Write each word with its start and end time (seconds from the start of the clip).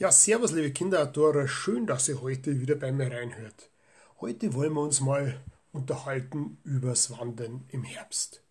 Ja, 0.00 0.10
servus 0.10 0.52
liebe 0.52 0.70
Kinderadorer, 0.70 1.46
schön, 1.46 1.86
dass 1.86 2.08
ihr 2.08 2.22
heute 2.22 2.58
wieder 2.58 2.74
bei 2.74 2.90
mir 2.90 3.12
reinhört. 3.12 3.68
Heute 4.22 4.54
wollen 4.54 4.72
wir 4.72 4.80
uns 4.80 5.02
mal 5.02 5.38
unterhalten 5.72 6.56
übers 6.64 7.10
Wandern 7.10 7.66
im 7.68 7.84
Herbst. 7.84 8.42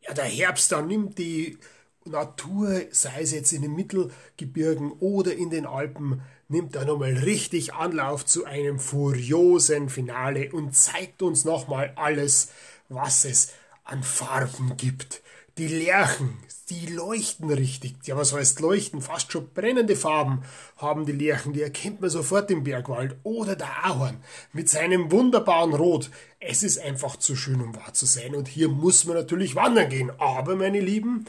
Ja, 0.00 0.12
der 0.12 0.24
Herbst, 0.24 0.72
da 0.72 0.82
nimmt 0.82 1.18
die 1.18 1.56
Natur, 2.04 2.82
sei 2.90 3.20
es 3.20 3.30
jetzt 3.30 3.52
in 3.52 3.62
den 3.62 3.76
Mittelgebirgen 3.76 4.90
oder 4.90 5.36
in 5.36 5.50
den 5.50 5.66
Alpen, 5.66 6.20
nimmt 6.48 6.74
da 6.74 6.84
nochmal 6.84 7.12
richtig 7.12 7.72
Anlauf 7.74 8.26
zu 8.26 8.44
einem 8.44 8.80
furiosen 8.80 9.88
Finale 9.88 10.50
und 10.50 10.74
zeigt 10.74 11.22
uns 11.22 11.44
nochmal 11.44 11.92
alles, 11.94 12.50
was 12.88 13.24
es 13.24 13.52
an 13.84 14.02
Farben 14.02 14.76
gibt. 14.76 15.22
Die 15.60 15.68
Lerchen, 15.68 16.38
die 16.70 16.86
leuchten 16.86 17.50
richtig. 17.50 17.96
Ja, 18.04 18.16
was 18.16 18.32
heißt 18.32 18.60
leuchten? 18.60 19.02
Fast 19.02 19.30
schon 19.30 19.52
brennende 19.52 19.94
Farben 19.94 20.42
haben 20.78 21.04
die 21.04 21.12
Lerchen, 21.12 21.52
die 21.52 21.60
erkennt 21.60 22.00
man 22.00 22.08
sofort 22.08 22.50
im 22.50 22.64
Bergwald. 22.64 23.18
Oder 23.24 23.56
der 23.56 23.84
Ahorn 23.84 24.24
mit 24.54 24.70
seinem 24.70 25.12
wunderbaren 25.12 25.74
Rot. 25.74 26.10
Es 26.38 26.62
ist 26.62 26.78
einfach 26.78 27.16
zu 27.16 27.36
schön, 27.36 27.60
um 27.60 27.76
wahr 27.76 27.92
zu 27.92 28.06
sein. 28.06 28.34
Und 28.34 28.48
hier 28.48 28.70
muss 28.70 29.04
man 29.04 29.16
natürlich 29.16 29.54
wandern 29.54 29.90
gehen. 29.90 30.10
Aber, 30.18 30.56
meine 30.56 30.80
Lieben, 30.80 31.26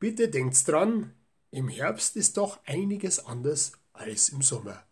bitte 0.00 0.28
denkt 0.28 0.66
dran, 0.66 1.14
im 1.52 1.68
Herbst 1.68 2.16
ist 2.16 2.38
doch 2.38 2.58
einiges 2.66 3.24
anders 3.24 3.74
als 3.92 4.30
im 4.30 4.42
Sommer. 4.42 4.82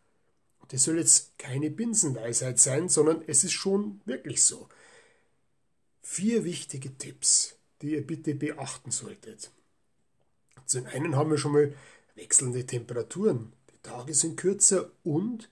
Das 0.68 0.84
soll 0.84 0.98
jetzt 0.98 1.36
keine 1.38 1.70
Binsenweisheit 1.70 2.60
sein, 2.60 2.88
sondern 2.88 3.24
es 3.26 3.42
ist 3.42 3.50
schon 3.50 4.00
wirklich 4.04 4.44
so. 4.44 4.68
Vier 6.02 6.44
wichtige 6.44 6.96
Tipps 6.96 7.56
die 7.82 7.92
ihr 7.92 8.06
bitte 8.06 8.34
beachten 8.34 8.90
solltet. 8.90 9.50
Zum 10.66 10.86
einen 10.86 11.16
haben 11.16 11.30
wir 11.30 11.38
schon 11.38 11.52
mal 11.52 11.74
wechselnde 12.14 12.66
Temperaturen. 12.66 13.52
Die 13.72 13.78
Tage 13.82 14.14
sind 14.14 14.36
kürzer 14.36 14.90
und 15.02 15.50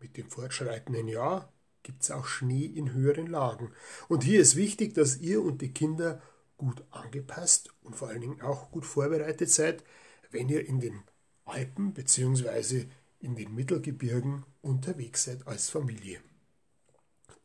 mit 0.00 0.16
dem 0.16 0.30
fortschreitenden 0.30 1.08
Jahr 1.08 1.52
gibt 1.82 2.02
es 2.02 2.10
auch 2.10 2.26
Schnee 2.26 2.64
in 2.64 2.92
höheren 2.92 3.28
Lagen. 3.28 3.72
Und 4.08 4.24
hier 4.24 4.40
ist 4.40 4.56
wichtig, 4.56 4.94
dass 4.94 5.18
ihr 5.18 5.42
und 5.42 5.62
die 5.62 5.72
Kinder 5.72 6.20
gut 6.56 6.82
angepasst 6.90 7.70
und 7.82 7.94
vor 7.94 8.08
allen 8.08 8.20
Dingen 8.20 8.40
auch 8.40 8.70
gut 8.70 8.84
vorbereitet 8.84 9.50
seid, 9.50 9.84
wenn 10.30 10.48
ihr 10.48 10.66
in 10.66 10.80
den 10.80 11.02
Alpen 11.44 11.92
bzw. 11.92 12.86
in 13.20 13.36
den 13.36 13.54
Mittelgebirgen 13.54 14.44
unterwegs 14.62 15.24
seid 15.24 15.46
als 15.46 15.70
Familie. 15.70 16.20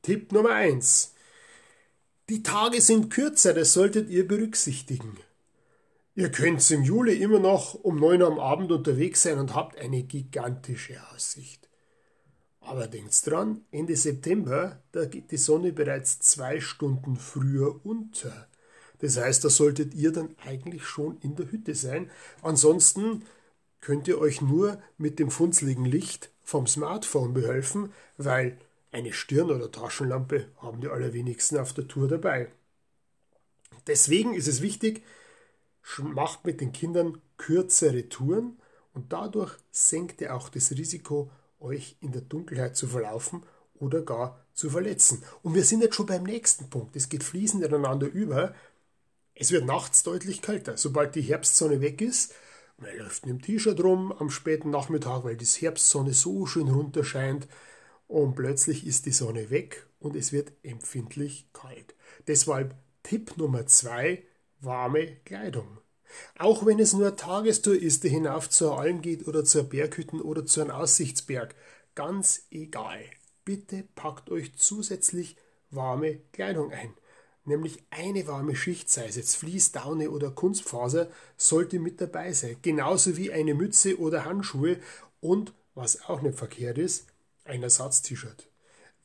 Tipp 0.02 0.32
Nummer 0.32 0.56
1. 0.56 1.14
Die 2.30 2.44
Tage 2.44 2.82
sind 2.82 3.10
kürzer, 3.10 3.54
das 3.54 3.74
solltet 3.74 4.10
ihr 4.10 4.28
berücksichtigen. 4.28 5.18
Ihr 6.16 6.30
könnt 6.30 6.70
im 6.72 6.84
Juli 6.84 7.16
immer 7.22 7.40
noch 7.40 7.74
um 7.74 8.00
neun 8.00 8.22
Uhr 8.22 8.28
am 8.28 8.40
Abend 8.40 8.72
unterwegs 8.72 9.24
sein 9.24 9.40
und 9.40 9.56
habt 9.56 9.78
eine 9.78 10.04
gigantische 10.04 10.98
Aussicht. 11.14 11.70
Aber 12.60 12.88
denkt 12.88 13.26
dran, 13.26 13.62
Ende 13.72 13.96
September, 13.96 14.82
da 14.92 15.06
geht 15.06 15.32
die 15.32 15.38
Sonne 15.38 15.72
bereits 15.72 16.20
zwei 16.20 16.60
Stunden 16.60 17.16
früher 17.16 17.84
unter. 17.86 18.48
Das 19.00 19.18
heißt, 19.18 19.44
da 19.44 19.50
solltet 19.50 19.96
ihr 19.96 20.12
dann 20.12 20.36
eigentlich 20.46 20.86
schon 20.86 21.18
in 21.22 21.36
der 21.36 21.52
Hütte 21.52 21.74
sein. 21.74 22.12
Ansonsten 22.44 23.24
könnt 23.80 24.08
ihr 24.08 24.20
euch 24.20 24.42
nur 24.42 24.80
mit 24.98 25.18
dem 25.18 25.32
funzligen 25.32 25.86
Licht 25.86 26.30
vom 26.44 26.68
Smartphone 26.68 27.34
behelfen, 27.34 27.92
weil 28.18 28.58
eine 28.92 29.14
Stirn- 29.14 29.52
oder 29.52 29.72
Taschenlampe 29.72 30.48
haben 30.58 30.82
die 30.82 30.90
allerwenigsten 30.90 31.58
auf 31.58 31.74
der 31.74 31.88
Tour 31.88 32.08
dabei. 32.08 32.50
Deswegen 33.88 34.34
ist 34.34 34.48
es 34.48 34.62
wichtig, 34.62 35.04
macht 35.98 36.46
mit 36.46 36.62
den 36.62 36.72
Kindern 36.72 37.20
kürzere 37.38 38.10
Touren 38.10 38.60
und 38.94 39.14
dadurch 39.14 39.58
senkt 39.72 40.22
ihr 40.22 40.36
auch 40.36 40.50
das 40.50 40.72
Risiko, 40.72 41.32
euch 41.60 41.96
in 42.02 42.12
der 42.12 42.22
Dunkelheit 42.22 42.76
zu 42.76 42.88
verlaufen 42.88 43.44
oder 43.76 44.02
gar 44.02 44.46
zu 44.54 44.70
verletzen. 44.70 45.24
Und 45.42 45.56
wir 45.56 45.64
sind 45.64 45.82
jetzt 45.82 45.96
schon 45.96 46.06
beim 46.06 46.24
nächsten 46.24 46.70
Punkt. 46.70 46.96
Es 46.96 47.10
geht 47.10 47.24
fließend 47.24 47.64
ineinander 47.64 48.08
über. 48.08 48.54
Es 49.34 49.52
wird 49.52 49.66
nachts 49.66 50.04
deutlich 50.04 50.42
kälter. 50.42 50.78
Sobald 50.78 51.16
die 51.16 51.22
Herbstsonne 51.22 51.82
weg 51.82 52.02
ist, 52.02 52.34
man 52.78 52.96
läuft 52.98 53.26
mit 53.26 53.36
dem 53.36 53.42
T-Shirt 53.42 53.80
rum 53.82 54.12
am 54.12 54.30
späten 54.30 54.70
Nachmittag, 54.70 55.24
weil 55.24 55.38
die 55.38 55.46
Herbstsonne 55.46 56.14
so 56.14 56.46
schön 56.46 56.68
runterscheint, 56.68 57.48
und 58.12 58.36
plötzlich 58.36 58.86
ist 58.86 59.06
die 59.06 59.12
Sonne 59.12 59.50
weg 59.50 59.88
und 60.00 60.16
es 60.18 60.34
wird 60.34 60.52
empfindlich 60.64 61.48
kalt. 61.54 61.96
Deshalb 62.28 62.76
Tipp 63.04 63.38
Nummer 63.38 63.66
zwei, 63.68 64.24
warme 64.60 65.16
Kleidung. 65.24 65.80
Auch 66.38 66.66
wenn 66.66 66.80
es 66.80 66.92
nur 66.92 67.16
Tagestour 67.16 67.76
ist, 67.76 68.04
die 68.04 68.10
hinauf 68.10 68.50
zur 68.50 68.78
Alm 68.78 69.02
geht 69.02 69.28
oder 69.30 69.46
zur 69.46 69.64
Berghütten 69.64 70.20
oder 70.22 70.46
zu 70.46 70.60
einem 70.60 70.72
Aussichtsberg, 70.72 71.56
ganz 71.96 72.48
egal. 72.52 73.00
Bitte 73.46 73.86
packt 73.96 74.30
euch 74.30 74.56
zusätzlich 74.58 75.38
warme 75.70 76.20
Kleidung 76.34 76.74
ein. 76.74 76.94
Nämlich 77.46 77.82
eine 77.92 78.28
warme 78.28 78.58
Schicht, 78.58 78.90
sei 78.90 79.08
es 79.08 79.16
jetzt 79.16 79.38
Vlies, 79.38 79.72
Daune 79.72 80.12
oder 80.12 80.32
Kunstfaser, 80.32 81.08
sollte 81.38 81.80
mit 81.80 82.02
dabei 82.02 82.34
sein. 82.34 82.58
Genauso 82.62 83.16
wie 83.16 83.32
eine 83.32 83.56
Mütze 83.56 83.98
oder 83.98 84.26
Handschuhe 84.26 84.80
und, 85.22 85.54
was 85.74 86.04
auch 86.10 86.22
nicht 86.22 86.38
verkehrt 86.38 86.78
ist, 86.78 87.06
ein 87.52 87.64
Ersatz-T-Shirt. 87.64 88.48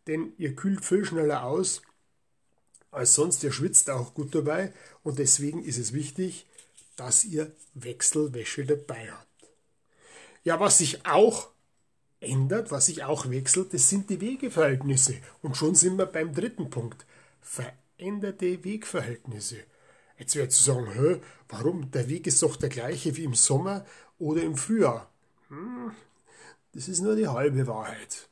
Denn 0.06 0.32
ihr 0.38 0.54
kühlt 0.54 0.84
viel 0.84 1.04
schneller 1.04 1.44
aus 1.44 1.82
als 2.90 3.14
sonst, 3.14 3.44
ihr 3.44 3.52
schwitzt 3.52 3.90
auch 3.90 4.14
gut 4.14 4.34
dabei 4.34 4.72
und 5.02 5.18
deswegen 5.18 5.62
ist 5.62 5.76
es 5.76 5.92
wichtig, 5.92 6.46
dass 6.96 7.24
ihr 7.26 7.52
Wechselwäsche 7.74 8.64
dabei 8.64 9.12
habt. 9.12 9.26
Ja, 10.44 10.60
was 10.60 10.78
sich 10.78 11.04
auch 11.04 11.50
ändert, 12.20 12.70
was 12.70 12.86
sich 12.86 13.04
auch 13.04 13.28
wechselt, 13.28 13.74
das 13.74 13.90
sind 13.90 14.08
die 14.08 14.20
Wegeverhältnisse. 14.20 15.16
Und 15.42 15.56
schon 15.56 15.74
sind 15.74 15.98
wir 15.98 16.06
beim 16.06 16.34
dritten 16.34 16.70
Punkt. 16.70 17.04
Veränderte 17.42 18.64
Wegverhältnisse. 18.64 19.58
Jetzt 20.18 20.34
werdet 20.34 20.58
ihr 20.58 20.64
sagen, 20.64 20.92
Hä, 20.92 21.20
warum? 21.48 21.90
Der 21.90 22.08
Weg 22.08 22.26
ist 22.26 22.42
doch 22.42 22.56
der 22.56 22.70
gleiche 22.70 23.14
wie 23.16 23.24
im 23.24 23.34
Sommer 23.34 23.84
oder 24.18 24.42
im 24.42 24.56
Frühjahr. 24.56 25.10
Hm, 25.48 25.92
das 26.72 26.88
ist 26.88 27.00
nur 27.00 27.16
die 27.16 27.28
halbe 27.28 27.66
Wahrheit. 27.66 28.28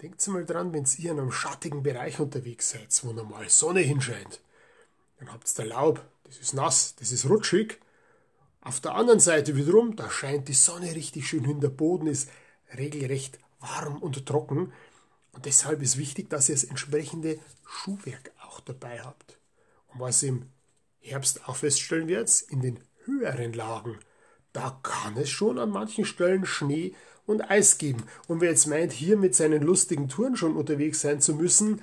Denkt 0.00 0.26
mal 0.28 0.44
dran, 0.44 0.72
wenn 0.72 0.86
ihr 0.98 1.10
in 1.10 1.18
einem 1.18 1.32
schattigen 1.32 1.82
Bereich 1.82 2.20
unterwegs 2.20 2.70
seid, 2.70 2.88
wo 3.02 3.12
normal 3.12 3.48
Sonne 3.48 3.80
hinscheint. 3.80 4.40
Dann 5.18 5.32
habt 5.32 5.58
ihr 5.58 5.64
Laub, 5.64 6.00
das 6.22 6.38
ist 6.38 6.54
nass, 6.54 6.94
das 6.96 7.10
ist 7.10 7.28
rutschig. 7.28 7.80
Auf 8.60 8.78
der 8.80 8.94
anderen 8.94 9.18
Seite 9.18 9.56
wiederum, 9.56 9.96
da 9.96 10.08
scheint 10.08 10.46
die 10.46 10.54
Sonne 10.54 10.94
richtig 10.94 11.28
schön 11.28 11.44
hin, 11.44 11.60
der 11.60 11.68
Boden 11.68 12.06
ist 12.06 12.28
regelrecht 12.76 13.40
warm 13.58 14.00
und 14.00 14.24
trocken. 14.24 14.72
Und 15.32 15.46
deshalb 15.46 15.82
ist 15.82 15.98
wichtig, 15.98 16.30
dass 16.30 16.48
ihr 16.48 16.54
das 16.54 16.64
entsprechende 16.64 17.40
Schuhwerk 17.66 18.30
auch 18.40 18.60
dabei 18.60 19.00
habt. 19.00 19.38
Und 19.88 20.00
was 20.00 20.22
ihr 20.22 20.30
im 20.30 20.48
Herbst 21.00 21.48
auch 21.48 21.56
feststellen 21.56 22.06
werdet, 22.06 22.42
in 22.42 22.60
den 22.60 22.80
höheren 23.04 23.52
Lagen, 23.52 23.98
da 24.52 24.78
kann 24.82 25.16
es 25.16 25.30
schon 25.30 25.58
an 25.58 25.70
manchen 25.70 26.04
Stellen 26.04 26.46
Schnee 26.46 26.94
und 27.28 27.50
Eis 27.50 27.78
geben. 27.78 28.04
Und 28.26 28.40
wer 28.40 28.50
jetzt 28.50 28.66
meint, 28.66 28.92
hier 28.92 29.16
mit 29.16 29.34
seinen 29.34 29.62
lustigen 29.62 30.08
Touren 30.08 30.36
schon 30.36 30.56
unterwegs 30.56 31.02
sein 31.02 31.20
zu 31.20 31.34
müssen, 31.34 31.82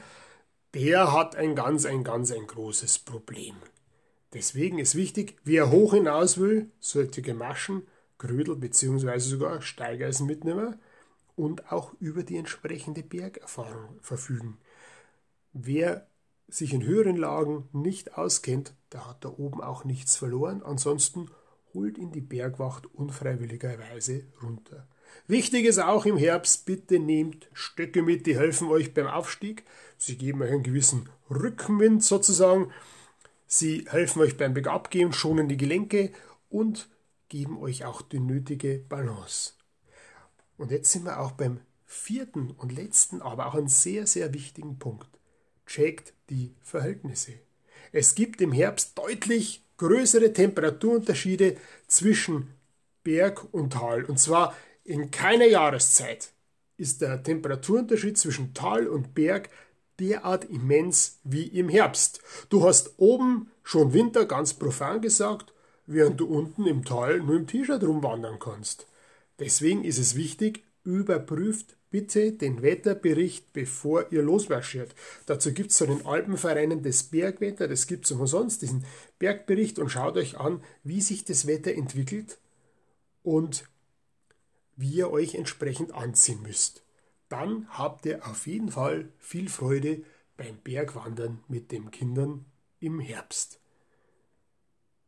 der 0.74 1.14
hat 1.14 1.36
ein 1.36 1.56
ganz, 1.56 1.86
ein 1.86 2.04
ganz, 2.04 2.32
ein 2.32 2.48
großes 2.48 3.00
Problem. 3.00 3.56
Deswegen 4.34 4.80
ist 4.80 4.96
wichtig, 4.96 5.38
wer 5.44 5.72
hoch 5.72 5.94
hinaus 5.94 6.40
will, 6.40 6.72
sollte 6.80 7.22
Gemaschen, 7.22 7.88
Grödel 8.18 8.56
bzw. 8.56 9.20
sogar 9.20 9.62
Steigeisen 9.62 10.26
mitnehmen 10.26 10.78
und 11.36 11.72
auch 11.72 11.94
über 12.00 12.24
die 12.24 12.38
entsprechende 12.38 13.04
Bergerfahrung 13.04 14.00
verfügen. 14.02 14.58
Wer 15.54 16.08
sich 16.48 16.74
in 16.74 16.84
höheren 16.84 17.18
Lagen 17.18 17.70
nicht 17.72 18.18
auskennt, 18.18 18.74
der 18.92 19.08
hat 19.08 19.24
da 19.24 19.30
oben 19.30 19.62
auch 19.62 19.86
nichts 19.86 20.18
verloren. 20.18 20.64
Ansonsten 20.64 21.30
holt 21.74 21.98
ihn 21.98 22.12
die 22.12 22.22
Bergwacht 22.22 22.88
unfreiwilligerweise 22.88 24.24
runter. 24.42 24.88
Wichtig 25.28 25.66
ist 25.66 25.80
auch 25.80 26.06
im 26.06 26.18
Herbst, 26.18 26.66
bitte 26.66 27.00
nehmt 27.00 27.50
Stöcke 27.54 28.04
mit, 28.04 28.28
die 28.28 28.38
helfen 28.38 28.70
euch 28.70 28.94
beim 28.94 29.08
Aufstieg. 29.08 29.64
Sie 29.98 30.18
geben 30.18 30.42
euch 30.42 30.52
einen 30.52 30.64
gewissen 30.64 31.10
Rückenwind 31.30 32.04
sozusagen. 32.04 32.72
Sie 33.48 33.86
helfen 33.90 34.22
euch 34.22 34.38
beim 34.38 34.54
Bergabgehen, 34.54 35.14
schonen 35.14 35.48
die 35.48 35.58
Gelenke 35.58 36.12
und 36.50 36.90
geben 37.30 37.58
euch 37.58 37.86
auch 37.86 38.02
die 38.02 38.20
nötige 38.20 38.84
Balance. 38.90 39.54
Und 40.58 40.72
jetzt 40.72 40.92
sind 40.92 41.06
wir 41.06 41.20
auch 41.20 41.32
beim 41.32 41.60
vierten 41.86 42.52
und 42.52 42.72
letzten, 42.72 43.22
aber 43.22 43.48
auch 43.48 43.56
einen 43.56 43.68
sehr, 43.68 44.08
sehr 44.08 44.34
wichtigen 44.34 44.80
Punkt. 44.80 45.08
Checkt 45.66 46.14
die 46.30 46.54
Verhältnisse. 46.62 47.34
Es 47.92 48.16
gibt 48.16 48.42
im 48.42 48.52
Herbst 48.52 48.98
deutlich 48.98 49.64
größere 49.78 50.34
Temperaturunterschiede 50.34 51.58
zwischen 51.88 52.54
Berg 53.04 53.54
und 53.54 53.74
Tal. 53.74 54.06
Und 54.06 54.20
zwar 54.20 54.56
in 54.86 55.12
keiner 55.12 55.48
Jahreszeit 55.48 56.32
ist 56.78 57.02
der 57.02 57.22
Temperaturunterschied 57.24 58.18
zwischen 58.18 58.54
Tal 58.54 58.88
und 58.88 59.14
Berg 59.16 59.50
derart 60.00 60.46
immens 60.46 61.20
wie 61.24 61.48
im 61.48 61.70
Herbst. 61.70 62.22
Du 62.50 62.64
hast 62.64 62.94
oben 62.98 63.52
schon 63.64 63.94
Winter 63.94 64.26
ganz 64.26 64.54
profan 64.54 65.02
gesagt, 65.02 65.54
während 65.88 66.20
du 66.20 66.28
unten 66.28 66.66
im 66.66 66.86
Tal 66.86 67.20
nur 67.20 67.36
im 67.36 67.48
T-Shirt 67.48 67.84
rumwandern 67.84 68.40
kannst. 68.40 68.88
Deswegen 69.40 69.84
ist 69.84 69.98
es 69.98 70.16
wichtig, 70.16 70.64
überprüft 70.84 71.76
bitte 71.90 72.34
den 72.34 72.62
Wetterbericht, 72.62 73.54
bevor 73.54 74.12
ihr 74.12 74.22
losmarschiert. 74.22 74.94
Dazu 75.26 75.54
gibt 75.54 75.72
es 75.72 75.78
so 75.78 75.86
den 75.86 76.06
Alpenvereinen 76.06 76.84
des 76.84 77.04
Bergwetter, 77.04 77.70
das 77.70 77.88
gibt 77.88 78.06
es 78.06 78.12
umsonst, 78.12 78.62
diesen 78.62 78.84
Bergbericht 79.18 79.80
und 79.80 79.90
schaut 79.90 80.18
euch 80.18 80.38
an, 80.38 80.62
wie 80.84 81.00
sich 81.00 81.24
das 81.24 81.48
Wetter 81.48 81.74
entwickelt 81.74 82.38
und 83.24 83.64
wie 84.76 84.92
ihr 84.92 85.12
euch 85.12 85.36
entsprechend 85.36 85.94
anziehen 85.94 86.42
müsst. 86.42 86.84
Dann 87.30 87.68
habt 87.70 88.06
ihr 88.06 88.26
auf 88.28 88.48
jeden 88.48 88.72
Fall 88.72 89.10
viel 89.18 89.50
Freude 89.50 90.04
beim 90.38 90.58
Bergwandern 90.58 91.44
mit 91.48 91.72
den 91.72 91.92
Kindern 91.92 92.46
im 92.80 93.00
Herbst. 93.00 93.60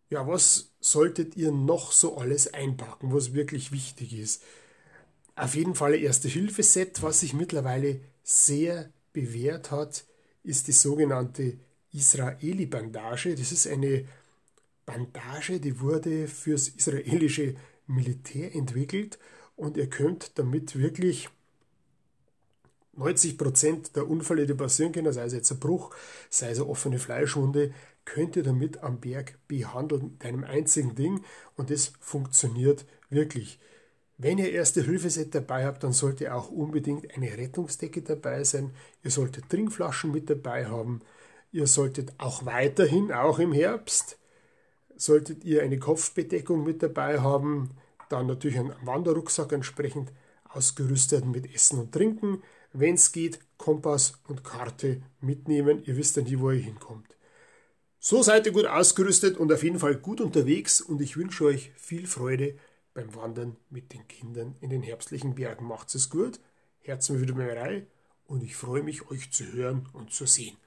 Ja, 0.09 0.25
was 0.25 0.71
solltet 0.79 1.35
ihr 1.35 1.51
noch 1.51 1.91
so 1.91 2.17
alles 2.17 2.53
einpacken, 2.53 3.13
was 3.13 3.33
wirklich 3.33 3.71
wichtig 3.71 4.17
ist? 4.17 4.41
Auf 5.35 5.53
jeden 5.53 5.75
Fall 5.75 5.93
ein 5.93 6.01
Erste-Hilfe-Set, 6.01 7.03
was 7.03 7.19
sich 7.19 7.33
mittlerweile 7.33 7.99
sehr 8.23 8.89
bewährt 9.13 9.69
hat, 9.69 10.05
ist 10.43 10.67
die 10.67 10.71
sogenannte 10.71 11.59
Israeli-Bandage. 11.91 13.35
Das 13.35 13.51
ist 13.51 13.67
eine 13.67 14.07
Bandage, 14.85 15.59
die 15.59 15.79
wurde 15.81 16.27
fürs 16.27 16.69
israelische 16.69 17.55
Militär 17.85 18.55
entwickelt 18.55 19.19
und 19.57 19.75
ihr 19.75 19.89
könnt 19.89 20.39
damit 20.39 20.77
wirklich 20.77 21.29
90 22.93 23.37
Prozent 23.37 23.95
der 23.95 24.09
Unfälle, 24.09 24.45
die 24.45 24.53
passieren 24.53 24.91
können, 24.91 25.11
sei 25.11 25.25
es 25.25 25.33
jetzt 25.33 25.51
ein 25.51 25.59
Bruch, 25.59 25.93
sei 26.29 26.51
es 26.51 26.59
eine 26.59 26.69
offene 26.69 26.99
Fleischwunde, 26.99 27.73
könnt 28.05 28.35
ihr 28.37 28.43
damit 28.43 28.81
am 28.81 28.99
Berg 28.99 29.37
behandeln 29.47 30.13
mit 30.13 30.25
einem 30.25 30.43
einzigen 30.45 30.95
Ding 30.95 31.23
und 31.55 31.69
das 31.69 31.91
funktioniert 31.99 32.85
wirklich. 33.09 33.59
Wenn 34.17 34.39
ihr 34.39 34.51
erste 34.51 34.81
Hilfeset 34.81 35.35
dabei 35.35 35.65
habt, 35.65 35.83
dann 35.83 35.93
sollte 35.93 36.33
auch 36.33 36.49
unbedingt 36.49 37.15
eine 37.15 37.37
Rettungsdecke 37.37 38.01
dabei 38.01 38.43
sein. 38.43 38.71
Ihr 39.03 39.11
solltet 39.11 39.49
Trinkflaschen 39.49 40.11
mit 40.11 40.27
dabei 40.27 40.65
haben. 40.65 41.01
Ihr 41.51 41.67
solltet 41.67 42.13
auch 42.17 42.43
weiterhin, 42.45 43.11
auch 43.11 43.37
im 43.37 43.53
Herbst, 43.53 44.17
solltet 44.95 45.43
ihr 45.43 45.61
eine 45.61 45.77
Kopfbedeckung 45.77 46.63
mit 46.63 46.81
dabei 46.81 47.19
haben. 47.19 47.71
Dann 48.09 48.27
natürlich 48.27 48.59
einen 48.59 48.73
Wanderrucksack 48.83 49.51
entsprechend 49.51 50.11
ausgerüstet 50.49 51.25
mit 51.25 51.53
Essen 51.53 51.79
und 51.79 51.91
Trinken. 51.91 52.43
Wenn 52.73 52.95
es 52.95 53.11
geht, 53.11 53.39
Kompass 53.57 54.13
und 54.27 54.43
Karte 54.43 55.01
mitnehmen. 55.21 55.83
Ihr 55.85 55.97
wisst 55.97 56.17
dann 56.17 56.25
nie, 56.25 56.39
wo 56.39 56.51
ihr 56.51 56.61
hinkommt. 56.61 57.17
So 57.99 58.21
seid 58.23 58.45
ihr 58.45 58.51
gut 58.51 58.67
ausgerüstet 58.67 59.37
und 59.37 59.51
auf 59.51 59.63
jeden 59.63 59.79
Fall 59.79 59.95
gut 59.95 60.21
unterwegs 60.21 60.81
und 60.81 61.01
ich 61.01 61.17
wünsche 61.17 61.45
euch 61.45 61.71
viel 61.75 62.07
Freude 62.07 62.55
beim 62.93 63.13
Wandern 63.15 63.57
mit 63.69 63.93
den 63.93 64.07
Kindern 64.07 64.55
in 64.61 64.69
den 64.69 64.83
herbstlichen 64.83 65.35
Bergen. 65.35 65.65
Macht 65.65 65.93
es 65.95 66.09
gut, 66.09 66.39
Herzen 66.79 67.19
wieder 67.19 67.35
Reihe 67.35 67.87
und 68.25 68.43
ich 68.43 68.55
freue 68.55 68.83
mich, 68.83 69.09
euch 69.09 69.31
zu 69.31 69.51
hören 69.51 69.89
und 69.93 70.11
zu 70.11 70.25
sehen. 70.25 70.57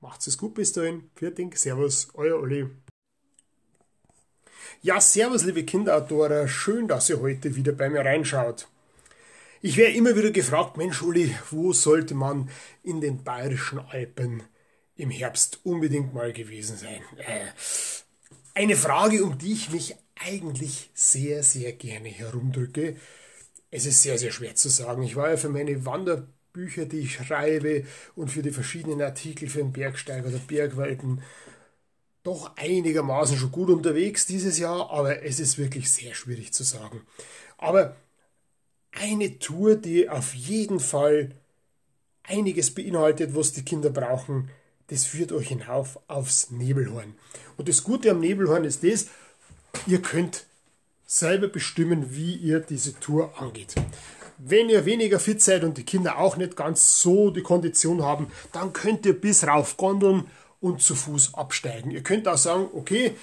Macht 0.00 0.26
es 0.26 0.38
gut 0.38 0.54
bis 0.54 0.72
dahin. 0.72 1.10
Fertig, 1.14 1.56
Servus, 1.56 2.08
euer 2.14 2.40
Olli. 2.40 2.68
Ja, 4.82 5.00
servus, 5.00 5.44
liebe 5.44 5.64
Kinderautorer. 5.64 6.48
Schön, 6.48 6.88
dass 6.88 7.10
ihr 7.10 7.20
heute 7.20 7.56
wieder 7.56 7.72
bei 7.72 7.90
mir 7.90 8.04
reinschaut. 8.04 8.68
Ich 9.60 9.76
werde 9.76 9.94
immer 9.94 10.14
wieder 10.14 10.30
gefragt, 10.30 10.76
Mensch, 10.76 11.02
Uli, 11.02 11.34
wo 11.50 11.72
sollte 11.72 12.14
man 12.14 12.48
in 12.82 13.00
den 13.00 13.24
bayerischen 13.24 13.80
Alpen 13.80 14.44
im 14.96 15.10
Herbst 15.10 15.60
unbedingt 15.64 16.14
mal 16.14 16.32
gewesen 16.32 16.76
sein? 16.76 17.02
Äh, 17.16 17.46
eine 18.54 18.76
Frage, 18.76 19.24
um 19.24 19.36
die 19.38 19.52
ich 19.52 19.70
mich 19.70 19.96
eigentlich 20.14 20.90
sehr, 20.94 21.42
sehr 21.42 21.72
gerne 21.72 22.08
herumdrücke. 22.08 22.96
Es 23.70 23.84
ist 23.86 24.02
sehr, 24.02 24.18
sehr 24.18 24.30
schwer 24.30 24.54
zu 24.54 24.68
sagen. 24.68 25.02
Ich 25.02 25.16
war 25.16 25.30
ja 25.30 25.36
für 25.36 25.48
meine 25.48 25.84
Wanderbücher, 25.84 26.86
die 26.86 27.00
ich 27.00 27.14
schreibe 27.14 27.84
und 28.14 28.30
für 28.30 28.42
die 28.42 28.50
verschiedenen 28.50 29.02
Artikel 29.02 29.48
für 29.48 29.58
den 29.58 29.72
Bergsteiger 29.72 30.28
oder 30.28 30.38
Bergwelten 30.38 31.22
doch 32.28 32.52
einigermaßen 32.56 33.38
schon 33.38 33.50
gut 33.50 33.70
unterwegs 33.70 34.26
dieses 34.26 34.58
Jahr, 34.58 34.90
aber 34.90 35.22
es 35.22 35.40
ist 35.40 35.56
wirklich 35.56 35.90
sehr 35.90 36.14
schwierig 36.14 36.52
zu 36.52 36.62
sagen. 36.62 37.00
Aber 37.56 37.96
eine 38.92 39.38
Tour, 39.38 39.76
die 39.76 40.10
auf 40.10 40.34
jeden 40.34 40.78
Fall 40.78 41.30
einiges 42.24 42.74
beinhaltet, 42.74 43.34
was 43.34 43.54
die 43.54 43.64
Kinder 43.64 43.88
brauchen, 43.88 44.50
das 44.88 45.06
führt 45.06 45.32
euch 45.32 45.48
hinauf 45.48 45.98
aufs 46.06 46.50
Nebelhorn. 46.50 47.14
Und 47.56 47.68
das 47.70 47.82
Gute 47.82 48.10
am 48.10 48.20
Nebelhorn 48.20 48.64
ist 48.64 48.84
das, 48.84 49.06
ihr 49.86 50.02
könnt 50.02 50.44
selber 51.06 51.48
bestimmen, 51.48 52.14
wie 52.14 52.34
ihr 52.34 52.60
diese 52.60 53.00
Tour 53.00 53.40
angeht. 53.40 53.74
Wenn 54.36 54.68
ihr 54.68 54.84
weniger 54.84 55.18
fit 55.18 55.40
seid 55.40 55.64
und 55.64 55.78
die 55.78 55.84
Kinder 55.84 56.18
auch 56.18 56.36
nicht 56.36 56.56
ganz 56.56 57.00
so 57.00 57.30
die 57.30 57.42
Kondition 57.42 58.02
haben, 58.02 58.30
dann 58.52 58.74
könnt 58.74 59.06
ihr 59.06 59.18
bis 59.18 59.46
rauf 59.46 59.78
gondeln 59.78 60.26
und 60.60 60.82
zu 60.82 60.94
Fuß 60.94 61.34
absteigen. 61.34 61.90
Ihr 61.90 62.02
könnt 62.02 62.28
auch 62.28 62.38
sagen, 62.38 62.68
okay, 62.72 63.14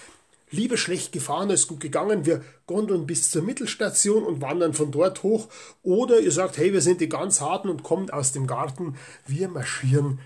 lieber 0.52 0.78
schlecht 0.78 1.12
gefahren 1.12 1.50
als 1.50 1.68
gut 1.68 1.80
gegangen, 1.80 2.26
wir 2.26 2.44
gondeln 2.68 3.06
bis 3.06 3.30
zur 3.30 3.44
Mittelstation 3.44 4.24
und 4.24 4.42
wandern 4.42 4.74
von 4.74 4.92
dort 4.92 5.24
hoch. 5.24 5.48
Oder 5.84 6.20
ihr 6.20 6.32
sagt, 6.32 6.58
hey, 6.58 6.74
wir 6.74 6.82
sind 6.82 7.02
die 7.02 7.10
ganz 7.10 7.42
harten 7.42 7.70
und 7.70 7.84
kommt 7.84 8.14
aus 8.14 8.32
dem 8.32 8.48
Garten, 8.48 8.96
wir 9.28 9.50
marschieren 9.50 10.20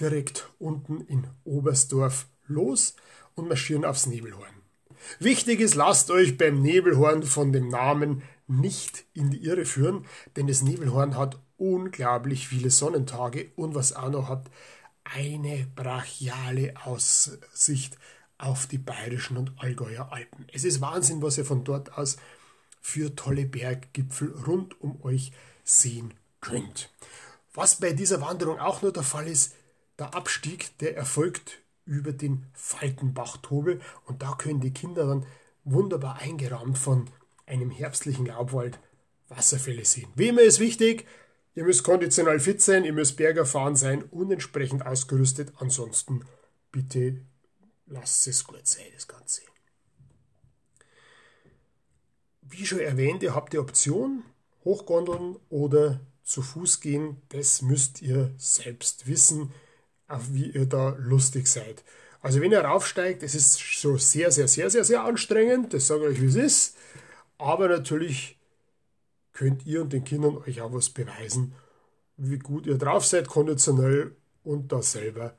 direkt 0.00 0.48
unten 0.58 1.00
in 1.02 1.26
Oberstdorf 1.44 2.26
los 2.46 2.94
und 3.34 3.48
marschieren 3.48 3.84
aufs 3.84 4.06
Nebelhorn. 4.06 4.52
Wichtig 5.18 5.60
ist, 5.60 5.74
lasst 5.74 6.10
euch 6.10 6.38
beim 6.38 6.62
Nebelhorn 6.62 7.22
von 7.22 7.52
dem 7.52 7.68
Namen 7.68 8.22
nicht 8.46 9.04
in 9.14 9.30
die 9.30 9.44
Irre 9.44 9.64
führen, 9.64 10.04
denn 10.36 10.46
das 10.46 10.62
Nebelhorn 10.62 11.16
hat 11.16 11.40
unglaublich 11.56 12.48
viele 12.48 12.70
Sonnentage 12.70 13.50
und 13.56 13.74
was 13.74 13.94
auch 13.94 14.10
noch 14.10 14.28
hat, 14.28 14.50
eine 15.04 15.66
brachiale 15.74 16.74
Aussicht 16.84 17.98
auf 18.38 18.66
die 18.66 18.78
bayerischen 18.78 19.36
und 19.36 19.52
Allgäuer 19.58 20.12
Alpen. 20.12 20.46
Es 20.52 20.64
ist 20.64 20.80
Wahnsinn, 20.80 21.22
was 21.22 21.38
ihr 21.38 21.44
von 21.44 21.64
dort 21.64 21.96
aus 21.96 22.16
für 22.80 23.14
tolle 23.14 23.46
Berggipfel 23.46 24.32
rund 24.46 24.80
um 24.80 25.02
euch 25.04 25.32
sehen 25.64 26.14
könnt. 26.40 26.90
Was 27.54 27.76
bei 27.76 27.92
dieser 27.92 28.20
Wanderung 28.20 28.58
auch 28.58 28.82
nur 28.82 28.92
der 28.92 29.04
Fall 29.04 29.28
ist, 29.28 29.54
der 29.98 30.14
Abstieg, 30.14 30.76
der 30.78 30.96
erfolgt 30.96 31.58
über 31.84 32.12
den 32.12 32.46
Faltenbachtobel 32.54 33.80
und 34.06 34.22
da 34.22 34.34
können 34.34 34.60
die 34.60 34.72
Kinder 34.72 35.06
dann 35.06 35.26
wunderbar 35.64 36.18
eingerahmt 36.20 36.78
von 36.78 37.08
einem 37.46 37.70
herbstlichen 37.70 38.26
Laubwald 38.26 38.78
Wasserfälle 39.28 39.84
sehen. 39.84 40.08
Wie 40.14 40.28
immer 40.28 40.42
ist 40.42 40.60
wichtig, 40.60 41.06
ihr 41.54 41.64
müsst 41.64 41.84
konditionell 41.84 42.40
fit 42.40 42.60
sein, 42.62 42.84
ihr 42.84 42.92
müsst 42.92 43.16
Bergerfahren 43.16 43.76
sein 43.76 44.02
und 44.02 44.30
entsprechend 44.30 44.84
ausgerüstet. 44.86 45.52
Ansonsten 45.56 46.24
bitte 46.70 47.20
lasst 47.86 48.26
es 48.26 48.44
gut 48.44 48.66
sein, 48.66 48.86
das 48.94 49.08
Ganze. 49.08 49.42
Wie 52.42 52.66
schon 52.66 52.80
erwähnt, 52.80 53.22
ihr 53.22 53.34
habt 53.34 53.52
die 53.52 53.58
Option, 53.58 54.24
hochgondeln 54.64 55.36
oder 55.48 56.00
zu 56.22 56.42
Fuß 56.42 56.80
gehen. 56.80 57.22
Das 57.30 57.62
müsst 57.62 58.02
ihr 58.02 58.32
selbst 58.36 59.06
wissen 59.06 59.52
wie 60.30 60.50
ihr 60.50 60.66
da 60.66 60.96
lustig 60.98 61.46
seid. 61.46 61.82
Also 62.20 62.40
wenn 62.40 62.52
ihr 62.52 62.60
raufsteigt, 62.60 63.22
es 63.22 63.34
ist 63.34 63.58
so 63.80 63.96
sehr, 63.96 64.30
sehr, 64.30 64.48
sehr, 64.48 64.70
sehr, 64.70 64.84
sehr 64.84 65.04
anstrengend, 65.04 65.74
das 65.74 65.86
sage 65.86 66.04
ich 66.04 66.08
euch, 66.10 66.22
wie 66.22 66.26
es 66.26 66.34
ist. 66.34 66.76
Aber 67.38 67.68
natürlich 67.68 68.38
könnt 69.32 69.66
ihr 69.66 69.82
und 69.82 69.92
den 69.92 70.04
Kindern 70.04 70.36
euch 70.38 70.60
auch 70.60 70.72
was 70.72 70.90
beweisen, 70.90 71.54
wie 72.16 72.38
gut 72.38 72.66
ihr 72.66 72.78
drauf 72.78 73.06
seid, 73.06 73.28
konditionell 73.28 74.16
und 74.44 74.72
da 74.72 74.82
selber 74.82 75.34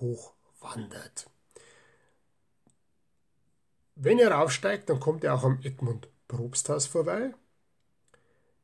hochwandert. 0.00 1.30
Wenn 3.94 4.18
ihr 4.18 4.30
raufsteigt, 4.30 4.88
dann 4.88 5.00
kommt 5.00 5.24
ihr 5.24 5.34
auch 5.34 5.44
am 5.44 5.60
Edmund 5.62 6.08
Probsthaus 6.28 6.86
vorbei. 6.86 7.34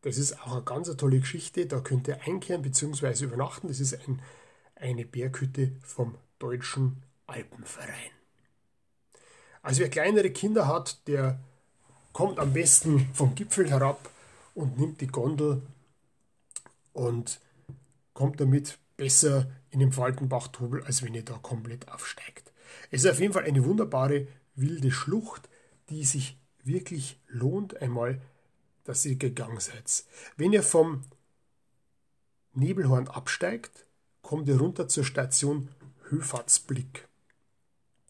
Das 0.03 0.19
ist 0.19 0.41
auch 0.43 0.53
eine 0.53 0.62
ganz 0.62 0.95
tolle 0.97 1.19
Geschichte. 1.19 1.67
Da 1.67 1.81
könnt 1.81 2.07
ihr 2.07 2.21
einkehren 2.23 2.62
bzw. 2.62 3.25
übernachten. 3.25 3.69
Das 3.69 3.81
ist 3.81 3.95
ein 4.07 4.21
eine 4.76 5.05
Berghütte 5.05 5.73
vom 5.83 6.17
Deutschen 6.38 7.03
Alpenverein. 7.26 8.11
Also 9.62 9.81
wer 9.81 9.88
kleinere 9.88 10.31
Kinder 10.31 10.67
hat, 10.67 11.07
der 11.09 11.38
kommt 12.12 12.38
am 12.38 12.53
besten 12.53 13.09
vom 13.14 13.35
Gipfel 13.35 13.71
herab 13.71 14.11
und 14.54 14.78
nimmt 14.78 15.00
die 15.00 15.08
Gondel 15.08 15.62
und 16.92 17.40
kommt 18.12 18.40
damit 18.40 18.78
besser 18.96 19.50
in 19.70 19.80
den 19.80 19.92
Faltenbachtrubel, 19.92 20.84
als 20.84 21.02
wenn 21.02 21.14
ihr 21.14 21.25
da 21.25 21.34
komplett 21.34 21.88
aufsteigt. 21.88 22.52
Es 22.90 23.04
ist 23.04 23.11
auf 23.11 23.20
jeden 23.20 23.32
Fall 23.32 23.44
eine 23.44 23.64
wunderbare 23.64 24.28
wilde 24.54 24.90
Schlucht, 24.90 25.49
die 25.90 26.04
sich 26.04 26.38
wirklich 26.62 27.20
lohnt 27.26 27.80
einmal, 27.82 28.20
dass 28.84 29.04
ihr 29.04 29.16
gegangen 29.16 29.61
seid. 29.61 30.04
Wenn 30.37 30.52
ihr 30.52 30.62
vom 30.62 31.02
Nebelhorn 32.52 33.08
absteigt, 33.08 33.87
kommt 34.23 34.49
ihr 34.49 34.58
runter 34.58 34.88
zur 34.88 35.04
Station 35.04 35.68
Höfatzblick. 36.08 37.08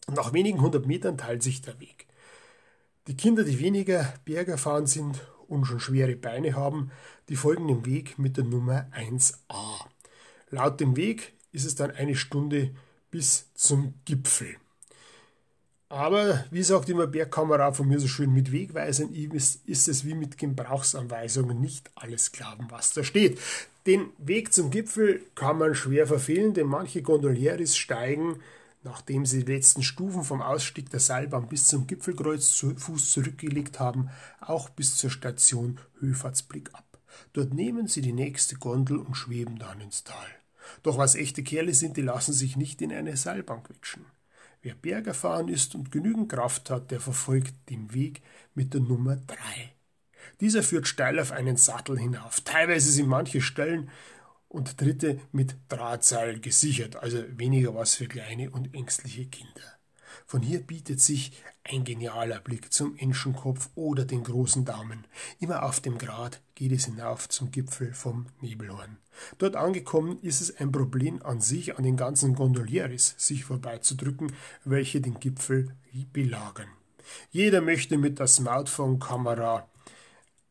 Nach 0.07 0.33
wenigen 0.33 0.61
hundert 0.61 0.85
Metern 0.85 1.17
teilt 1.17 1.41
sich 1.41 1.61
der 1.61 1.79
Weg. 1.79 2.05
Die 3.07 3.17
Kinder, 3.17 3.43
die 3.43 3.59
weniger 3.59 4.13
bergerfahren 4.23 4.85
sind 4.85 5.25
und 5.47 5.65
schon 5.65 5.79
schwere 5.79 6.15
Beine 6.15 6.55
haben, 6.55 6.91
die 7.29 7.35
folgen 7.35 7.67
dem 7.67 7.85
Weg 7.85 8.19
mit 8.19 8.37
der 8.37 8.43
Nummer 8.43 8.87
1a. 8.95 9.85
Laut 10.49 10.79
dem 10.79 10.95
Weg 10.95 11.33
ist 11.51 11.65
es 11.65 11.75
dann 11.75 11.91
eine 11.91 12.15
Stunde 12.15 12.71
bis 13.11 13.51
zum 13.53 13.93
Gipfel. 14.05 14.55
Aber 15.89 16.43
wie 16.51 16.63
sagt 16.63 16.89
immer 16.89 17.07
Bergkamera 17.07 17.71
von 17.71 17.87
mir 17.87 17.99
so 17.99 18.07
schön, 18.07 18.33
mit 18.33 18.51
Wegweisern 18.51 19.13
ist, 19.13 19.67
ist 19.67 19.87
es 19.87 20.03
wie 20.03 20.15
mit 20.15 20.37
Gebrauchsanweisungen 20.37 21.61
nicht 21.61 21.91
alles 21.95 22.31
glauben, 22.31 22.67
was 22.69 22.93
da 22.93 23.03
steht. 23.03 23.39
Den 23.85 24.09
Weg 24.17 24.51
zum 24.51 24.71
Gipfel 24.71 25.21
kann 25.35 25.59
man 25.59 25.75
schwer 25.75 26.07
verfehlen, 26.07 26.53
denn 26.53 26.67
manche 26.67 27.03
Gondolieris 27.03 27.77
steigen, 27.77 28.39
nachdem 28.85 29.25
sie 29.25 29.43
die 29.43 29.51
letzten 29.51 29.81
Stufen 29.81 30.23
vom 30.23 30.41
Ausstieg 30.41 30.91
der 30.91 30.99
Seilbahn 30.99 31.49
bis 31.49 31.67
zum 31.67 31.87
Gipfelkreuz 31.87 32.51
zu 32.51 32.75
Fuß 32.75 33.11
zurückgelegt 33.11 33.79
haben, 33.79 34.09
auch 34.39 34.69
bis 34.69 34.95
zur 34.95 35.09
Station 35.09 35.79
Höfahrtsblick 35.99 36.69
ab. 36.73 36.99
Dort 37.33 37.53
nehmen 37.53 37.87
sie 37.87 38.01
die 38.01 38.13
nächste 38.13 38.55
Gondel 38.55 38.99
und 38.99 39.15
schweben 39.15 39.57
dann 39.57 39.81
ins 39.81 40.03
Tal. 40.03 40.27
Doch 40.83 40.99
was 40.99 41.15
echte 41.15 41.43
Kerle 41.43 41.73
sind, 41.73 41.97
die 41.97 42.03
lassen 42.03 42.33
sich 42.33 42.57
nicht 42.57 42.81
in 42.81 42.93
eine 42.93 43.17
Seilbahn 43.17 43.63
quetschen. 43.63 44.05
Wer 44.61 44.75
bergerfahren 44.75 45.47
ist 45.47 45.73
und 45.73 45.91
genügend 45.91 46.31
Kraft 46.31 46.69
hat, 46.69 46.91
der 46.91 46.99
verfolgt 46.99 47.53
den 47.69 47.93
Weg 47.93 48.21
mit 48.53 48.73
der 48.75 48.81
Nummer 48.81 49.15
3. 49.15 49.35
Dieser 50.41 50.63
führt 50.63 50.87
steil 50.87 51.19
auf 51.19 51.31
einen 51.31 51.57
Sattel 51.57 51.97
hinauf. 51.97 52.41
Teilweise 52.41 52.91
sind 52.91 53.07
manche 53.07 53.41
Stellen 53.41 53.89
und 54.55 54.79
dritte 54.79 55.19
mit 55.33 55.57
Drahtseil 55.67 56.39
gesichert, 56.39 56.95
also 56.95 57.21
weniger 57.37 57.75
was 57.75 57.95
für 57.95 58.07
kleine 58.07 58.49
und 58.49 58.73
ängstliche 58.73 59.25
Kinder. 59.25 59.75
Von 60.25 60.41
hier 60.41 60.61
bietet 60.61 61.01
sich 61.01 61.33
ein 61.63 61.83
genialer 61.83 62.39
Blick 62.39 62.71
zum 62.71 62.95
Enschenkopf 62.95 63.69
oder 63.75 64.05
den 64.05 64.23
großen 64.23 64.63
Daumen. 64.63 65.05
Immer 65.39 65.63
auf 65.63 65.81
dem 65.81 65.97
Grat 65.97 66.41
geht 66.55 66.71
es 66.71 66.85
hinauf 66.85 67.27
zum 67.27 67.51
Gipfel 67.51 67.93
vom 67.93 68.27
Nebelhorn. 68.39 68.97
Dort 69.37 69.55
angekommen 69.57 70.19
ist 70.21 70.39
es 70.41 70.55
ein 70.57 70.71
Problem 70.71 71.21
an 71.21 71.41
sich, 71.41 71.77
an 71.77 71.83
den 71.83 71.97
ganzen 71.97 72.33
Gondolieris 72.33 73.13
sich 73.17 73.43
vorbeizudrücken, 73.43 74.31
welche 74.63 75.01
den 75.01 75.19
Gipfel 75.19 75.75
belagern. 76.13 76.69
Jeder 77.29 77.61
möchte 77.61 77.97
mit 77.97 78.19
der 78.19 78.27
Smartphone-Kamera 78.27 79.67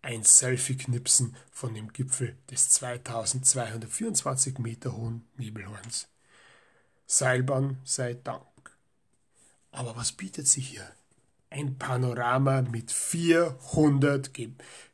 ein 0.04 0.22
Selfie 0.22 0.76
knipsen 0.76 1.34
von 1.50 1.72
dem 1.72 1.90
Gipfel 1.92 2.36
des 2.50 2.68
2224 2.68 4.58
Meter 4.58 4.94
hohen 4.94 5.26
Nebelhorns. 5.38 6.08
Seilbahn 7.06 7.78
sei 7.84 8.12
Dank. 8.12 8.42
Aber 9.70 9.96
was 9.96 10.12
bietet 10.12 10.46
sich 10.46 10.68
hier? 10.68 10.86
Ein 11.48 11.78
Panorama 11.78 12.60
mit 12.62 12.92
400 12.92 14.30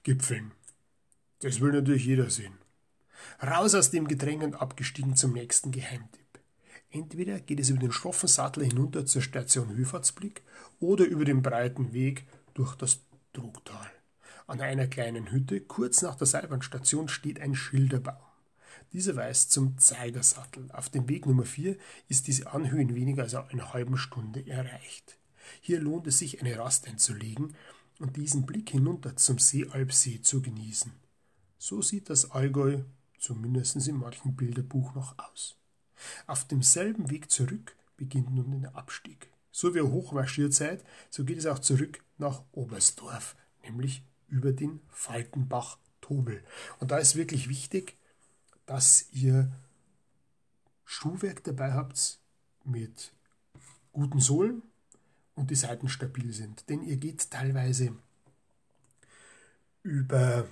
Gipfeln. 0.05 0.53
Das 1.41 1.61
will 1.61 1.73
natürlich 1.73 2.05
jeder 2.05 2.31
sehen. 2.31 2.59
Raus 3.43 3.75
aus 3.75 3.91
dem 3.91 4.07
Gedränge 4.07 4.45
und 4.45 4.55
abgestiegen 4.55 5.17
zum 5.17 5.33
nächsten 5.33 5.73
Geheimtipp. 5.73 6.41
Entweder 6.91 7.41
geht 7.41 7.59
es 7.59 7.71
über 7.71 7.81
den 7.81 7.93
schroffen 7.93 8.29
Sattel 8.29 8.65
hinunter 8.65 9.07
zur 9.07 9.23
Station 9.23 9.75
Höfahrtsblick 9.77 10.43
oder 10.79 11.05
über 11.05 11.25
den 11.25 11.43
breiten 11.43 11.93
Weg 11.93 12.27
durch 12.55 12.77
das 12.77 13.01
Trugtal. 13.33 13.91
An 14.51 14.61
einer 14.61 14.89
kleinen 14.89 15.31
Hütte 15.31 15.61
kurz 15.61 16.03
nach 16.03 16.17
der 16.17 16.27
Seilbahnstation 16.27 17.07
steht 17.07 17.39
ein 17.41 17.55
Schilderbaum. 17.55 18.17
Dieser 18.93 19.15
weist 19.15 19.53
zum 19.53 19.79
Zeigersattel. 19.79 20.69
Auf 20.73 20.89
dem 20.89 21.09
Weg 21.09 21.27
Nummer 21.27 21.45
4 21.45 21.77
ist 22.09 22.27
diese 22.27 22.51
Anhöhe 22.53 22.83
in 22.83 22.97
weniger 22.97 23.23
als 23.23 23.37
einer 23.37 23.73
halben 23.73 23.97
Stunde 23.97 24.45
erreicht. 24.45 25.19
Hier 25.61 25.79
lohnt 25.79 26.09
es 26.09 26.19
sich, 26.19 26.41
eine 26.41 26.59
Rast 26.59 26.89
einzulegen 26.89 27.55
und 28.01 28.17
diesen 28.17 28.45
Blick 28.45 28.71
hinunter 28.71 29.15
zum 29.15 29.39
Seealpsee 29.39 30.21
zu 30.21 30.43
genießen. 30.43 30.91
So 31.57 31.81
sieht 31.81 32.11
das 32.11 32.33
Allgäu, 32.33 32.81
zumindest 33.21 33.77
in 33.87 33.99
manchem 33.99 34.35
Bilderbuch, 34.35 34.97
noch 34.97 35.17
aus. 35.17 35.61
Auf 36.27 36.43
demselben 36.43 37.09
Weg 37.09 37.31
zurück 37.31 37.77
beginnt 37.97 38.35
nun 38.35 38.63
der 38.63 38.75
Abstieg. 38.75 39.31
So 39.53 39.75
wie 39.75 39.79
ihr 39.79 39.93
hochmarschiert 39.93 40.55
seid, 40.55 40.85
so 41.09 41.25
geht 41.25 41.39
es 41.39 41.47
auch 41.47 41.61
zurück 41.61 42.03
nach 42.19 42.43
Oberstdorf, 42.51 43.37
nämlich 43.63 44.03
über 44.31 44.53
den 44.53 44.81
Falkenbach 44.89 45.79
Tobel. 46.01 46.43
Und 46.79 46.91
da 46.91 46.99
ist 46.99 47.17
wirklich 47.17 47.49
wichtig, 47.49 47.97
dass 48.67 49.07
ihr 49.13 49.51
Schuhwerk 50.85 51.45
dabei 51.45 51.73
habt 51.73 52.19
mit 52.65 53.13
guten 53.93 54.21
Sohlen 54.21 54.63
und 55.35 55.51
die 55.51 55.57
Seiten 55.57 55.89
stabil 55.89 56.33
sind. 56.33 56.69
Denn 56.69 56.83
ihr 56.83 56.97
geht 56.97 57.31
teilweise 57.31 57.95
über 59.83 60.47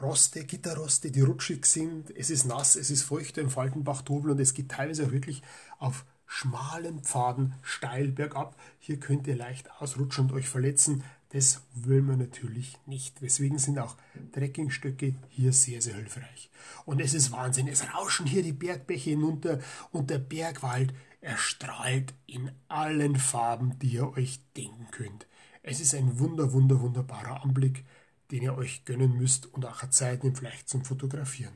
Roste, 0.00 0.44
Gitterroste, 0.44 1.10
die 1.10 1.20
rutschig 1.20 1.66
sind. 1.66 2.10
Es 2.16 2.30
ist 2.30 2.44
nass, 2.44 2.76
es 2.76 2.90
ist 2.90 3.02
feucht 3.02 3.36
im 3.38 3.50
Falkenbach-Tobel 3.50 4.30
und 4.30 4.40
es 4.40 4.54
geht 4.54 4.70
teilweise 4.70 5.06
auch 5.06 5.12
wirklich 5.12 5.42
auf 5.78 6.04
schmalen 6.26 7.02
Pfaden 7.02 7.54
steil 7.62 8.08
bergab. 8.08 8.58
Hier 8.78 9.00
könnt 9.00 9.26
ihr 9.26 9.36
leicht 9.36 9.70
ausrutschen 9.80 10.26
und 10.26 10.32
euch 10.32 10.48
verletzen. 10.48 11.02
Das 11.30 11.62
will 11.74 12.02
man 12.02 12.18
natürlich 12.18 12.76
nicht. 12.86 13.20
Deswegen 13.20 13.58
sind 13.58 13.78
auch 13.78 13.96
Trekkingstöcke 14.32 15.14
hier 15.28 15.52
sehr, 15.52 15.80
sehr 15.80 15.94
hilfreich. 15.94 16.50
Und 16.84 17.00
es 17.00 17.14
ist 17.14 17.30
Wahnsinn. 17.30 17.68
Es 17.68 17.84
rauschen 17.94 18.26
hier 18.26 18.42
die 18.42 18.52
Bergbäche 18.52 19.10
hinunter 19.10 19.60
und 19.92 20.10
der 20.10 20.18
Bergwald 20.18 20.92
erstrahlt 21.20 22.14
in 22.26 22.50
allen 22.66 23.16
Farben, 23.16 23.78
die 23.78 23.90
ihr 23.94 24.10
euch 24.16 24.40
denken 24.56 24.88
könnt. 24.90 25.26
Es 25.62 25.80
ist 25.80 25.94
ein 25.94 26.18
wunder, 26.18 26.52
wunder, 26.52 26.80
wunderbarer 26.80 27.44
Anblick, 27.44 27.84
den 28.32 28.42
ihr 28.42 28.56
euch 28.56 28.84
gönnen 28.84 29.16
müsst 29.16 29.46
und 29.46 29.64
auch 29.66 29.88
Zeit 29.90 30.24
nimmt 30.24 30.38
vielleicht 30.38 30.68
zum 30.68 30.84
Fotografieren. 30.84 31.54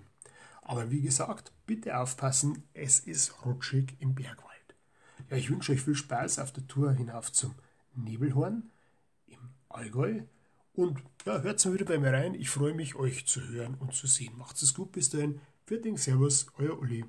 Aber 0.63 0.91
wie 0.91 1.01
gesagt, 1.01 1.53
bitte 1.67 1.99
aufpassen, 1.99 2.63
es 2.75 3.01
ist 3.01 3.45
rutschig 3.45 3.97
im 3.99 4.15
Bergwald. 4.15 4.51
Ja, 5.31 5.37
ich 5.37 5.51
wünsche 5.51 5.73
euch 5.73 5.83
viel 5.83 5.95
Spaß 5.97 6.39
auf 6.39 6.53
der 6.53 6.67
Tour 6.69 6.93
hinauf 6.93 7.33
zum 7.33 7.55
Nebelhorn 7.95 8.71
Allgäu. 9.75 10.23
Und 10.75 11.03
ja, 11.25 11.41
hört 11.41 11.65
mal 11.65 11.75
wieder 11.75 11.85
bei 11.85 11.99
mir 11.99 12.13
rein. 12.13 12.35
Ich 12.35 12.51
freue 12.51 12.75
mich, 12.75 12.97
euch 12.97 13.27
zu 13.27 13.47
hören 13.49 13.75
und 13.75 13.95
zu 13.95 14.07
sehen. 14.07 14.37
Macht's 14.37 14.63
es 14.63 14.75
gut, 14.75 14.93
bis 14.93 15.11
dahin. 15.11 15.41
Vielen 15.67 15.97
Servus, 15.97 16.47
euer 16.59 16.79
Uli. 16.79 17.05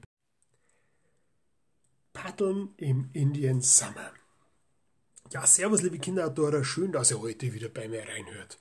Paddeln 2.13 2.73
im 2.77 3.09
Indian 3.13 3.61
Summer. 3.61 4.13
Ja, 5.31 5.45
servus, 5.45 5.81
liebe 5.81 5.99
Kinderadora. 5.99 6.63
Schön, 6.63 6.91
dass 6.91 7.11
ihr 7.11 7.19
heute 7.19 7.53
wieder 7.53 7.69
bei 7.69 7.87
mir 7.87 8.07
reinhört. 8.07 8.57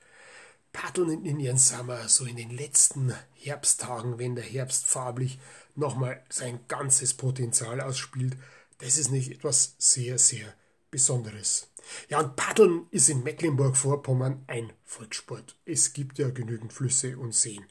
Paddeln 0.72 1.10
im 1.10 1.24
Indian 1.24 1.58
Summer, 1.58 2.08
so 2.08 2.24
in 2.24 2.36
den 2.36 2.50
letzten 2.50 3.14
Herbsttagen, 3.34 4.18
wenn 4.18 4.34
der 4.34 4.44
Herbst 4.44 4.86
farblich 4.86 5.38
nochmal 5.76 6.24
sein 6.28 6.58
ganzes 6.66 7.14
Potenzial 7.14 7.80
ausspielt, 7.80 8.36
das 8.78 8.98
ist 8.98 9.10
nicht 9.10 9.30
etwas 9.30 9.76
sehr, 9.78 10.18
sehr 10.18 10.52
Besonderes. 10.90 11.68
Ja, 12.08 12.20
und 12.20 12.36
Paddeln 12.36 12.86
ist 12.90 13.08
in 13.08 13.22
Mecklenburg-Vorpommern 13.22 14.44
ein 14.46 14.72
Volkssport. 14.84 15.56
Es 15.64 15.92
gibt 15.92 16.18
ja 16.18 16.30
genügend 16.30 16.72
Flüsse 16.72 17.18
und 17.18 17.34
Seen. 17.34 17.64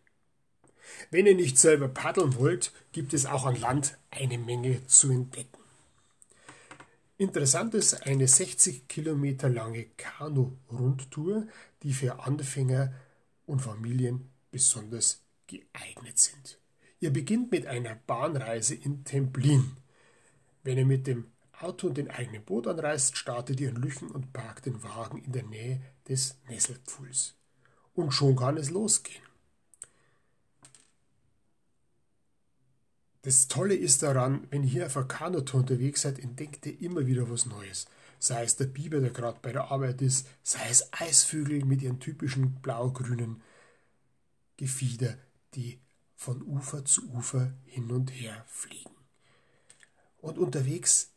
Wenn 1.12 1.26
ihr 1.26 1.36
nicht 1.36 1.58
selber 1.58 1.88
paddeln 1.88 2.36
wollt, 2.36 2.72
gibt 2.92 3.14
es 3.14 3.26
auch 3.26 3.46
an 3.46 3.60
Land 3.60 3.98
eine 4.12 4.38
Menge 4.38 4.86
zu 4.88 5.12
entdecken. 5.12 5.64
Interessant 7.18 7.74
ist 7.74 8.06
eine 8.06 8.28
60 8.28 8.88
Kilometer 8.88 9.48
lange 9.48 9.86
Kanu-Rundtour, 9.98 11.48
die 11.84 11.94
für 11.94 12.20
Anfänger 12.26 12.94
und 13.46 13.62
Familien 13.62 14.30
besonders 14.52 15.22
geeignet 15.48 16.18
sind. 16.18 16.60
Ihr 17.00 17.12
beginnt 17.12 17.52
mit 17.52 17.68
einer 17.68 17.96
Bahnreise 17.96 18.76
in 18.76 19.04
Templin. 19.04 19.78
Wenn 20.64 20.78
ihr 20.78 20.86
mit 20.86 21.06
dem 21.06 21.32
Auto 21.60 21.88
und 21.88 21.98
dem 21.98 22.10
eigenen 22.10 22.44
Boot 22.44 22.68
anreist, 22.68 23.18
startet 23.18 23.60
ihr 23.60 23.70
in 23.70 23.76
Lüchen 23.76 24.10
und 24.10 24.34
parkt 24.34 24.66
den 24.66 24.82
Wagen 24.84 25.24
in 25.24 25.32
der 25.32 25.44
Nähe 25.44 25.82
des 26.08 26.38
Nesselpfuhls. 26.50 27.36
Und 27.94 28.12
schon 28.12 28.36
kann 28.36 28.58
es 28.58 28.70
losgehen. 28.70 29.33
Das 33.24 33.48
Tolle 33.48 33.74
ist 33.74 34.04
daran, 34.04 34.46
wenn 34.50 34.64
ihr 34.64 34.70
hier 34.70 34.86
auf 34.86 34.98
einer 34.98 35.08
Kanutour 35.08 35.62
unterwegs 35.62 36.02
seid, 36.02 36.20
entdeckt 36.20 36.66
ihr 36.66 36.82
immer 36.82 37.08
wieder 37.08 37.30
was 37.30 37.46
Neues. 37.46 37.86
Sei 38.20 38.44
es 38.44 38.58
der 38.58 38.66
Biber, 38.66 39.00
der 39.00 39.12
gerade 39.12 39.40
bei 39.42 39.54
der 39.54 39.72
Arbeit 39.72 40.02
ist, 40.02 40.28
sei 40.44 40.68
es 40.70 40.92
Eisvögel 40.92 41.64
mit 41.64 41.82
ihren 41.82 42.02
typischen 42.02 42.56
blau-grünen 42.56 43.42
Gefieder, 44.58 45.18
die 45.56 45.80
von 46.18 46.42
Ufer 46.42 46.84
zu 46.84 47.10
Ufer 47.12 47.54
hin 47.66 47.92
und 47.92 48.10
her 48.10 48.46
fliegen. 48.48 48.92
Und 50.20 50.38
unterwegs 50.38 51.12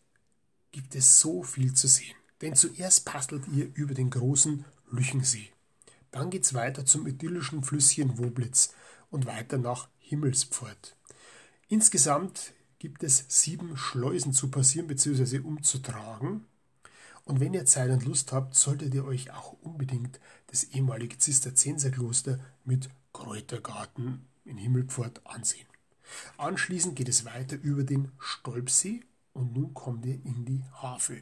gibt 0.70 0.94
es 0.94 1.18
so 1.18 1.42
viel 1.42 1.74
zu 1.74 1.88
sehen. 1.88 2.16
Denn 2.40 2.54
zuerst 2.54 3.04
pastelt 3.04 3.48
ihr 3.48 3.68
über 3.74 3.94
den 3.94 4.10
großen 4.10 4.64
Lüchensee. 4.90 5.50
Dann 6.12 6.30
geht's 6.30 6.54
weiter 6.54 6.86
zum 6.86 7.06
idyllischen 7.06 7.64
Flüsschen 7.64 8.18
Woblitz 8.18 8.72
und 9.10 9.26
weiter 9.26 9.58
nach 9.58 9.88
Himmelspfort. 9.98 10.95
Insgesamt 11.68 12.52
gibt 12.78 13.02
es 13.02 13.24
sieben 13.28 13.76
Schleusen 13.76 14.32
zu 14.32 14.50
passieren 14.50 14.86
bzw. 14.86 15.40
umzutragen. 15.40 16.44
Und 17.24 17.40
wenn 17.40 17.54
ihr 17.54 17.66
Zeit 17.66 17.90
und 17.90 18.04
Lust 18.04 18.30
habt, 18.30 18.54
solltet 18.54 18.94
ihr 18.94 19.04
euch 19.04 19.32
auch 19.32 19.56
unbedingt 19.62 20.20
das 20.46 20.62
ehemalige 20.62 21.18
Zisterzienserkloster 21.18 22.38
mit 22.64 22.88
Kräutergarten 23.12 24.24
in 24.44 24.58
Himmelpfort 24.58 25.26
ansehen. 25.26 25.66
Anschließend 26.36 26.94
geht 26.94 27.08
es 27.08 27.24
weiter 27.24 27.56
über 27.60 27.82
den 27.82 28.12
Stolpsee 28.20 29.00
und 29.32 29.56
nun 29.56 29.74
kommt 29.74 30.06
ihr 30.06 30.24
in 30.24 30.44
die 30.44 30.62
Havel. 30.74 31.20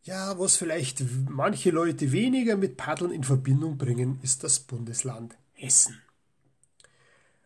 Ja, 0.02 0.36
was 0.36 0.56
vielleicht 0.56 1.04
manche 1.28 1.70
Leute 1.70 2.10
weniger 2.10 2.56
mit 2.56 2.76
Paddeln 2.76 3.12
in 3.12 3.22
Verbindung 3.22 3.78
bringen, 3.78 4.18
ist 4.24 4.42
das 4.42 4.58
Bundesland 4.58 5.36
Hessen. 5.52 6.02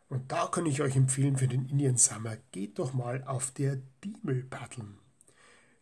Und 0.09 0.33
da 0.33 0.47
kann 0.47 0.65
ich 0.65 0.81
euch 0.81 0.97
empfehlen 0.97 1.37
für 1.37 1.49
den 1.49 1.69
Indian 1.69 1.99
Summer, 1.99 2.39
geht 2.51 2.79
doch 2.79 2.95
mal 2.95 3.25
auf 3.25 3.51
der 3.51 3.79
Diemel 4.03 4.45
paddeln. 4.45 4.97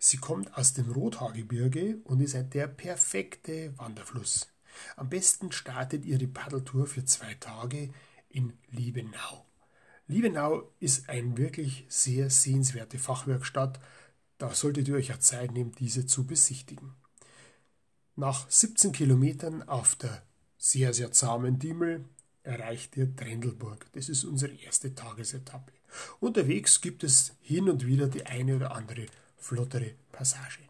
Sie 0.01 0.17
kommt 0.17 0.57
aus 0.57 0.73
dem 0.73 0.91
Rothaargebirge 0.91 1.99
und 2.03 2.21
ist 2.21 2.35
der 2.35 2.67
perfekte 2.67 3.73
Wanderfluss. 3.79 4.49
Am 4.97 5.09
besten 5.09 5.53
startet 5.53 6.05
ihr 6.05 6.19
die 6.19 6.27
Paddeltour 6.27 6.89
für 6.89 7.05
zwei 7.05 7.35
Tage 7.35 7.91
in 8.31 8.53
Liebenau. 8.71 9.47
Liebenau 10.07 10.73
ist 10.81 11.09
eine 11.09 11.37
wirklich 11.37 11.85
sehr 11.89 12.31
sehenswerte 12.31 12.99
Fachwerkstatt. 12.99 13.81
Da 14.39 14.55
solltet 14.55 14.89
ihr 14.89 14.95
euch 14.95 15.13
auch 15.13 15.19
Zeit 15.19 15.53
nehmen, 15.53 15.73
diese 15.79 16.07
zu 16.07 16.27
besichtigen. 16.27 16.95
Nach 18.17 18.51
17 18.51 18.93
Kilometern 18.93 19.63
auf 19.69 19.95
der 19.95 20.23
sehr, 20.59 20.93
sehr 20.93 21.13
zahmen 21.13 21.59
Diemel 21.59 22.05
erreicht 22.43 22.97
ihr 22.97 23.15
Trendelburg. 23.15 23.87
Das 23.93 24.09
ist 24.09 24.25
unsere 24.25 24.53
erste 24.53 24.95
Tagesetappe. 24.95 25.73
Unterwegs 26.21 26.81
gibt 26.81 27.05
es 27.05 27.35
hin 27.41 27.69
und 27.69 27.87
wieder 27.87 28.09
die 28.09 28.27
eine 28.27 28.57
oder 28.57 28.75
andere 28.75 29.07
flottere 29.37 29.95
Passage. 30.13 30.61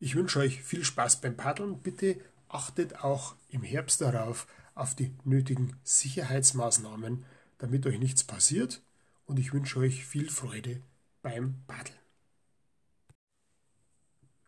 Ich 0.00 0.14
wünsche 0.14 0.40
euch 0.40 0.62
viel 0.62 0.84
Spaß 0.84 1.22
beim 1.22 1.34
Paddeln. 1.36 1.80
Bitte 1.80 2.20
achtet 2.48 3.02
auch 3.02 3.36
im 3.48 3.62
Herbst 3.62 4.02
darauf 4.02 4.46
auf 4.74 4.94
die 4.94 5.14
nötigen 5.24 5.78
Sicherheitsmaßnahmen 5.82 7.24
damit 7.58 7.86
euch 7.86 7.98
nichts 7.98 8.24
passiert 8.24 8.82
und 9.26 9.38
ich 9.38 9.52
wünsche 9.52 9.78
euch 9.78 10.04
viel 10.04 10.30
Freude 10.30 10.82
beim 11.22 11.62
Paddeln. 11.66 11.98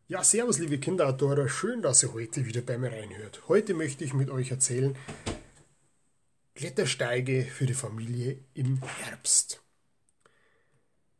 Ja, 0.06 0.24
servus 0.24 0.58
liebe 0.58 0.78
Kinderautoren, 0.78 1.48
schön, 1.48 1.82
dass 1.82 2.02
ihr 2.02 2.14
heute 2.14 2.46
wieder 2.46 2.62
bei 2.62 2.78
mir 2.78 2.90
reinhört. 2.90 3.42
Heute 3.48 3.74
möchte 3.74 4.04
ich 4.04 4.14
mit 4.14 4.30
euch 4.30 4.50
erzählen 4.50 4.96
Klettersteige 6.54 7.44
für 7.44 7.66
die 7.66 7.74
Familie 7.74 8.38
im 8.54 8.80
Herbst. 8.82 9.62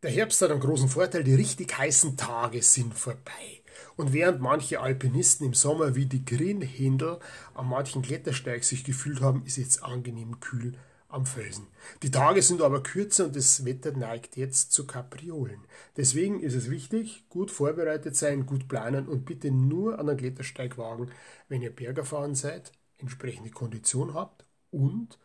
Der 0.03 0.11
Herbst 0.11 0.41
hat 0.43 0.51
einen 0.51 0.61
großen 0.61 0.89
Vorteil, 0.89 1.23
die 1.23 1.35
richtig 1.35 1.77
heißen 1.77 2.17
Tage 2.17 2.63
sind 2.63 2.95
vorbei. 2.95 3.63
Und 3.97 4.13
während 4.13 4.41
manche 4.41 4.81
Alpinisten 4.81 5.47
im 5.47 5.55
Sommer 5.55 5.95
wie 5.95 6.07
die 6.07 6.25
Grinhändel 6.25 7.19
an 7.55 7.69
manchen 7.69 8.03
Klettersteig 8.03 8.65
sich 8.65 8.85
gefühlt 8.85 9.21
haben, 9.21 9.45
ist 9.45 9.57
jetzt 9.59 9.83
angenehm 9.83 10.41
kühl 10.41 10.79
am 11.09 11.25
Felsen. 11.25 11.67
Die 12.03 12.11
Tage 12.11 12.43
sind 12.43 12.61
aber 12.61 12.83
kürzer 12.83 13.25
und 13.27 13.37
das 13.37 13.65
Wetter 13.65 13.93
neigt 13.93 14.37
jetzt 14.37 14.73
zu 14.73 14.87
Kapriolen. 14.87 15.65
Deswegen 15.97 16.41
ist 16.41 16.55
es 16.55 16.71
wichtig, 16.71 17.25
gut 17.31 17.51
vorbereitet 17.51 18.15
sein, 18.15 18.45
gut 18.45 18.69
planen 18.69 19.09
und 19.09 19.25
bitte 19.25 19.51
nur 19.51 19.99
an 19.99 20.09
einen 20.09 20.19
Klettersteig 20.19 20.77
wagen, 20.77 21.11
wenn 21.49 21.63
ihr 21.63 21.75
Berger 21.75 22.05
fahren 22.05 22.35
seid, 22.35 22.73
entsprechende 22.99 23.51
Kondition 23.51 24.13
habt 24.13 24.45
und 24.71 25.19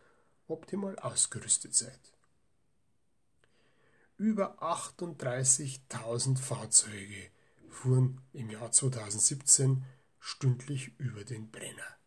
optimal 0.47 0.97
ausgerüstet 0.99 1.75
seid. 1.75 1.99
Über 4.17 4.61
38.000 4.63 6.37
Fahrzeuge 6.37 7.29
fuhren 7.69 8.21
im 8.31 8.49
Jahr 8.49 8.71
2017 8.71 9.83
stündlich 10.19 10.97
über 10.97 11.25
den 11.25 11.51
Brenner. 11.51 11.97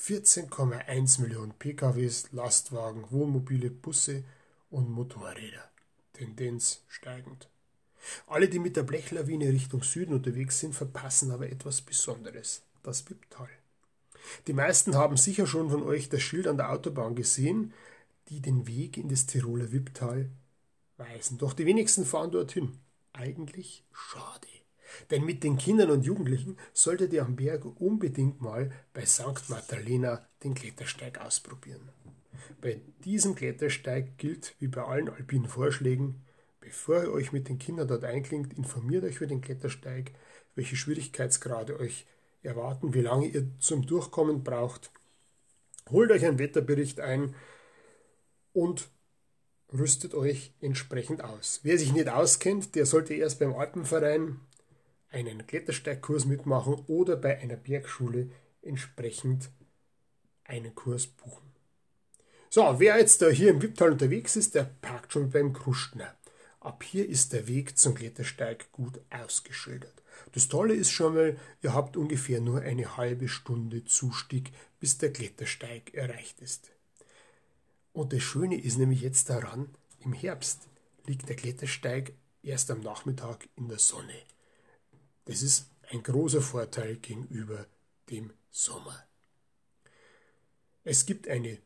14,1 0.00 1.20
Millionen 1.20 1.52
PKWs, 1.52 2.32
Lastwagen, 2.32 3.04
Wohnmobile, 3.10 3.70
Busse 3.70 4.24
und 4.70 4.90
Motorräder. 4.90 5.70
Tendenz 6.14 6.82
steigend. 6.88 7.50
Alle, 8.26 8.48
die 8.48 8.58
mit 8.58 8.76
der 8.76 8.82
Blechlawine 8.82 9.50
Richtung 9.50 9.82
Süden 9.82 10.14
unterwegs 10.14 10.58
sind, 10.58 10.74
verpassen 10.74 11.30
aber 11.30 11.50
etwas 11.50 11.82
Besonderes, 11.82 12.62
das 12.82 13.10
Wipptal. 13.10 13.50
Die 14.46 14.54
meisten 14.54 14.94
haben 14.94 15.18
sicher 15.18 15.46
schon 15.46 15.68
von 15.68 15.82
euch 15.82 16.08
das 16.08 16.22
Schild 16.22 16.46
an 16.46 16.56
der 16.56 16.72
Autobahn 16.72 17.14
gesehen, 17.14 17.74
die 18.28 18.40
den 18.40 18.66
Weg 18.66 18.96
in 18.96 19.08
das 19.10 19.26
Tiroler 19.26 19.70
Wipptal 19.70 20.30
weisen. 20.96 21.36
Doch 21.36 21.52
die 21.52 21.66
wenigsten 21.66 22.06
fahren 22.06 22.30
dorthin. 22.30 22.78
eigentlich 23.12 23.84
schade. 23.92 24.59
Denn 25.10 25.24
mit 25.24 25.44
den 25.44 25.58
Kindern 25.58 25.90
und 25.90 26.04
Jugendlichen 26.04 26.56
solltet 26.72 27.12
ihr 27.12 27.24
am 27.24 27.36
Berg 27.36 27.64
unbedingt 27.80 28.40
mal 28.40 28.70
bei 28.92 29.04
St. 29.06 29.48
Magdalena 29.48 30.26
den 30.42 30.54
Klettersteig 30.54 31.20
ausprobieren. 31.20 31.88
Bei 32.60 32.80
diesem 33.04 33.34
Klettersteig 33.34 34.18
gilt 34.18 34.54
wie 34.58 34.68
bei 34.68 34.82
allen 34.82 35.08
alpinen 35.08 35.48
Vorschlägen, 35.48 36.22
bevor 36.60 37.02
ihr 37.02 37.12
euch 37.12 37.32
mit 37.32 37.48
den 37.48 37.58
Kindern 37.58 37.88
dort 37.88 38.04
einklingt, 38.04 38.56
informiert 38.56 39.04
euch 39.04 39.16
über 39.16 39.26
den 39.26 39.40
Klettersteig, 39.40 40.12
welche 40.54 40.76
Schwierigkeitsgrade 40.76 41.78
euch 41.78 42.06
erwarten, 42.42 42.94
wie 42.94 43.02
lange 43.02 43.26
ihr 43.26 43.46
zum 43.58 43.86
Durchkommen 43.86 44.42
braucht. 44.42 44.90
Holt 45.90 46.10
euch 46.10 46.24
einen 46.24 46.38
Wetterbericht 46.38 47.00
ein 47.00 47.34
und 48.52 48.88
rüstet 49.72 50.14
euch 50.14 50.52
entsprechend 50.60 51.22
aus. 51.22 51.60
Wer 51.62 51.78
sich 51.78 51.92
nicht 51.92 52.08
auskennt, 52.08 52.74
der 52.74 52.86
sollte 52.86 53.14
erst 53.14 53.38
beim 53.38 53.54
Alpenverein 53.54 54.40
einen 55.10 55.46
Klettersteigkurs 55.46 56.24
mitmachen 56.24 56.74
oder 56.86 57.16
bei 57.16 57.38
einer 57.38 57.56
Bergschule 57.56 58.30
entsprechend 58.62 59.50
einen 60.44 60.74
Kurs 60.74 61.06
buchen. 61.06 61.50
So, 62.48 62.76
wer 62.78 62.98
jetzt 62.98 63.22
da 63.22 63.28
hier 63.28 63.50
im 63.50 63.62
Wipptal 63.62 63.92
unterwegs 63.92 64.36
ist, 64.36 64.54
der 64.54 64.64
parkt 64.64 65.12
schon 65.12 65.30
beim 65.30 65.52
Krustner. 65.52 66.14
Ab 66.60 66.82
hier 66.82 67.08
ist 67.08 67.32
der 67.32 67.46
Weg 67.46 67.78
zum 67.78 67.94
Klettersteig 67.94 68.70
gut 68.72 69.00
ausgeschildert. 69.08 70.02
Das 70.32 70.48
Tolle 70.48 70.74
ist 70.74 70.90
schon 70.90 71.14
mal, 71.14 71.38
ihr 71.62 71.74
habt 71.74 71.96
ungefähr 71.96 72.40
nur 72.40 72.60
eine 72.60 72.96
halbe 72.96 73.28
Stunde 73.28 73.84
Zustieg, 73.84 74.52
bis 74.78 74.98
der 74.98 75.12
Klettersteig 75.12 75.94
erreicht 75.94 76.40
ist. 76.40 76.70
Und 77.92 78.12
das 78.12 78.22
Schöne 78.22 78.60
ist 78.60 78.78
nämlich 78.78 79.00
jetzt 79.00 79.30
daran, 79.30 79.68
im 80.00 80.12
Herbst 80.12 80.68
liegt 81.06 81.28
der 81.28 81.36
Klettersteig 81.36 82.12
erst 82.42 82.70
am 82.70 82.80
Nachmittag 82.80 83.48
in 83.56 83.68
der 83.68 83.78
Sonne. 83.78 84.14
Das 85.30 85.42
ist 85.42 85.70
ein 85.92 86.02
großer 86.02 86.42
Vorteil 86.42 86.96
gegenüber 86.96 87.64
dem 88.10 88.32
Sommer. 88.50 89.06
Es 90.82 91.06
gibt 91.06 91.28
eine 91.28 91.58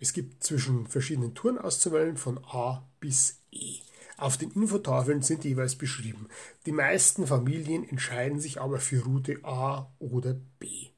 es 0.00 0.12
gibt 0.12 0.42
zwischen 0.42 0.88
verschiedenen 0.88 1.32
Touren 1.32 1.56
auszuwählen 1.56 2.16
von 2.16 2.44
A 2.44 2.84
bis 2.98 3.38
E. 3.52 3.76
Auf 4.16 4.38
den 4.38 4.50
Infotafeln 4.50 5.22
sind 5.22 5.44
jeweils 5.44 5.76
beschrieben. 5.76 6.26
Die 6.66 6.72
meisten 6.72 7.28
Familien 7.28 7.88
entscheiden 7.88 8.40
sich 8.40 8.60
aber 8.60 8.80
für 8.80 9.04
Route 9.04 9.38
A 9.44 9.88
oder 10.00 10.34
B. 10.58 10.88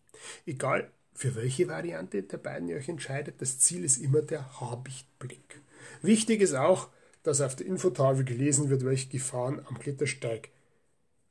Egal 0.46 0.90
für 1.12 1.34
welche 1.34 1.68
Variante 1.68 2.22
der 2.22 2.38
beiden 2.38 2.68
ihr 2.68 2.78
euch 2.78 2.88
entscheidet, 2.88 3.42
das 3.42 3.58
Ziel 3.58 3.84
ist 3.84 3.98
immer 3.98 4.22
der 4.22 4.60
Habichtblick. 4.62 5.60
Wichtig 6.00 6.40
ist 6.40 6.54
auch, 6.54 6.88
dass 7.22 7.42
auf 7.42 7.54
der 7.54 7.66
Infotafel 7.66 8.24
gelesen 8.24 8.70
wird, 8.70 8.86
welche 8.86 9.10
Gefahren 9.10 9.60
am 9.68 9.78
Klettersteig 9.78 10.48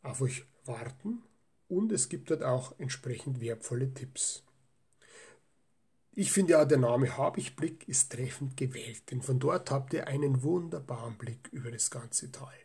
auf 0.03 0.21
euch 0.21 0.45
warten 0.67 1.23
und 1.67 1.91
es 1.91 2.09
gibt 2.09 2.31
dort 2.31 2.43
auch 2.43 2.77
entsprechend 2.79 3.41
wertvolle 3.41 3.93
Tipps. 3.93 4.43
Ich 6.13 6.31
finde 6.31 6.53
ja, 6.53 6.65
der 6.65 6.79
Name 6.79 7.15
Habichtblick 7.15 7.87
ist 7.87 8.11
treffend 8.11 8.57
gewählt, 8.57 9.11
denn 9.11 9.21
von 9.21 9.39
dort 9.39 9.69
habt 9.69 9.93
ihr 9.93 10.07
einen 10.07 10.41
wunderbaren 10.41 11.15
Blick 11.15 11.47
über 11.51 11.69
das 11.69 11.91
ganze 11.91 12.31
Tal. 12.31 12.55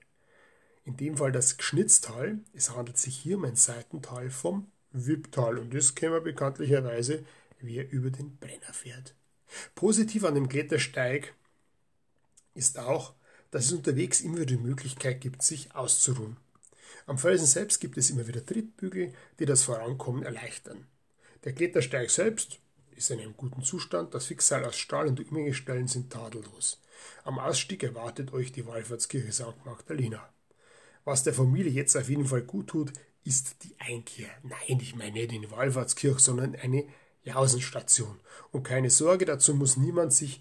In 0.85 0.97
dem 0.97 1.17
Fall 1.17 1.33
das 1.33 1.59
Gschnitztal. 1.59 2.41
Es 2.53 2.71
handelt 2.71 2.99
sich 2.99 3.17
hier 3.17 3.37
um 3.37 3.45
ein 3.45 3.57
Seitental 3.57 4.31
vom 4.31 4.71
Wipptal 4.91 5.59
und 5.59 5.73
das 5.75 5.95
kennen 5.95 6.15
wir 6.15 6.21
bekanntlicherweise, 6.21 7.25
wer 7.61 7.91
über 7.91 8.11
den 8.11 8.37
Brenner 8.39 8.73
fährt. 8.73 9.15
Positiv 9.75 10.25
an 10.25 10.35
dem 10.35 10.49
Klettersteig 10.49 11.35
ist 12.55 12.79
auch, 12.79 13.15
dass 13.51 13.67
es 13.67 13.73
unterwegs 13.73 14.21
immer 14.23 14.45
die 14.47 14.57
Möglichkeit 14.57 15.21
gibt, 15.21 15.43
sich 15.43 15.75
auszuruhen. 15.75 16.37
Am 17.07 17.19
Felsen 17.19 17.47
selbst 17.47 17.81
gibt 17.81 17.99
es 17.99 18.11
immer 18.11 18.27
wieder 18.29 18.45
Trittbügel, 18.45 19.13
die 19.39 19.47
das 19.47 19.65
Vorankommen 19.65 20.23
erleichtern. 20.23 20.87
Der 21.45 21.53
Klettersteig 21.53 22.11
selbst 22.11 22.61
ist 22.95 23.11
in 23.11 23.21
einem 23.21 23.37
guten 23.37 23.63
Zustand, 23.63 24.15
das 24.15 24.27
Fixseil 24.27 24.65
aus 24.65 24.79
Stahl 24.79 25.09
und 25.09 25.19
Umhängestellen 25.19 25.89
sind 25.89 26.13
tadellos. 26.13 26.81
Am 27.25 27.39
Ausstieg 27.39 27.83
erwartet 27.83 28.33
euch 28.33 28.53
die 28.53 28.67
Wallfahrtskirche 28.67 29.33
St. 29.33 29.65
Magdalena. 29.65 30.29
Was 31.05 31.25
der 31.25 31.35
Familie 31.35 31.73
jetzt 31.73 31.97
auf 31.97 32.09
jeden 32.09 32.27
Fall 32.27 32.43
gut 32.43 32.69
tut, 32.69 32.93
ist 33.25 33.65
die 33.65 33.75
Einkehr. 33.81 34.29
Nein, 34.45 34.79
ich 34.81 34.95
meine 34.95 35.13
nicht 35.13 35.33
in 35.33 35.43
die 35.43 35.51
Wallfahrtskirche, 35.51 36.21
sondern 36.21 36.55
eine 36.55 36.85
Jausenstation. 37.25 38.21
Und 38.53 38.63
keine 38.63 38.91
Sorge, 38.91 39.25
dazu 39.25 39.55
muss 39.55 39.77
niemand 39.77 40.13
sich 40.13 40.41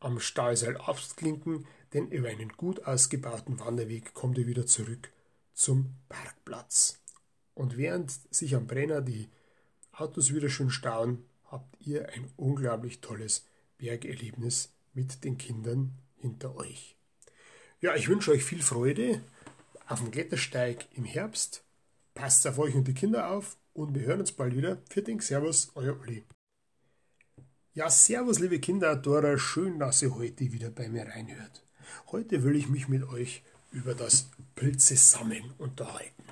am 0.00 0.18
Stahlseil 0.18 0.76
abklinken, 0.76 1.66
denn 1.92 2.08
über 2.08 2.28
einen 2.28 2.50
gut 2.50 2.84
ausgebauten 2.84 3.60
Wanderweg 3.60 4.14
kommt 4.14 4.38
ihr 4.38 4.48
wieder 4.48 4.66
zurück 4.66 5.10
zum 5.54 5.94
Parkplatz. 6.08 7.00
Und 7.54 7.76
während 7.76 8.12
sich 8.34 8.54
am 8.54 8.66
Brenner 8.66 9.00
die 9.00 9.30
Autos 9.92 10.34
wieder 10.34 10.48
schön 10.48 10.70
stauen, 10.70 11.24
habt 11.50 11.76
ihr 11.80 12.08
ein 12.10 12.30
unglaublich 12.36 13.00
tolles 13.00 13.46
Bergerlebnis 13.78 14.72
mit 14.92 15.24
den 15.24 15.38
Kindern 15.38 15.92
hinter 16.16 16.56
euch. 16.56 16.96
Ja, 17.80 17.94
ich 17.94 18.08
wünsche 18.08 18.32
euch 18.32 18.44
viel 18.44 18.62
Freude 18.62 19.20
auf 19.86 20.00
dem 20.00 20.10
Klettersteig 20.10 20.88
im 20.94 21.04
Herbst. 21.04 21.62
Passt 22.14 22.46
auf 22.46 22.58
euch 22.58 22.74
und 22.74 22.88
die 22.88 22.94
Kinder 22.94 23.30
auf 23.30 23.56
und 23.72 23.94
wir 23.94 24.02
hören 24.02 24.20
uns 24.20 24.32
bald 24.32 24.56
wieder. 24.56 24.78
Vierting, 24.88 25.20
Servus, 25.20 25.70
euer 25.74 25.98
Uli. 26.00 26.24
Ja, 27.74 27.90
Servus, 27.90 28.38
liebe 28.38 28.60
Kinderadorer, 28.60 29.36
schön, 29.36 29.78
dass 29.78 30.00
ihr 30.00 30.14
heute 30.14 30.52
wieder 30.52 30.70
bei 30.70 30.88
mir 30.88 31.06
reinhört. 31.06 31.64
Heute 32.12 32.42
will 32.42 32.56
ich 32.56 32.68
mich 32.68 32.88
mit 32.88 33.02
euch 33.02 33.42
über 33.74 33.94
das 33.94 34.30
Pilze 34.54 34.96
sammeln 34.96 35.52
unterhalten. 35.58 36.22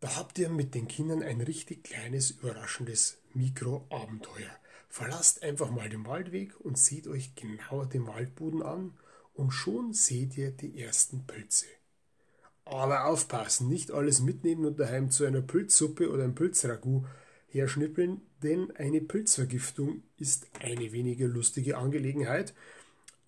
Da 0.00 0.14
habt 0.16 0.38
ihr 0.38 0.48
mit 0.48 0.74
den 0.74 0.88
Kindern 0.88 1.22
ein 1.22 1.40
richtig 1.40 1.82
kleines, 1.82 2.30
überraschendes 2.30 3.18
Mikroabenteuer. 3.34 4.50
Verlasst 4.88 5.42
einfach 5.42 5.70
mal 5.70 5.88
den 5.88 6.06
Waldweg 6.06 6.58
und 6.60 6.78
seht 6.78 7.08
euch 7.08 7.34
genauer 7.34 7.86
den 7.86 8.06
Waldboden 8.06 8.62
an 8.62 8.94
und 9.34 9.50
schon 9.50 9.92
seht 9.92 10.38
ihr 10.38 10.52
die 10.52 10.80
ersten 10.80 11.26
Pilze. 11.26 11.66
Aber 12.64 13.06
aufpassen, 13.06 13.68
nicht 13.68 13.90
alles 13.90 14.20
mitnehmen 14.20 14.64
und 14.64 14.78
daheim 14.78 15.10
zu 15.10 15.24
einer 15.24 15.42
Pilzsuppe 15.42 16.10
oder 16.10 16.24
einem 16.24 16.34
Pilzragout 16.34 17.04
herschnippeln, 17.48 18.22
denn 18.42 18.70
eine 18.76 19.00
Pilzvergiftung 19.00 20.02
ist 20.16 20.46
eine 20.60 20.92
weniger 20.92 21.26
lustige 21.26 21.76
Angelegenheit. 21.78 22.54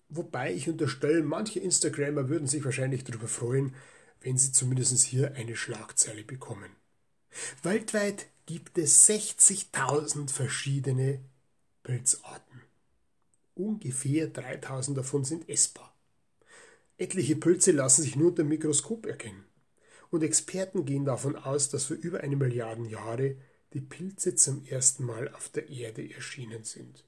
Wobei 0.09 0.53
ich 0.53 0.67
unterstelle, 0.67 1.21
manche 1.21 1.59
Instagrammer 1.59 2.29
würden 2.29 2.47
sich 2.47 2.65
wahrscheinlich 2.65 3.03
darüber 3.03 3.27
freuen, 3.27 3.75
wenn 4.21 4.37
sie 4.37 4.51
zumindest 4.51 5.03
hier 5.03 5.35
eine 5.35 5.55
Schlagzeile 5.55 6.23
bekommen. 6.23 6.71
Weltweit 7.61 8.25
gibt 8.47 8.77
es 8.79 9.07
60.000 9.07 10.31
verschiedene 10.31 11.19
Pilzarten. 11.83 12.61
Ungefähr 13.53 14.27
3000 14.27 14.97
davon 14.97 15.23
sind 15.23 15.47
essbar. 15.47 15.93
Etliche 16.97 17.35
Pilze 17.35 17.71
lassen 17.71 18.01
sich 18.01 18.15
nur 18.15 18.29
unter 18.29 18.43
dem 18.43 18.49
Mikroskop 18.49 19.05
erkennen. 19.05 19.45
Und 20.09 20.23
Experten 20.23 20.85
gehen 20.85 21.05
davon 21.05 21.35
aus, 21.35 21.69
dass 21.69 21.85
für 21.85 21.93
über 21.93 22.21
eine 22.21 22.35
Milliarde 22.35 22.87
Jahre 22.87 23.35
die 23.73 23.81
Pilze 23.81 24.35
zum 24.35 24.65
ersten 24.65 25.05
Mal 25.05 25.29
auf 25.33 25.49
der 25.49 25.69
Erde 25.69 26.11
erschienen 26.11 26.63
sind. 26.63 27.05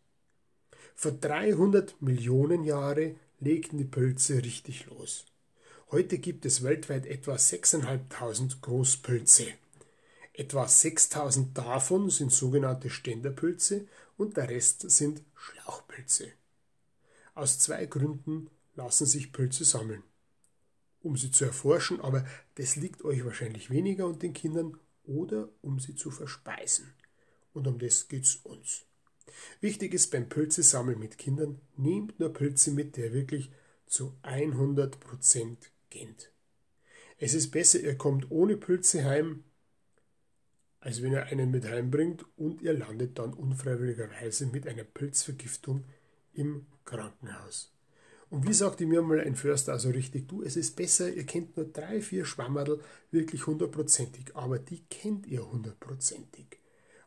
Vor 0.95 1.11
300 1.13 2.01
Millionen 2.01 2.63
Jahren 2.63 3.19
legten 3.39 3.77
die 3.77 3.85
Pilze 3.85 4.43
richtig 4.43 4.85
los. 4.87 5.25
Heute 5.91 6.19
gibt 6.19 6.45
es 6.45 6.63
weltweit 6.63 7.05
etwa 7.05 7.35
6.500 7.35 8.61
Großpilze. 8.61 9.47
Etwa 10.33 10.67
6000 10.67 11.57
davon 11.57 12.09
sind 12.09 12.31
sogenannte 12.31 12.89
Ständerpilze 12.89 13.87
und 14.17 14.37
der 14.37 14.49
Rest 14.49 14.89
sind 14.89 15.21
Schlauchpilze. 15.35 16.31
Aus 17.35 17.59
zwei 17.59 17.85
Gründen 17.85 18.49
lassen 18.75 19.05
sich 19.05 19.33
Pilze 19.33 19.65
sammeln. 19.65 20.03
Um 21.01 21.17
sie 21.17 21.31
zu 21.31 21.45
erforschen, 21.45 21.99
aber 21.99 22.25
das 22.55 22.75
liegt 22.75 23.03
euch 23.03 23.25
wahrscheinlich 23.25 23.69
weniger 23.69 24.05
und 24.05 24.21
den 24.21 24.33
Kindern, 24.33 24.77
oder 25.03 25.49
um 25.61 25.79
sie 25.79 25.95
zu 25.95 26.11
verspeisen. 26.11 26.93
Und 27.53 27.67
um 27.67 27.79
das 27.79 28.07
geht's 28.07 28.35
uns. 28.43 28.83
Wichtig 29.59 29.93
ist 29.93 30.11
beim 30.11 30.29
Pilzesammeln 30.29 30.99
mit 30.99 31.17
Kindern, 31.17 31.59
nehmt 31.77 32.19
nur 32.19 32.33
Pilze 32.33 32.71
mit, 32.71 32.97
der 32.97 33.13
wirklich 33.13 33.51
zu 33.85 34.15
100% 34.23 35.57
kennt. 35.89 36.31
Es 37.17 37.33
ist 37.33 37.51
besser, 37.51 37.79
ihr 37.79 37.97
kommt 37.97 38.31
ohne 38.31 38.57
Pilze 38.57 39.05
heim, 39.05 39.43
als 40.79 41.03
wenn 41.03 41.13
er 41.13 41.25
einen 41.25 41.51
mit 41.51 41.65
heimbringt 41.65 42.25
und 42.37 42.61
ihr 42.61 42.73
landet 42.73 43.19
dann 43.19 43.33
unfreiwilligerweise 43.33 44.47
mit 44.47 44.67
einer 44.67 44.83
Pilzvergiftung 44.83 45.85
im 46.33 46.65
Krankenhaus. 46.85 47.71
Und 48.31 48.47
wie 48.47 48.53
sagte 48.53 48.85
mir 48.85 49.01
mal 49.01 49.19
ein 49.19 49.35
Förster 49.35 49.73
also 49.73 49.89
richtig, 49.89 50.29
du, 50.29 50.41
es 50.41 50.55
ist 50.55 50.75
besser, 50.77 51.11
ihr 51.11 51.25
kennt 51.25 51.57
nur 51.57 51.65
drei, 51.65 52.01
vier 52.01 52.25
Schwammerl 52.25 52.79
wirklich 53.11 53.45
hundertprozentig, 53.45 54.35
aber 54.35 54.57
die 54.57 54.83
kennt 54.89 55.27
ihr 55.27 55.51
hundertprozentig, 55.51 56.57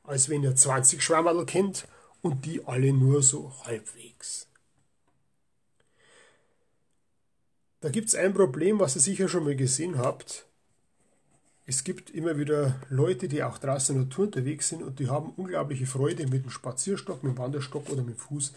als 0.03 0.29
wenn 0.29 0.43
ihr 0.43 0.55
20 0.55 1.03
Schwammerl 1.03 1.47
kennt 1.47 1.89
und 2.25 2.47
die 2.47 2.67
alle 2.67 2.93
nur 2.93 3.23
so 3.23 3.53
halbwegs. 3.65 4.49
Da 7.81 7.91
gibt 7.91 8.09
es 8.09 8.15
ein 8.15 8.33
Problem, 8.33 8.79
was 8.81 8.97
ihr 8.97 9.03
sicher 9.03 9.29
schon 9.29 9.45
mal 9.45 9.55
gesehen 9.55 9.99
habt. 9.99 10.47
Es 11.67 11.85
gibt 11.85 12.09
immer 12.09 12.39
wieder 12.39 12.81
Leute, 12.89 13.29
die 13.29 13.43
auch 13.43 13.59
draußen 13.59 13.95
in 13.95 14.01
der 14.01 14.09
Natur 14.09 14.25
unterwegs 14.25 14.71
sind 14.71 14.83
und 14.83 14.99
die 15.01 15.09
haben 15.09 15.35
unglaubliche 15.37 15.87
Freude 15.87 16.27
mit 16.27 16.45
dem 16.45 16.51
Spazierstock, 16.51 17.23
mit 17.23 17.35
dem 17.35 17.39
Wanderstock 17.39 17.91
oder 17.91 18.03
mit 18.03 18.17
dem 18.17 18.21
Fuß 18.21 18.55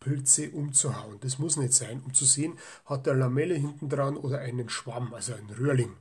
Pilze 0.00 0.50
umzuhauen. 0.50 1.20
Das 1.20 1.38
muss 1.38 1.56
nicht 1.56 1.72
sein, 1.72 2.02
um 2.04 2.14
zu 2.14 2.24
sehen, 2.24 2.58
hat 2.84 3.06
der 3.06 3.14
Lamelle 3.14 3.54
hinten 3.54 3.88
dran 3.88 4.16
oder 4.16 4.40
einen 4.40 4.68
Schwamm, 4.68 5.14
also 5.14 5.34
einen 5.34 5.50
Röhrling. 5.50 5.92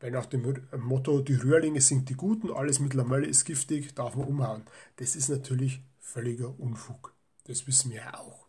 Weil 0.00 0.10
nach 0.10 0.26
dem 0.26 0.66
Motto, 0.76 1.20
die 1.20 1.36
Röhrlinge 1.36 1.80
sind 1.80 2.08
die 2.08 2.14
Guten, 2.14 2.50
alles 2.50 2.80
mit 2.80 2.94
Lamelle 2.94 3.28
ist 3.28 3.44
giftig, 3.44 3.94
darf 3.94 4.16
man 4.16 4.26
umhauen. 4.26 4.62
Das 4.96 5.14
ist 5.14 5.28
natürlich 5.28 5.82
völliger 6.06 6.58
Unfug. 6.58 7.12
Das 7.44 7.66
wissen 7.66 7.90
wir 7.90 7.98
ja 7.98 8.18
auch. 8.18 8.46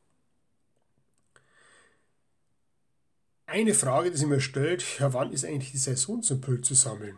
Eine 3.48 3.74
Frage, 3.74 4.12
die 4.12 4.18
sich 4.18 4.28
mir 4.28 4.42
stellt, 4.42 5.00
ja, 5.00 5.14
wann 5.14 5.32
ist 5.32 5.44
eigentlich 5.44 5.72
die 5.72 5.78
Saison 5.78 6.22
zum 6.22 6.40
Pilze 6.40 6.76
sammeln? 6.76 7.18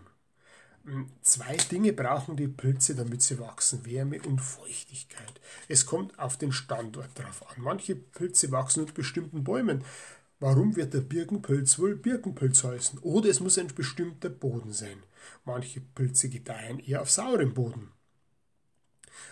Hm, 0.86 1.12
zwei 1.22 1.58
Dinge 1.58 1.92
brauchen 1.92 2.38
die 2.38 2.48
Pilze, 2.48 2.96
damit 2.96 3.22
sie 3.22 3.40
wachsen: 3.40 3.86
Wärme 3.86 4.22
und 4.22 4.40
Feuchtigkeit. 4.40 5.42
Es 5.68 5.86
kommt 5.86 6.18
auf 6.18 6.38
den 6.38 6.52
Standort 6.52 7.18
drauf 7.20 7.46
an. 7.50 7.62
Manche 7.62 7.96
Pilze 7.96 8.52
wachsen 8.52 8.82
unter 8.82 8.94
bestimmten 8.94 9.44
Bäumen. 9.44 9.84
Warum 10.40 10.78
wird 10.78 10.94
der 10.94 11.02
Birkenpilz 11.02 11.80
wohl 11.80 11.96
Birkenpilz 11.96 12.64
heißen? 12.64 13.00
Oder 13.00 13.30
es 13.30 13.42
muss 13.42 13.58
ein 13.58 13.68
bestimmter 13.76 14.30
Boden 14.30 14.72
sein. 14.72 15.04
Manche 15.44 15.82
Pilze 15.82 16.30
gedeihen 16.30 16.80
eher 16.80 17.02
auf 17.02 17.12
saurem 17.12 17.54
Boden. 17.54 17.92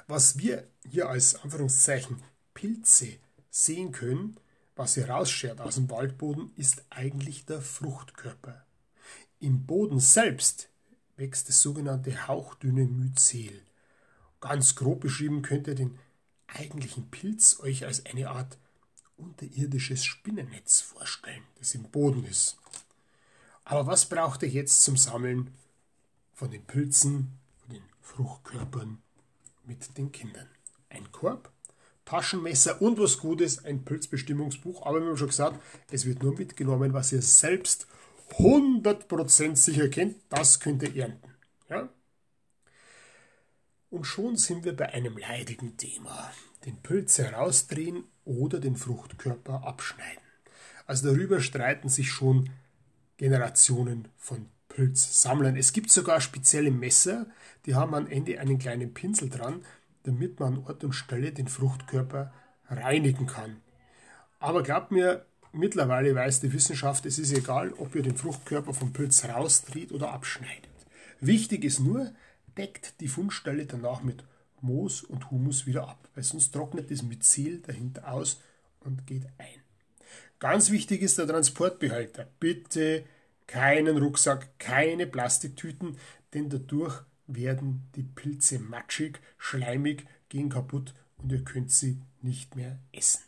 Was 0.08 0.38
wir 0.38 0.67
hier 0.89 1.10
als 1.10 1.36
Anführungszeichen 1.36 2.21
Pilze 2.54 3.17
sehen 3.50 3.91
können, 3.91 4.38
was 4.76 4.93
hier 4.93 5.10
rausschert 5.10 5.60
aus 5.60 5.76
dem 5.76 5.89
Waldboden, 5.89 6.52
ist 6.56 6.84
eigentlich 6.89 7.45
der 7.45 7.62
Fruchtkörper. 7.62 8.65
Im 9.39 9.65
Boden 9.65 10.00
selbst 10.00 10.69
wächst 11.15 11.50
das 11.50 11.62
sogenannte 11.62 12.28
hauchdünne 12.28 12.86
Myzel. 12.86 13.62
Ganz 14.39 14.76
grob 14.76 15.02
beschrieben 15.02 15.41
könnt 15.41 15.67
ihr 15.67 15.76
den 15.76 16.00
eigentlichen 16.47 17.10
Pilz 17.10 17.60
euch 17.60 17.86
als 17.86 18.06
eine 18.06 18.30
Art 18.30 18.58
unterirdisches 19.17 20.06
Spinnennetz 20.06 20.82
vorstellen, 20.82 21.43
das 21.60 21.73
im 21.76 21.84
Boden 21.84 22.23
ist. 22.23 22.58
Aber 23.63 23.88
was 23.88 24.08
braucht 24.08 24.43
ihr 24.43 24.50
jetzt 24.50 24.84
zum 24.84 24.95
Sammeln 24.95 25.54
von 26.34 26.52
den 26.52 26.63
Pilzen, 26.63 27.38
von 27.60 27.73
den 27.76 27.84
Fruchtkörpern 28.02 29.02
mit 29.68 29.98
den 29.98 30.12
Kindern? 30.12 30.48
Ein 30.90 31.12
Korb, 31.12 31.52
Taschenmesser 32.06 32.82
und 32.82 32.98
was 33.00 33.18
Gutes, 33.18 33.66
ein 33.66 33.84
Pilzbestimmungsbuch. 33.84 34.86
Aber 34.86 35.02
wir 35.02 35.10
haben 35.10 35.18
schon 35.18 35.28
gesagt, 35.28 35.62
es 35.92 36.06
wird 36.06 36.24
nur 36.24 36.36
mitgenommen, 36.38 36.94
was 36.94 37.12
ihr 37.12 37.22
selbst 37.22 37.88
100% 38.38 39.56
sicher 39.56 39.90
kennt. 39.90 40.18
Das 40.30 40.60
könnt 40.60 40.84
ihr 40.84 40.96
ernten. 40.96 41.34
Ja? 41.70 41.90
Und 43.90 44.06
schon 44.06 44.38
sind 44.38 44.66
wir 44.66 44.76
bei 44.76 44.94
einem 44.94 45.18
leidigen 45.18 45.78
Thema. 45.78 46.32
Den 46.66 46.78
Pilz 46.78 47.18
herausdrehen 47.18 48.06
oder 48.26 48.60
den 48.60 48.76
Fruchtkörper 48.76 49.66
abschneiden. 49.66 50.24
Also 50.86 51.10
darüber 51.10 51.42
streiten 51.42 51.90
sich 51.90 52.12
schon 52.12 52.50
Generationen 53.18 54.08
von 54.18 54.50
Pilzsammlern. 54.78 55.56
Es 55.56 55.74
gibt 55.74 55.90
sogar 55.90 56.22
spezielle 56.22 56.70
Messer, 56.70 57.26
die 57.66 57.74
haben 57.74 57.96
am 57.96 58.06
Ende 58.06 58.40
einen 58.40 58.60
kleinen 58.60 58.94
Pinsel 58.94 59.28
dran, 59.28 59.66
damit 60.04 60.40
man 60.40 60.54
an 60.54 60.63
Ort 60.66 60.84
und 60.84 60.94
Stelle 60.94 61.32
den 61.32 61.48
Fruchtkörper 61.48 62.32
reinigen 62.70 63.26
kann. 63.26 63.58
Aber 64.38 64.62
glaubt 64.62 64.92
mir, 64.92 65.26
mittlerweile 65.52 66.13
weiß 66.13 66.42
die 66.42 66.54
Wissenschaft, 66.54 67.08
es 67.08 67.18
ist 67.18 67.36
egal, 67.36 67.74
ob 67.74 67.96
ihr 67.96 68.04
den 68.04 68.18
Fruchtkörper 68.18 68.72
vom 68.72 68.94
Pilz 68.94 69.26
rausdreht 69.26 69.92
oder 69.92 70.12
abschneidet. 70.12 70.70
Wichtig 71.20 71.63
ist 71.63 71.80
nur, 71.80 72.13
deckt 72.56 73.02
die 73.02 73.08
Fundstelle 73.08 73.66
danach 73.66 74.04
mit 74.04 74.24
Moos 74.62 75.02
und 75.02 75.32
Humus 75.32 75.66
wieder 75.66 75.88
ab, 75.88 76.08
weil 76.13 76.24
sonst 76.24 76.52
trocknet 76.52 76.92
das 76.92 77.02
Myzel 77.02 77.62
dahinter 77.62 78.13
aus 78.13 78.42
und 78.82 79.08
geht 79.08 79.26
ein. 79.40 79.63
Ganz 80.38 80.70
wichtig 80.70 81.02
ist 81.02 81.18
der 81.18 81.26
Transportbehälter. 81.26 82.28
Bitte 82.40 83.06
keinen 83.48 83.98
Rucksack, 83.98 84.60
keine 84.60 85.08
Plastiktüten, 85.08 85.98
denn 86.34 86.50
dadurch 86.50 87.02
werden 87.26 87.90
die 87.96 88.04
Pilze 88.04 88.60
matschig, 88.60 89.20
schleimig, 89.38 90.06
gehen 90.30 90.50
kaputt 90.50 90.94
und 91.18 91.32
ihr 91.32 91.44
könnt 91.44 91.72
sie 91.72 92.02
nicht 92.22 92.56
mehr 92.56 92.80
essen. 92.92 93.24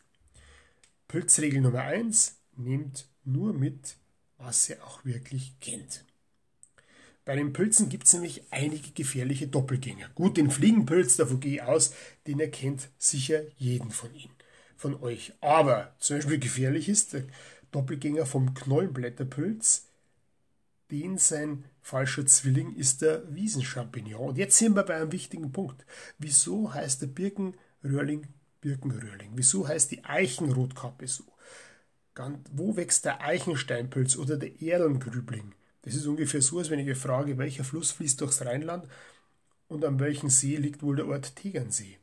Pilzregel 1.07 1.61
Nummer 1.61 1.81
1, 1.81 2.37
nehmt 2.55 3.07
nur 3.23 3.53
mit, 3.53 3.97
was 4.37 4.69
ihr 4.69 4.83
auch 4.85 5.05
wirklich 5.05 5.59
kennt. 5.59 6.05
Bei 7.25 7.35
den 7.35 7.53
Pilzen 7.53 7.89
gibt 7.89 8.05
es 8.05 8.13
nämlich 8.13 8.43
einige 8.51 8.91
gefährliche 8.91 9.47
Doppelgänger. 9.47 10.09
Gut, 10.15 10.37
den 10.37 10.49
Fliegenpilz, 10.49 11.17
davon 11.17 11.39
gehe 11.39 11.55
ich 11.55 11.61
aus, 11.61 11.93
den 12.25 12.39
erkennt 12.39 12.89
sicher 12.97 13.43
jeden 13.57 13.91
von 13.91 14.13
Ihnen, 14.15 14.33
von 14.75 15.01
euch. 15.03 15.33
Aber 15.41 15.95
zum 15.99 16.17
Beispiel 16.17 16.39
gefährlich 16.39 16.89
ist 16.89 17.13
der 17.13 17.25
Doppelgänger 17.71 18.25
vom 18.25 18.53
Knollenblätterpilz, 18.53 19.88
den 20.91 21.17
sein 21.17 21.65
falscher 21.81 22.25
Zwilling 22.25 22.75
ist 22.75 23.01
der 23.01 23.23
Wiesenchampignon. 23.33 24.29
Und 24.29 24.37
jetzt 24.37 24.57
sind 24.57 24.75
wir 24.75 24.83
bei 24.83 24.95
einem 24.95 25.11
wichtigen 25.11 25.51
Punkt. 25.51 25.85
Wieso 26.17 26.73
heißt 26.73 27.01
der 27.01 27.07
Birkenröhrling 27.07 28.27
Birkenröhrling? 28.61 29.31
Wieso 29.35 29.67
heißt 29.67 29.91
die 29.91 30.03
Eichenrotkappe 30.03 31.07
so? 31.07 31.23
Wo 32.51 32.75
wächst 32.75 33.05
der 33.05 33.21
Eichensteinpilz 33.21 34.17
oder 34.17 34.35
der 34.35 34.61
Erlengrübling? 34.61 35.53
Das 35.83 35.95
ist 35.95 36.05
ungefähr 36.05 36.41
so, 36.41 36.59
als 36.59 36.69
wenn 36.69 36.85
ich 36.85 36.97
frage, 36.97 37.37
welcher 37.37 37.63
Fluss 37.63 37.91
fließt 37.91 38.19
durchs 38.19 38.41
Rheinland 38.41 38.85
und 39.69 39.85
an 39.85 39.99
welchem 39.99 40.29
See 40.29 40.57
liegt 40.57 40.83
wohl 40.83 40.97
der 40.97 41.07
Ort 41.07 41.35
Tegernsee. 41.37 41.97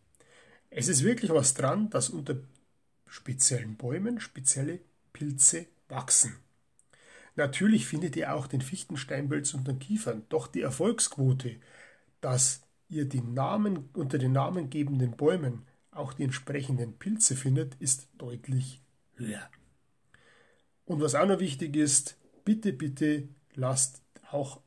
Es 0.71 0.89
ist 0.89 1.05
wirklich 1.05 1.31
was 1.31 1.53
dran, 1.53 1.91
dass 1.91 2.09
unter 2.09 2.37
speziellen 3.07 3.77
Bäumen 3.77 4.19
spezielle 4.21 4.81
Pilze 5.13 5.67
wachsen. 5.89 6.37
Natürlich 7.37 7.87
findet 7.87 8.17
ihr 8.17 8.35
auch 8.35 8.47
den 8.47 8.63
Fichtensteinpilz 8.63 9.55
und 9.55 9.69
den 9.69 9.79
Kiefern, 9.79 10.25
doch 10.31 10.47
die 10.47 10.63
Erfolgsquote, 10.63 11.57
dass 12.23 12.63
ihr 12.89 13.05
die 13.05 13.21
Namen 13.21 13.91
unter 13.93 14.19
den 14.19 14.33
namengebenden 14.33 15.17
Bäumen 15.17 15.67
auch 15.91 16.15
die 16.15 16.25
entsprechenden 16.25 16.99
Pilze 16.99 17.37
findet, 17.37 17.75
ist 17.77 18.09
deutlich 18.17 18.81
höher. 19.15 19.51
Und 20.87 21.01
was 21.01 21.15
auch 21.15 21.27
noch 21.27 21.41
wichtig 21.41 21.77
ist, 21.77 22.17
bitte, 22.45 22.73
bitte 22.73 23.29
lasst 23.55 24.01
auch 24.31 24.61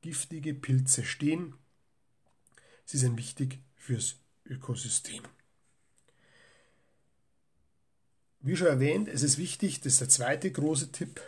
giftige 0.00 0.54
Pilze 0.54 1.04
stehen. 1.04 1.54
Sie 2.84 2.98
sind 2.98 3.16
wichtig 3.18 3.60
fürs 3.74 4.16
Ökosystem. 4.44 5.22
Wie 8.40 8.56
schon 8.56 8.68
erwähnt, 8.68 9.08
es 9.08 9.22
ist 9.22 9.38
wichtig, 9.38 9.80
das 9.80 9.94
ist 9.94 10.00
der 10.00 10.08
zweite 10.08 10.50
große 10.52 10.92
Tipp, 10.92 11.20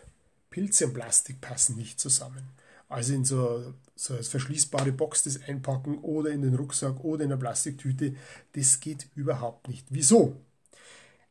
Pilze 0.58 0.86
und 0.86 0.94
Plastik 0.94 1.40
passen 1.40 1.76
nicht 1.76 2.00
zusammen. 2.00 2.48
Also 2.88 3.14
in 3.14 3.24
so, 3.24 3.74
so 3.94 4.14
eine 4.14 4.24
verschließbare 4.24 4.90
Box 4.90 5.22
das 5.22 5.40
einpacken 5.44 5.98
oder 5.98 6.30
in 6.30 6.42
den 6.42 6.56
Rucksack 6.56 7.04
oder 7.04 7.22
in 7.22 7.30
eine 7.30 7.38
Plastiktüte, 7.38 8.16
das 8.54 8.80
geht 8.80 9.06
überhaupt 9.14 9.68
nicht. 9.68 9.86
Wieso? 9.90 10.34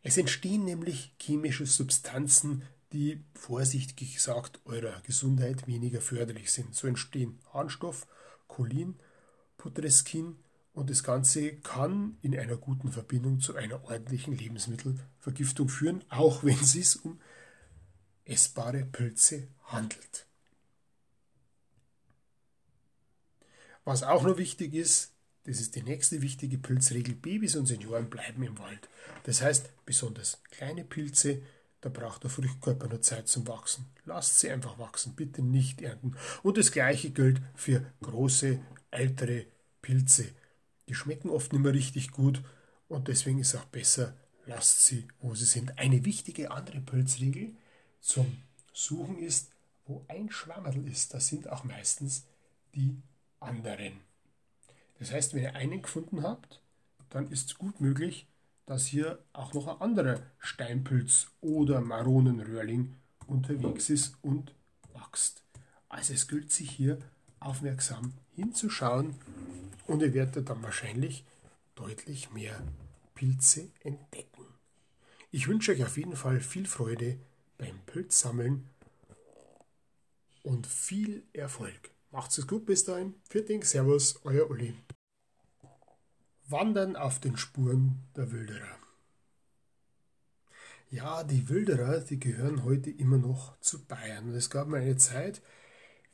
Es 0.01 0.15
entstehen 0.15 0.63
nämlich 0.63 1.13
chemische 1.21 1.65
Substanzen, 1.65 2.61
die 2.93 3.21
vorsichtig 3.33 4.13
gesagt 4.13 4.61
eurer 4.63 5.01
Gesundheit 5.01 5.67
weniger 5.67 5.99
förderlich 5.99 6.49
sind. 6.49 6.73
So 6.73 6.87
entstehen 6.87 7.37
Harnstoff, 7.51 8.07
Cholin, 8.47 8.95
Putreskin 9.57 10.37
und 10.71 10.89
das 10.89 11.03
Ganze 11.03 11.51
kann 11.57 12.17
in 12.21 12.39
einer 12.39 12.55
guten 12.55 12.93
Verbindung 12.93 13.41
zu 13.41 13.55
einer 13.57 13.83
ordentlichen 13.83 14.37
Lebensmittelvergiftung 14.37 15.67
führen, 15.67 16.05
auch 16.07 16.45
wenn 16.45 16.57
es 16.61 16.95
um 16.95 17.19
essbare 18.29 18.85
Pilze 18.85 19.47
handelt. 19.65 20.25
Was 23.83 24.03
auch 24.03 24.23
noch 24.23 24.37
wichtig 24.37 24.73
ist, 24.73 25.13
das 25.45 25.61
ist 25.61 25.75
die 25.75 25.83
nächste 25.83 26.21
wichtige 26.21 26.57
Pilzregel, 26.57 27.15
Babys 27.15 27.55
und 27.55 27.67
Senioren 27.67 28.09
bleiben 28.09 28.43
im 28.43 28.59
Wald. 28.59 28.89
Das 29.23 29.41
heißt, 29.41 29.69
besonders 29.85 30.43
kleine 30.51 30.83
Pilze, 30.83 31.41
da 31.79 31.87
braucht 31.87 32.23
der 32.23 32.29
Fruchtkörper 32.29 32.89
nur 32.89 33.01
Zeit 33.01 33.29
zum 33.29 33.47
Wachsen. 33.47 33.85
Lasst 34.03 34.41
sie 34.41 34.49
einfach 34.49 34.77
wachsen, 34.77 35.15
bitte 35.15 35.41
nicht 35.41 35.81
ernten. 35.81 36.17
Und 36.43 36.57
das 36.57 36.73
gleiche 36.73 37.11
gilt 37.11 37.41
für 37.55 37.85
große, 38.01 38.59
ältere 38.91 39.45
Pilze. 39.81 40.25
Die 40.89 40.95
schmecken 40.95 41.29
oft 41.29 41.53
nicht 41.53 41.61
mehr 41.61 41.73
richtig 41.73 42.11
gut 42.11 42.43
und 42.89 43.07
deswegen 43.07 43.39
ist 43.39 43.55
auch 43.55 43.65
besser, 43.65 44.15
lasst 44.47 44.85
sie, 44.85 45.07
wo 45.21 45.33
sie 45.33 45.45
sind. 45.45 45.77
Eine 45.77 46.03
wichtige 46.03 46.51
andere 46.51 46.81
Pilzregel, 46.81 47.53
zum 47.99 48.41
Suchen 48.73 49.17
ist, 49.19 49.51
wo 49.85 50.03
ein 50.07 50.29
Schwammerl 50.29 50.87
ist, 50.87 51.13
das 51.13 51.27
sind 51.27 51.49
auch 51.49 51.63
meistens 51.63 52.25
die 52.75 53.01
anderen. 53.39 54.01
Das 54.99 55.11
heißt, 55.11 55.33
wenn 55.33 55.43
ihr 55.43 55.55
einen 55.55 55.81
gefunden 55.81 56.23
habt, 56.23 56.61
dann 57.09 57.31
ist 57.31 57.47
es 57.51 57.57
gut 57.57 57.79
möglich, 57.79 58.27
dass 58.65 58.85
hier 58.85 59.19
auch 59.33 59.53
noch 59.53 59.67
ein 59.67 59.81
anderer 59.81 60.21
Steinpilz 60.39 61.27
oder 61.41 61.79
Maronenröhrling 61.81 62.95
unterwegs 63.27 63.89
ist 63.89 64.15
und 64.21 64.53
wächst. 64.93 65.43
Also 65.89 66.13
es 66.13 66.27
gilt 66.27 66.51
sich 66.51 66.69
hier 66.69 66.99
aufmerksam 67.39 68.13
hinzuschauen 68.35 69.15
und 69.85 70.01
ihr 70.01 70.13
werdet 70.13 70.49
dann 70.49 70.61
wahrscheinlich 70.63 71.23
deutlich 71.75 72.31
mehr 72.31 72.61
Pilze 73.15 73.69
entdecken. 73.83 74.45
Ich 75.31 75.47
wünsche 75.47 75.71
euch 75.71 75.83
auf 75.83 75.97
jeden 75.97 76.15
Fall 76.15 76.39
viel 76.41 76.65
Freude 76.65 77.19
beim 77.57 77.79
Pilzsammeln 77.85 78.69
und 80.43 80.67
viel 80.67 81.23
Erfolg. 81.33 81.91
Macht's 82.11 82.37
es 82.37 82.47
gut 82.47 82.65
bis 82.65 82.85
dahin. 82.85 83.15
Vierting, 83.29 83.63
Servus, 83.63 84.19
euer 84.23 84.49
Uli. 84.49 84.73
Wandern 86.47 86.95
auf 86.95 87.19
den 87.19 87.35
Spuren 87.35 88.03
der 88.15 88.31
Wilderer. 88.31 88.77
Ja, 90.89 91.25
die 91.25 91.49
Wilderer, 91.49 91.99
die 91.99 92.17
gehören 92.17 92.63
heute 92.63 92.89
immer 92.89 93.17
noch 93.17 93.59
zu 93.59 93.83
Bayern. 93.85 94.29
Und 94.29 94.35
es 94.35 94.49
gab 94.49 94.69
mal 94.69 94.79
eine 94.79 94.95
Zeit 94.95 95.41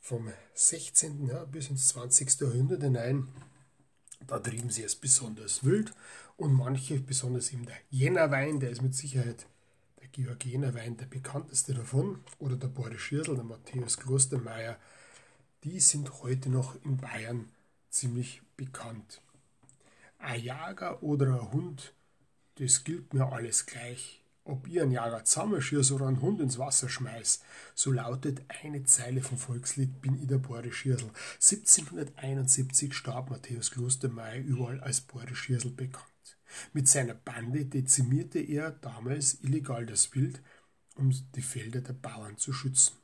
vom 0.00 0.32
16. 0.54 1.28
Ja, 1.28 1.44
bis 1.44 1.70
ins 1.70 1.88
20. 1.88 2.40
Jahrhundert 2.40 2.82
hinein, 2.82 3.28
da 4.26 4.40
trieben 4.40 4.70
sie 4.70 4.82
es 4.82 4.96
besonders 4.96 5.62
wild 5.62 5.94
und 6.36 6.52
manche, 6.52 6.98
besonders 6.98 7.52
eben 7.52 7.66
der 7.66 7.76
Jännerwein, 7.90 8.58
der 8.58 8.70
ist 8.70 8.82
mit 8.82 8.94
Sicherheit 8.94 9.46
der 10.16 10.24
Georg 10.24 10.44
Jännerwein 10.44 10.96
der 10.96 11.06
bekannteste 11.06 11.74
davon, 11.74 12.20
oder 12.38 12.56
der 12.56 12.68
Boris 12.68 13.00
Schirl, 13.00 13.34
der 13.34 13.44
Matthäus 13.44 13.96
Klostermeier, 13.96 14.78
die 15.64 15.80
sind 15.80 16.22
heute 16.22 16.50
noch 16.50 16.76
in 16.84 16.98
Bayern 16.98 17.48
ziemlich 17.90 18.42
bekannt. 18.56 19.20
Ein 20.18 20.42
Jager 20.42 21.02
oder 21.02 21.26
ein 21.26 21.52
Hund, 21.52 21.94
das 22.56 22.84
gilt 22.84 23.12
mir 23.12 23.32
alles 23.32 23.66
gleich. 23.66 24.20
Ob 24.44 24.68
ihr 24.68 24.82
einen 24.82 24.92
Jager 24.92 25.24
zusammenschießt 25.24 25.92
oder 25.92 26.06
einen 26.06 26.20
Hund 26.20 26.40
ins 26.40 26.58
Wasser 26.58 26.88
schmeißt, 26.88 27.42
so 27.74 27.90
lautet 27.90 28.42
eine 28.62 28.84
Zeile 28.84 29.22
vom 29.22 29.38
Volkslied 29.38 30.02
Bin 30.02 30.20
ich 30.20 30.28
der 30.28 30.38
Boris 30.38 30.74
Schiersel. 30.74 31.10
1771 31.36 32.92
starb 32.92 33.30
Matthäus 33.30 33.70
Klostermeier 33.70 34.42
überall 34.42 34.80
als 34.80 35.00
Boris 35.00 35.38
Schiersel 35.38 35.70
bekannt. 35.70 36.13
Mit 36.72 36.88
seiner 36.88 37.14
Bande 37.14 37.66
dezimierte 37.66 38.38
er 38.38 38.70
damals 38.70 39.38
illegal 39.42 39.86
das 39.86 40.14
Wild, 40.14 40.40
um 40.96 41.12
die 41.34 41.42
Felder 41.42 41.80
der 41.80 41.92
Bauern 41.92 42.36
zu 42.36 42.52
schützen. 42.52 42.94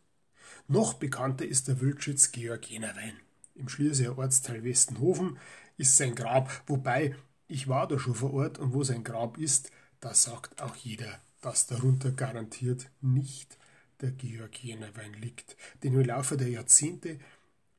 Noch 0.69 0.95
bekannter 0.95 1.47
ist 1.47 1.69
der 1.69 1.81
Wildschütz 1.81 2.33
Georg 2.33 2.71
Jenerwein. 2.71 3.15
Im 3.55 3.69
Schlierseer 3.69 4.19
Ortsteil 4.19 4.65
Westenhofen 4.65 5.39
ist 5.77 5.97
sein 5.97 6.15
Grab, 6.15 6.63
wobei 6.67 7.15
ich 7.49 7.69
war 7.69 7.89
da 7.89 7.99
schon 7.99 8.15
vor 8.15 8.33
Ort 8.33 8.59
und 8.59 8.73
wo 8.73 8.85
sein 8.85 9.05
Grab 9.05 9.37
ist, 9.39 9.71
da 10.01 10.15
sagt 10.15 10.63
auch 10.63 10.77
jeder, 10.77 11.21
dass 11.41 11.67
darunter 11.67 12.13
garantiert 12.13 12.91
nicht 13.01 13.59
der 14.01 14.13
Georg 14.13 14.63
Jenerwein 14.63 15.13
liegt. 15.15 15.57
Denn 15.83 15.95
im 15.95 16.07
Laufe 16.07 16.37
der 16.37 16.49
Jahrzehnte 16.49 17.19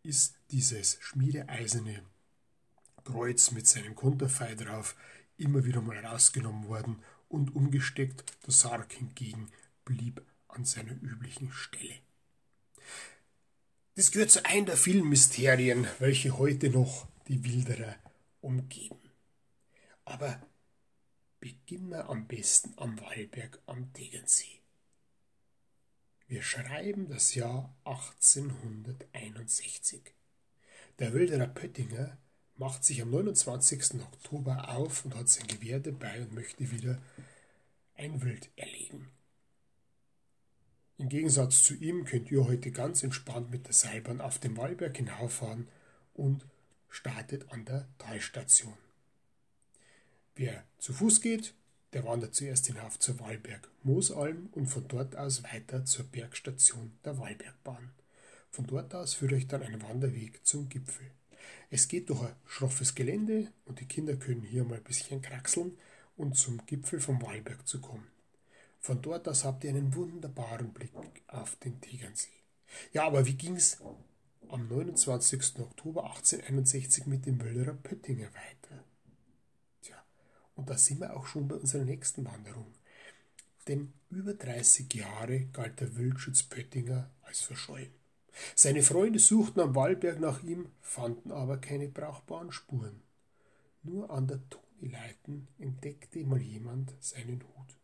ist 0.03 0.35
dieses 0.51 0.97
schmiedeeiserne 1.01 2.03
Kreuz 3.03 3.51
mit 3.51 3.67
seinem 3.67 3.95
Konterfei 3.95 4.55
drauf 4.55 4.95
immer 5.41 5.65
wieder 5.65 5.81
mal 5.81 5.97
rausgenommen 6.05 6.67
worden 6.67 7.03
und 7.27 7.55
umgesteckt. 7.55 8.23
Der 8.45 8.53
Sarg 8.53 8.93
hingegen 8.93 9.49
blieb 9.85 10.21
an 10.47 10.65
seiner 10.65 10.93
üblichen 11.01 11.51
Stelle. 11.51 11.95
Das 13.95 14.11
gehört 14.11 14.29
zu 14.31 14.45
einem 14.45 14.65
der 14.65 14.77
vielen 14.77 15.07
Mysterien, 15.07 15.85
welche 15.99 16.37
heute 16.37 16.69
noch 16.69 17.07
die 17.27 17.43
Wilderer 17.43 17.95
umgeben. 18.39 19.01
Aber 20.05 20.41
beginnen 21.39 21.89
wir 21.89 22.09
am 22.09 22.27
besten 22.27 22.73
am 22.77 22.99
Wallberg 23.01 23.59
am 23.65 23.91
Tegensee. 23.93 24.61
Wir 26.27 26.43
schreiben 26.43 27.09
das 27.09 27.35
Jahr 27.35 27.75
1861. 27.83 30.13
Der 30.99 31.13
Wilderer 31.13 31.47
Pöttinger 31.47 32.17
macht 32.57 32.83
sich 32.83 33.01
am 33.01 33.09
29. 33.11 34.01
Oktober 34.01 34.69
auf 34.69 35.05
und 35.05 35.15
hat 35.15 35.29
sein 35.29 35.47
Gewehr 35.47 35.79
dabei 35.79 36.21
und 36.21 36.33
möchte 36.33 36.71
wieder 36.71 36.99
ein 37.95 38.21
Wild 38.21 38.49
erlegen. 38.55 39.09
Im 40.97 41.09
Gegensatz 41.09 41.63
zu 41.63 41.73
ihm 41.73 42.05
könnt 42.05 42.29
ihr 42.29 42.45
heute 42.45 42.71
ganz 42.71 43.01
entspannt 43.01 43.49
mit 43.49 43.65
der 43.65 43.73
Seilbahn 43.73 44.21
auf 44.21 44.37
dem 44.37 44.55
Wallberg 44.57 44.95
hinauffahren 44.95 45.67
und 46.13 46.45
startet 46.89 47.51
an 47.51 47.65
der 47.65 47.87
Talstation. 47.97 48.77
Wer 50.35 50.63
zu 50.77 50.93
Fuß 50.93 51.21
geht, 51.21 51.55
der 51.93 52.05
wandert 52.05 52.35
zuerst 52.35 52.67
hinauf 52.67 52.99
zur 52.99 53.19
Wallberg 53.19 53.67
Moosalm 53.83 54.49
und 54.51 54.67
von 54.67 54.87
dort 54.87 55.15
aus 55.15 55.43
weiter 55.43 55.85
zur 55.85 56.05
Bergstation 56.05 56.91
der 57.03 57.17
Wallbergbahn. 57.17 57.91
Von 58.49 58.67
dort 58.67 58.93
aus 58.93 59.13
führt 59.15 59.33
euch 59.33 59.47
dann 59.47 59.63
ein 59.63 59.81
Wanderweg 59.81 60.45
zum 60.45 60.69
Gipfel. 60.69 61.11
Es 61.69 61.87
geht 61.87 62.09
durch 62.09 62.21
ein 62.21 62.35
schroffes 62.45 62.95
Gelände 62.95 63.51
und 63.65 63.79
die 63.79 63.87
Kinder 63.87 64.15
können 64.15 64.41
hier 64.41 64.63
mal 64.63 64.77
ein 64.77 64.83
bisschen 64.83 65.21
kraxeln 65.21 65.77
und 66.17 66.35
zum 66.35 66.65
Gipfel 66.65 66.99
vom 66.99 67.21
Wallberg 67.21 67.67
zu 67.67 67.79
kommen. 67.81 68.07
Von 68.79 69.01
dort 69.01 69.27
aus 69.27 69.45
habt 69.45 69.63
ihr 69.63 69.69
einen 69.69 69.93
wunderbaren 69.95 70.73
Blick 70.73 70.91
auf 71.27 71.55
den 71.57 71.79
Tegernsee. 71.81 72.29
Ja, 72.93 73.05
aber 73.05 73.25
wie 73.25 73.35
ging's 73.35 73.77
am 74.49 74.67
29. 74.67 75.59
Oktober 75.59 76.03
1861 76.03 77.05
mit 77.05 77.25
dem 77.25 77.41
Wöllerer 77.41 77.73
Pöttinger 77.73 78.27
weiter? 78.27 78.83
Tja, 79.81 80.03
und 80.55 80.69
da 80.69 80.77
sind 80.77 80.99
wir 80.99 81.15
auch 81.15 81.27
schon 81.27 81.47
bei 81.47 81.55
unserer 81.55 81.85
nächsten 81.85 82.25
Wanderung. 82.25 82.73
Denn 83.67 83.93
über 84.09 84.33
30 84.33 84.93
Jahre 84.93 85.45
galt 85.53 85.79
der 85.79 85.95
Wildschütz 85.95 86.43
Pöttinger 86.43 87.11
als 87.21 87.41
verschollen. 87.41 88.00
Seine 88.55 88.83
Freunde 88.83 89.19
suchten 89.19 89.59
am 89.59 89.75
Wallberg 89.75 90.19
nach 90.19 90.43
ihm, 90.43 90.71
fanden 90.81 91.31
aber 91.31 91.57
keine 91.57 91.87
brauchbaren 91.87 92.51
Spuren. 92.51 93.01
Nur 93.83 94.09
an 94.09 94.27
der 94.27 94.41
Tonileiten 94.49 95.47
entdeckte 95.57 96.23
mal 96.23 96.41
jemand 96.41 96.93
seinen 96.99 97.43
Hut. 97.43 97.77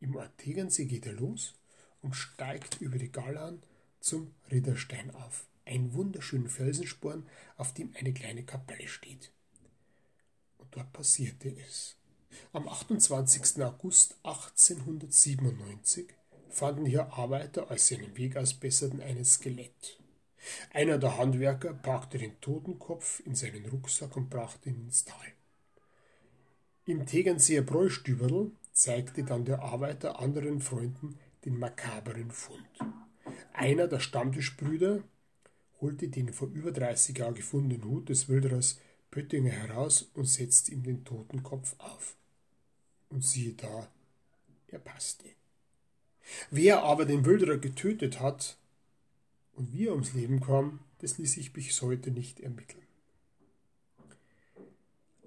Im 0.00 0.16
Ort 0.16 0.36
Tegernsee 0.38 0.86
geht 0.86 1.06
er 1.06 1.12
los 1.12 1.54
und 2.02 2.16
steigt 2.16 2.80
über 2.80 2.98
die 2.98 3.12
Gallan 3.12 3.62
zum 4.00 4.34
Ridderstein 4.50 5.14
auf, 5.14 5.46
ein 5.66 5.92
wunderschönen 5.92 6.48
Felsensporn, 6.48 7.26
auf 7.56 7.74
dem 7.74 7.94
eine 7.98 8.12
kleine 8.12 8.44
Kapelle 8.44 8.88
steht. 8.88 9.30
Und 10.58 10.74
dort 10.74 10.92
passierte 10.92 11.54
es. 11.68 11.96
Am 12.52 12.66
28. 12.68 13.62
August 13.62 14.16
1897 14.22 16.08
fanden 16.50 16.86
hier 16.86 17.12
Arbeiter 17.12 17.70
als 17.70 17.88
seinen 17.88 18.16
Weg 18.16 18.36
ausbesserten 18.36 19.00
ein 19.00 19.24
Skelett. 19.24 19.98
Einer 20.72 20.98
der 20.98 21.18
Handwerker 21.18 21.74
packte 21.74 22.18
den 22.18 22.40
Totenkopf 22.40 23.20
in 23.24 23.34
seinen 23.34 23.66
Rucksack 23.66 24.16
und 24.16 24.30
brachte 24.30 24.70
ihn 24.70 24.84
ins 24.86 25.04
Tal. 25.04 25.16
Im 26.86 27.06
Tegernseer 27.06 27.62
Bräustüberl 27.62 28.50
zeigte 28.72 29.22
dann 29.22 29.44
der 29.44 29.62
Arbeiter 29.62 30.18
anderen 30.18 30.60
Freunden 30.60 31.18
den 31.44 31.58
makaberen 31.58 32.30
Fund. 32.30 32.68
Einer 33.52 33.86
der 33.86 34.00
Stammtischbrüder 34.00 35.02
holte 35.80 36.08
den 36.08 36.32
vor 36.32 36.48
über 36.48 36.72
30 36.72 37.18
Jahren 37.18 37.34
gefundenen 37.34 37.84
Hut 37.84 38.08
des 38.08 38.28
Wilderers 38.28 38.78
Pöttinger 39.10 39.50
heraus 39.50 40.10
und 40.14 40.26
setzte 40.26 40.72
ihm 40.72 40.82
den 40.82 41.04
Totenkopf 41.04 41.74
auf. 41.78 42.16
Und 43.08 43.24
siehe 43.24 43.54
da, 43.54 43.88
er 44.68 44.78
passte. 44.78 45.39
Wer 46.50 46.82
aber 46.82 47.04
den 47.04 47.24
Wilderer 47.24 47.58
getötet 47.58 48.20
hat 48.20 48.56
und 49.52 49.72
wie 49.72 49.86
er 49.86 49.92
ums 49.92 50.12
Leben 50.14 50.40
kam, 50.40 50.80
das 50.98 51.18
ließ 51.18 51.32
sich 51.32 51.52
bis 51.52 51.80
heute 51.82 52.10
nicht 52.10 52.40
ermitteln. 52.40 52.82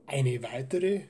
Eine 0.05 0.43
weitere 0.43 1.07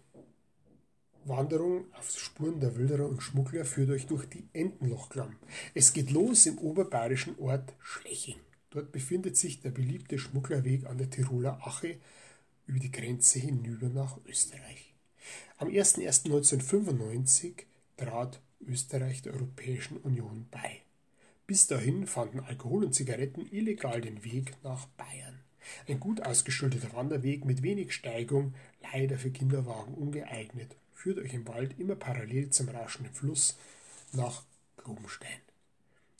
Wanderung 1.25 1.85
auf 1.93 2.11
Spuren 2.17 2.59
der 2.59 2.75
Wilderer 2.75 3.07
und 3.07 3.21
Schmuggler 3.21 3.65
führt 3.65 3.89
euch 3.89 4.07
durch 4.07 4.25
die 4.25 4.47
Entenlochklamm. 4.53 5.35
Es 5.73 5.93
geht 5.93 6.11
los 6.11 6.45
im 6.45 6.57
oberbayerischen 6.57 7.39
Ort 7.39 7.73
Schleching. 7.79 8.39
Dort 8.69 8.91
befindet 8.91 9.37
sich 9.37 9.61
der 9.61 9.71
beliebte 9.71 10.17
Schmugglerweg 10.17 10.85
an 10.85 10.97
der 10.97 11.09
Tiroler 11.09 11.59
Ache 11.65 11.97
über 12.65 12.79
die 12.79 12.91
Grenze 12.91 13.39
hinüber 13.39 13.87
nach 13.89 14.17
Österreich. 14.25 14.93
Am 15.57 15.69
01.01.1995 15.69 17.63
trat 17.97 18.41
Österreich 18.65 19.21
der 19.21 19.33
Europäischen 19.33 19.97
Union 19.97 20.47
bei. 20.51 20.81
Bis 21.47 21.67
dahin 21.67 22.07
fanden 22.07 22.39
Alkohol 22.39 22.85
und 22.85 22.93
Zigaretten 22.93 23.45
illegal 23.51 24.01
den 24.01 24.23
Weg 24.23 24.53
nach 24.63 24.85
Bayern. 24.87 25.39
Ein 25.87 25.99
gut 25.99 26.21
ausgeschuldeter 26.21 26.93
Wanderweg 26.93 27.45
mit 27.45 27.63
wenig 27.63 27.93
Steigung, 27.93 28.53
leider 28.93 29.17
für 29.17 29.31
Kinderwagen 29.31 29.93
ungeeignet, 29.93 30.75
führt 30.93 31.19
euch 31.19 31.33
im 31.33 31.47
Wald 31.47 31.79
immer 31.79 31.95
parallel 31.95 32.49
zum 32.49 32.69
rauschenden 32.69 33.13
Fluss 33.13 33.57
nach 34.11 34.43
Globenstein. 34.77 35.39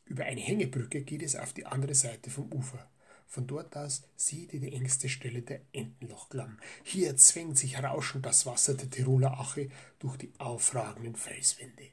Über 0.06 0.26
eine 0.26 0.42
Hängebrücke 0.42 1.02
geht 1.02 1.24
es 1.24 1.36
auf 1.36 1.54
die 1.54 1.66
andere 1.66 1.96
Seite 1.96 2.30
vom 2.30 2.52
Ufer. 2.52 2.90
Von 3.28 3.48
dort 3.48 3.76
aus 3.76 4.04
seht 4.16 4.54
ihr 4.54 4.60
die 4.60 4.74
engste 4.74 5.10
Stelle 5.10 5.42
der 5.42 5.62
Entenlochklamm. 5.72 6.60
Hier 6.84 7.16
zwängt 7.18 7.58
sich 7.58 7.82
rauschend 7.82 8.26
das 8.26 8.46
Wasser 8.46 8.76
der 8.76 8.90
Tiroler 8.90 9.40
Ache 9.40 9.70
durch 10.00 10.18
die 10.18 10.32
aufragenden 10.38 11.16
Felswände. 11.16 11.88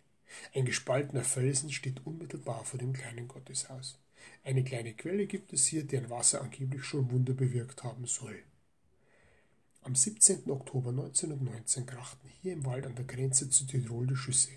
Ein 0.54 0.64
gespaltener 0.64 1.24
Felsen 1.24 1.70
steht 1.70 2.06
unmittelbar 2.06 2.64
vor 2.64 2.78
dem 2.78 2.92
kleinen 2.92 3.28
Gotteshaus. 3.28 3.98
Eine 4.44 4.64
kleine 4.64 4.94
Quelle 4.94 5.26
gibt 5.26 5.52
es 5.52 5.66
hier, 5.66 5.84
deren 5.84 6.10
Wasser 6.10 6.42
angeblich 6.42 6.84
schon 6.84 7.10
Wunder 7.10 7.34
bewirkt 7.34 7.84
haben 7.84 8.06
soll. 8.06 8.42
Am 9.82 9.94
17. 9.94 10.50
Oktober 10.50 10.90
1919 10.90 11.86
krachten 11.86 12.28
hier 12.42 12.52
im 12.52 12.66
Wald 12.66 12.86
an 12.86 12.94
der 12.94 13.06
Grenze 13.06 13.48
zu 13.48 13.66
Tirol 13.66 14.06
die 14.06 14.16
Schüsse. 14.16 14.50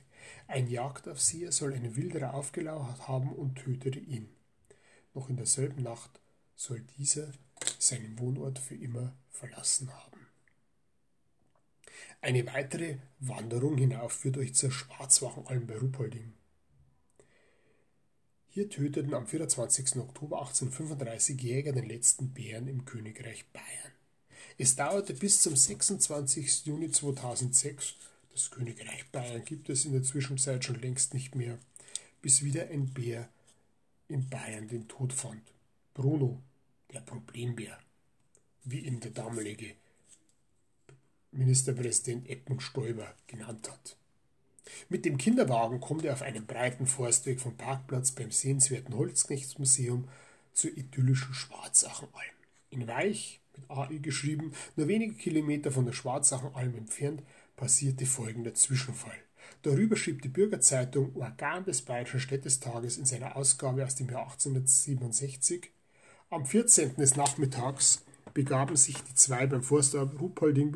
Ein 0.47 0.67
Jagdaufseher 0.69 1.51
soll 1.51 1.73
einen 1.73 1.95
Wilderer 1.95 2.33
aufgelauert 2.33 3.07
haben 3.07 3.31
und 3.31 3.55
tötete 3.55 3.99
ihn. 3.99 4.29
Noch 5.13 5.29
in 5.29 5.37
derselben 5.37 5.83
Nacht 5.83 6.19
soll 6.55 6.81
dieser 6.97 7.31
seinen 7.79 8.19
Wohnort 8.19 8.59
für 8.59 8.75
immer 8.75 9.15
verlassen 9.29 9.93
haben. 9.93 10.12
Eine 12.21 12.45
weitere 12.47 12.97
Wanderung 13.19 13.77
hinauf 13.77 14.13
führt 14.13 14.37
euch 14.37 14.53
zur 14.53 14.71
Schwarzwachenalm 14.71 15.67
bei 15.67 15.77
Ruppolding. 15.77 16.33
Hier 18.47 18.69
töteten 18.69 19.13
am 19.13 19.25
24. 19.25 19.97
Oktober 19.97 20.39
1835 20.39 21.41
Jäger 21.41 21.73
den 21.73 21.87
letzten 21.87 22.29
Bären 22.33 22.67
im 22.67 22.85
Königreich 22.85 23.45
Bayern. 23.51 23.93
Es 24.57 24.75
dauerte 24.75 25.15
bis 25.15 25.41
zum 25.41 25.55
26. 25.55 26.65
Juni 26.65 26.91
2006, 26.91 27.95
das 28.31 28.51
Königreich 28.51 29.09
Bayern 29.11 29.43
gibt 29.43 29.69
es 29.69 29.85
in 29.85 29.93
der 29.93 30.03
Zwischenzeit 30.03 30.63
schon 30.63 30.79
längst 30.79 31.13
nicht 31.13 31.35
mehr, 31.35 31.57
bis 32.21 32.43
wieder 32.43 32.67
ein 32.69 32.93
Bär 32.93 33.27
in 34.07 34.29
Bayern 34.29 34.67
den 34.67 34.87
Tod 34.87 35.13
fand. 35.13 35.41
Bruno, 35.93 36.41
der 36.93 37.01
Problembär, 37.01 37.79
wie 38.63 38.79
ihn 38.79 38.99
der 38.99 39.11
damalige 39.11 39.75
Ministerpräsident 41.33 42.29
Edmund 42.29 42.61
Stoiber 42.61 43.13
genannt 43.27 43.69
hat. 43.71 43.97
Mit 44.89 45.05
dem 45.05 45.17
Kinderwagen 45.17 45.79
kommt 45.79 46.05
er 46.05 46.13
auf 46.13 46.21
einem 46.21 46.45
breiten 46.45 46.87
Forstweg 46.87 47.39
vom 47.39 47.57
Parkplatz 47.57 48.11
beim 48.11 48.31
sehenswerten 48.31 48.95
Holzknechtsmuseum 48.95 50.07
zur 50.53 50.71
idyllischen 50.77 51.33
Schwarzachenalm. 51.33 52.33
In 52.69 52.87
Weich, 52.87 53.41
mit 53.55 53.69
AI 53.69 53.97
geschrieben, 53.97 54.53
nur 54.75 54.87
wenige 54.87 55.15
Kilometer 55.15 55.71
von 55.71 55.85
der 55.85 55.93
Schwarzachenalm 55.93 56.75
entfernt, 56.75 57.21
passierte 57.55 58.05
folgender 58.05 58.53
Zwischenfall. 58.53 59.17
Darüber 59.61 59.95
schrieb 59.95 60.21
die 60.21 60.29
Bürgerzeitung 60.29 61.15
Organ 61.15 61.65
des 61.65 61.81
Bayerischen 61.81 62.19
Städtestages 62.19 62.97
in 62.97 63.05
seiner 63.05 63.35
Ausgabe 63.35 63.85
aus 63.85 63.95
dem 63.95 64.09
Jahr 64.09 64.23
1867. 64.23 65.71
Am 66.29 66.45
14. 66.45 66.95
des 66.95 67.15
Nachmittags 67.15 68.03
begaben 68.33 68.75
sich 68.75 68.97
die 69.03 69.13
zwei 69.15 69.45
beim 69.45 69.61
Forstamt 69.61 70.19
Ruhpolding 70.19 70.71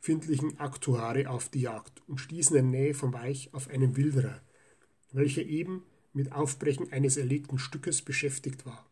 befindlichen 0.00 0.58
Aktuare 0.58 1.28
auf 1.28 1.50
die 1.50 1.60
Jagd 1.60 2.02
und 2.08 2.18
stießen 2.18 2.56
in 2.56 2.72
der 2.72 2.80
Nähe 2.80 2.94
von 2.94 3.12
Weich 3.12 3.50
auf 3.52 3.68
einen 3.68 3.96
Wilderer, 3.96 4.40
welcher 5.12 5.42
eben 5.42 5.84
mit 6.14 6.32
Aufbrechen 6.32 6.90
eines 6.90 7.16
erlegten 7.16 7.58
Stückes 7.58 8.02
beschäftigt 8.02 8.64
war. 8.64 8.88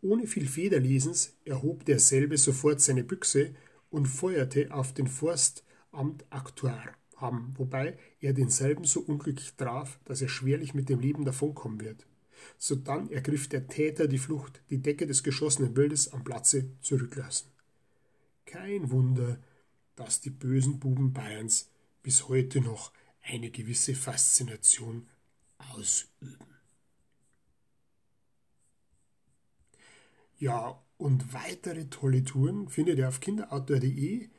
Ohne 0.00 0.26
viel 0.26 0.48
Federlesens 0.48 1.36
erhob 1.44 1.84
derselbe 1.84 2.38
sofort 2.38 2.80
seine 2.80 3.04
Büchse 3.04 3.54
und 3.90 4.06
feuerte 4.06 4.72
auf 4.72 4.94
den 4.94 5.06
Forstamt 5.06 6.24
Aktuar 6.30 6.96
haben, 7.16 7.54
wobei 7.58 7.98
er 8.20 8.32
denselben 8.32 8.84
so 8.84 9.00
unglücklich 9.00 9.54
traf, 9.56 10.00
dass 10.06 10.22
er 10.22 10.28
schwerlich 10.28 10.72
mit 10.72 10.88
dem 10.88 11.00
Leben 11.00 11.24
davonkommen 11.24 11.80
wird. 11.80 12.06
Sodann 12.56 13.10
ergriff 13.10 13.48
der 13.48 13.68
Täter 13.68 14.08
die 14.08 14.18
Flucht, 14.18 14.62
die 14.70 14.78
Decke 14.78 15.06
des 15.06 15.22
geschossenen 15.22 15.74
Bildes 15.74 16.12
am 16.12 16.24
Platze 16.24 16.70
zurücklassen. 16.80 17.50
Kein 18.46 18.90
Wunder, 18.90 19.38
dass 20.00 20.22
die 20.22 20.30
bösen 20.30 20.80
Buben 20.80 21.12
Bayerns 21.12 21.68
bis 22.02 22.28
heute 22.28 22.62
noch 22.62 22.90
eine 23.20 23.50
gewisse 23.50 23.94
Faszination 23.94 25.06
ausüben. 25.58 26.38
Ja, 30.38 30.82
und 30.96 31.34
weitere 31.34 31.90
tolle 31.90 32.24
Touren 32.24 32.70
findet 32.70 32.98
ihr 32.98 33.08
auf 33.08 33.20
kinderoutdoor.de 33.20 34.30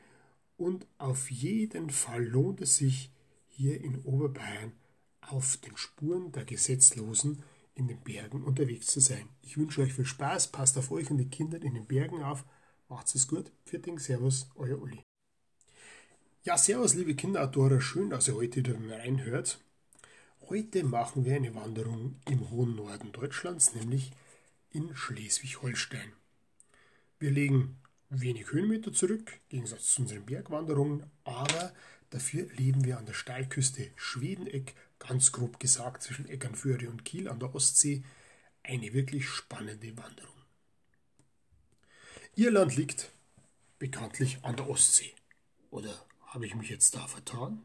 und 0.56 0.88
auf 0.98 1.30
jeden 1.30 1.90
Fall 1.90 2.24
lohnt 2.24 2.60
es 2.60 2.78
sich, 2.78 3.12
hier 3.46 3.80
in 3.80 4.02
Oberbayern 4.02 4.72
auf 5.20 5.58
den 5.58 5.76
Spuren 5.76 6.32
der 6.32 6.44
Gesetzlosen 6.44 7.44
in 7.76 7.86
den 7.86 8.00
Bergen 8.00 8.42
unterwegs 8.42 8.86
zu 8.88 8.98
sein. 8.98 9.28
Ich 9.42 9.56
wünsche 9.56 9.80
euch 9.80 9.92
viel 9.92 10.06
Spaß, 10.06 10.48
passt 10.48 10.76
auf 10.76 10.90
euch 10.90 11.08
und 11.12 11.18
die 11.18 11.30
Kinder 11.30 11.62
in 11.62 11.74
den 11.74 11.86
Bergen 11.86 12.24
auf. 12.24 12.44
Macht's 12.88 13.14
es 13.14 13.28
gut. 13.28 13.52
Vierting, 13.64 14.00
Servus, 14.00 14.50
euer 14.56 14.82
Uli. 14.82 15.04
Ja, 16.44 16.58
servus, 16.58 16.94
liebe 16.94 17.14
Kinderautoren. 17.14 17.80
Schön, 17.80 18.10
dass 18.10 18.26
ihr 18.26 18.34
heute 18.34 18.56
wieder 18.56 18.74
reinhört. 18.74 19.60
Heute 20.48 20.82
machen 20.82 21.24
wir 21.24 21.36
eine 21.36 21.54
Wanderung 21.54 22.16
im 22.28 22.50
hohen 22.50 22.74
Norden 22.74 23.12
Deutschlands, 23.12 23.76
nämlich 23.76 24.10
in 24.70 24.92
Schleswig-Holstein. 24.92 26.12
Wir 27.20 27.30
legen 27.30 27.76
wenig 28.10 28.50
Höhenmeter 28.50 28.92
zurück, 28.92 29.34
im 29.50 29.58
Gegensatz 29.58 29.94
zu 29.94 30.02
unseren 30.02 30.26
Bergwanderungen, 30.26 31.08
aber 31.22 31.72
dafür 32.10 32.48
leben 32.56 32.84
wir 32.84 32.98
an 32.98 33.06
der 33.06 33.14
Steilküste 33.14 33.92
Schwedeneck, 33.94 34.74
ganz 34.98 35.30
grob 35.30 35.60
gesagt 35.60 36.02
zwischen 36.02 36.28
Eckernförde 36.28 36.90
und 36.90 37.04
Kiel 37.04 37.28
an 37.28 37.38
der 37.38 37.54
Ostsee, 37.54 38.02
eine 38.64 38.92
wirklich 38.92 39.28
spannende 39.28 39.96
Wanderung. 39.96 40.34
Irland 42.34 42.74
liegt 42.74 43.12
bekanntlich 43.78 44.40
an 44.42 44.56
der 44.56 44.68
Ostsee. 44.68 45.14
Oder 45.70 46.04
habe 46.32 46.46
ich 46.46 46.54
mich 46.54 46.70
jetzt 46.70 46.94
da 46.96 47.06
vertan? 47.06 47.64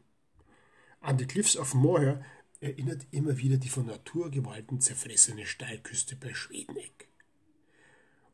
An 1.00 1.16
die 1.16 1.26
Cliffs 1.26 1.56
of 1.56 1.74
Moher 1.74 2.24
erinnert 2.60 3.06
immer 3.12 3.38
wieder 3.38 3.56
die 3.56 3.68
von 3.68 3.86
Naturgewalten 3.86 4.80
zerfressene 4.80 5.46
Steilküste 5.46 6.16
bei 6.16 6.34
Schwedeneck. 6.34 7.08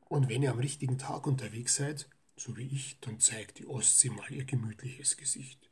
Und 0.08 0.28
wenn 0.28 0.42
ihr 0.42 0.50
am 0.50 0.58
richtigen 0.58 0.98
Tag 0.98 1.26
unterwegs 1.26 1.76
seid, 1.76 2.08
so 2.36 2.56
wie 2.56 2.66
ich, 2.66 2.98
dann 3.00 3.20
zeigt 3.20 3.58
die 3.58 3.66
Ostsee 3.66 4.10
mal 4.10 4.32
ihr 4.32 4.44
gemütliches 4.44 5.16
Gesicht. 5.16 5.70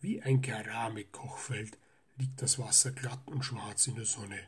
Wie 0.00 0.22
ein 0.22 0.40
Keramikkochfeld 0.40 1.78
liegt 2.16 2.40
das 2.40 2.58
Wasser 2.58 2.92
glatt 2.92 3.26
und 3.26 3.44
schwarz 3.44 3.86
in 3.86 3.96
der 3.96 4.06
Sonne. 4.06 4.38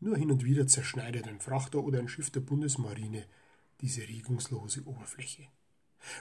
Nur 0.00 0.16
hin 0.16 0.30
und 0.30 0.44
wieder 0.44 0.66
zerschneidet 0.66 1.26
ein 1.26 1.40
Frachter 1.40 1.82
oder 1.82 1.98
ein 1.98 2.08
Schiff 2.08 2.30
der 2.30 2.40
Bundesmarine 2.40 3.26
diese 3.80 4.02
regungslose 4.02 4.86
Oberfläche. 4.86 5.48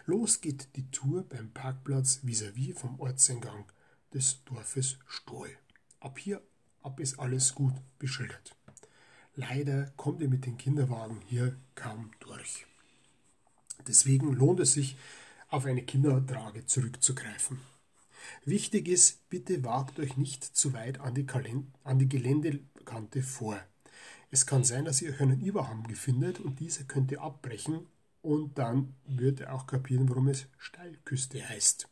Los 0.06 0.42
geht 0.42 0.76
die 0.76 0.90
Tour 0.92 1.24
beim 1.28 1.52
Parkplatz 1.52 2.20
vis-à-vis 2.24 2.76
-vis 2.76 2.80
vom 2.80 3.00
Ortseingang 3.00 3.66
des 4.14 4.44
Dorfes 4.46 4.98
Stoll. 5.08 5.50
Ab 6.00 6.20
hier 6.20 6.42
ab 6.82 7.00
ist 7.00 7.20
alles 7.20 7.56
gut 7.56 7.74
beschildert. 8.00 8.56
Leider 9.36 9.92
kommt 9.98 10.22
ihr 10.22 10.30
mit 10.30 10.46
den 10.46 10.58
Kinderwagen 10.58 11.22
hier 11.26 11.58
kaum 11.76 12.12
durch. 12.20 12.66
Deswegen 13.88 14.34
lohnt 14.34 14.60
es 14.60 14.74
sich, 14.74 14.98
auf 15.50 15.66
eine 15.66 15.84
Kindertrage 15.84 16.66
zurückzugreifen. 16.66 17.60
Wichtig 18.46 18.88
ist, 18.88 19.30
bitte 19.30 19.64
wagt 19.64 20.00
euch 20.00 20.18
nicht 20.18 20.44
zu 20.44 20.74
weit 20.74 21.00
an 21.00 21.14
die, 21.14 21.28
an 21.84 22.00
die 22.00 22.10
Geländekante 22.10 23.22
vor. 23.22 23.60
Es 24.32 24.46
kann 24.46 24.64
sein, 24.64 24.86
dass 24.86 25.02
ihr 25.02 25.12
euch 25.12 25.22
einen 25.22 25.42
Überhang 25.42 25.84
befindet 25.84 26.40
und 26.40 26.60
dieser 26.60 26.86
könnte 26.86 27.22
abbrechen 27.22 27.88
und 28.24 28.58
dann 28.58 28.96
wird 29.06 29.42
er 29.42 29.54
auch 29.54 29.68
kapieren, 29.68 30.10
warum 30.10 30.30
es 30.30 30.48
Steilküste 30.58 31.48
heißt. 31.48 31.88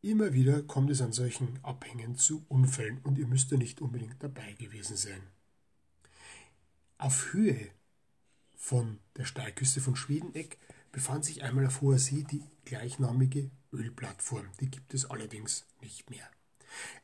Immer 0.00 0.32
wieder 0.32 0.62
kommt 0.62 0.90
es 0.90 1.00
an 1.00 1.12
solchen 1.12 1.62
Abhängen 1.62 2.16
zu 2.16 2.44
Unfällen 2.48 2.98
und 3.04 3.18
ihr 3.18 3.28
müsst 3.28 3.52
ja 3.52 3.56
nicht 3.56 3.80
unbedingt 3.80 4.20
dabei 4.20 4.54
gewesen 4.54 4.96
sein. 4.96 5.22
Auf 6.98 7.32
Höhe 7.32 7.70
von 8.56 8.98
der 9.16 9.26
Steilküste 9.26 9.80
von 9.80 9.94
Schwedeneck 9.94 10.58
befand 10.90 11.24
sich 11.24 11.42
einmal 11.42 11.66
auf 11.66 11.82
hoher 11.82 11.98
See 11.98 12.24
die 12.24 12.44
gleichnamige 12.64 13.50
Ölplattform. 13.72 14.46
Die 14.60 14.70
gibt 14.70 14.94
es 14.94 15.08
allerdings 15.08 15.66
nicht 15.80 16.10
mehr. 16.10 16.28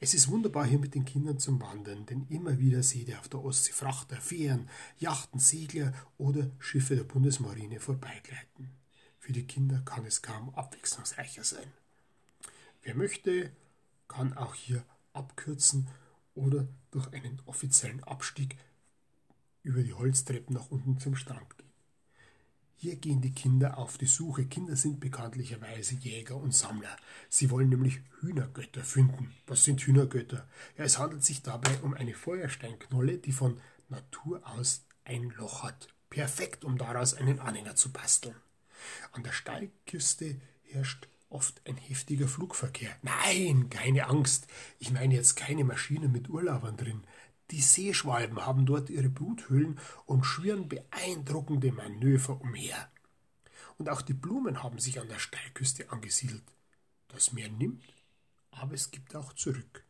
Es 0.00 0.14
ist 0.14 0.28
wunderbar 0.28 0.66
hier 0.66 0.78
mit 0.78 0.94
den 0.94 1.04
Kindern 1.04 1.38
zum 1.38 1.60
Wandern, 1.60 2.06
denn 2.06 2.26
immer 2.28 2.58
wieder 2.58 2.82
seht 2.82 3.08
ihr 3.08 3.18
auf 3.18 3.28
der 3.28 3.44
Ostsee 3.44 3.72
Frachter, 3.72 4.16
Fähren, 4.16 4.68
Yachten, 4.98 5.40
Segler 5.40 5.92
oder 6.16 6.50
Schiffe 6.58 6.96
der 6.96 7.04
Bundesmarine 7.04 7.80
vorbeigleiten. 7.80 8.70
Für 9.18 9.32
die 9.32 9.46
Kinder 9.46 9.80
kann 9.84 10.06
es 10.06 10.22
kaum 10.22 10.54
abwechslungsreicher 10.54 11.44
sein. 11.44 11.72
Wer 12.82 12.94
möchte, 12.94 13.50
kann 14.06 14.32
auch 14.32 14.54
hier 14.54 14.84
abkürzen 15.12 15.88
oder 16.34 16.66
durch 16.90 17.12
einen 17.12 17.42
offiziellen 17.46 18.02
Abstieg 18.04 18.56
über 19.62 19.82
die 19.82 19.92
Holztreppen 19.92 20.54
nach 20.54 20.70
unten 20.70 20.98
zum 20.98 21.16
Strand 21.16 21.58
gehen. 21.58 21.67
Hier 22.80 22.94
gehen 22.94 23.20
die 23.20 23.32
Kinder 23.32 23.76
auf 23.76 23.98
die 23.98 24.06
Suche. 24.06 24.46
Kinder 24.46 24.76
sind 24.76 25.00
bekanntlicherweise 25.00 25.96
Jäger 25.96 26.36
und 26.36 26.54
Sammler. 26.54 26.96
Sie 27.28 27.50
wollen 27.50 27.70
nämlich 27.70 27.98
Hühnergötter 28.20 28.84
finden. 28.84 29.34
Was 29.48 29.64
sind 29.64 29.80
Hühnergötter? 29.80 30.46
Ja, 30.76 30.84
es 30.84 30.96
handelt 30.96 31.24
sich 31.24 31.42
dabei 31.42 31.76
um 31.82 31.94
eine 31.94 32.14
Feuersteinknolle, 32.14 33.18
die 33.18 33.32
von 33.32 33.60
Natur 33.88 34.46
aus 34.46 34.84
ein 35.04 35.30
Loch 35.30 35.64
hat. 35.64 35.88
Perfekt, 36.08 36.64
um 36.64 36.78
daraus 36.78 37.14
einen 37.14 37.40
Anhänger 37.40 37.74
zu 37.74 37.90
basteln. 37.90 38.36
An 39.10 39.24
der 39.24 39.32
Steilküste 39.32 40.40
herrscht 40.62 41.08
oft 41.30 41.60
ein 41.66 41.76
heftiger 41.76 42.28
Flugverkehr. 42.28 42.94
Nein, 43.02 43.70
keine 43.70 44.06
Angst. 44.06 44.46
Ich 44.78 44.92
meine 44.92 45.14
jetzt 45.14 45.34
keine 45.34 45.64
Maschinen 45.64 46.12
mit 46.12 46.28
Urlaubern 46.28 46.76
drin. 46.76 47.02
Die 47.50 47.62
Seeschwalben 47.62 48.44
haben 48.44 48.66
dort 48.66 48.90
ihre 48.90 49.08
Bruthöhlen 49.08 49.78
und 50.04 50.24
schwirren 50.24 50.68
beeindruckende 50.68 51.72
Manöver 51.72 52.40
umher. 52.40 52.90
Und 53.78 53.88
auch 53.88 54.02
die 54.02 54.14
Blumen 54.14 54.62
haben 54.62 54.78
sich 54.78 55.00
an 55.00 55.08
der 55.08 55.18
Steilküste 55.18 55.90
angesiedelt. 55.90 56.44
Das 57.08 57.32
Meer 57.32 57.48
nimmt, 57.48 57.84
aber 58.50 58.74
es 58.74 58.90
gibt 58.90 59.16
auch 59.16 59.32
zurück. 59.32 59.84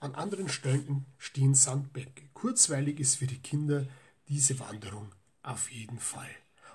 An 0.00 0.14
anderen 0.14 0.48
Stellen 0.48 1.06
stehen 1.18 1.54
Sandbänke. 1.54 2.28
Kurzweilig 2.34 3.00
ist 3.00 3.16
für 3.16 3.26
die 3.26 3.40
Kinder 3.40 3.86
diese 4.28 4.60
Wanderung 4.60 5.12
auf 5.42 5.72
jeden 5.72 5.98
Fall. 5.98 6.30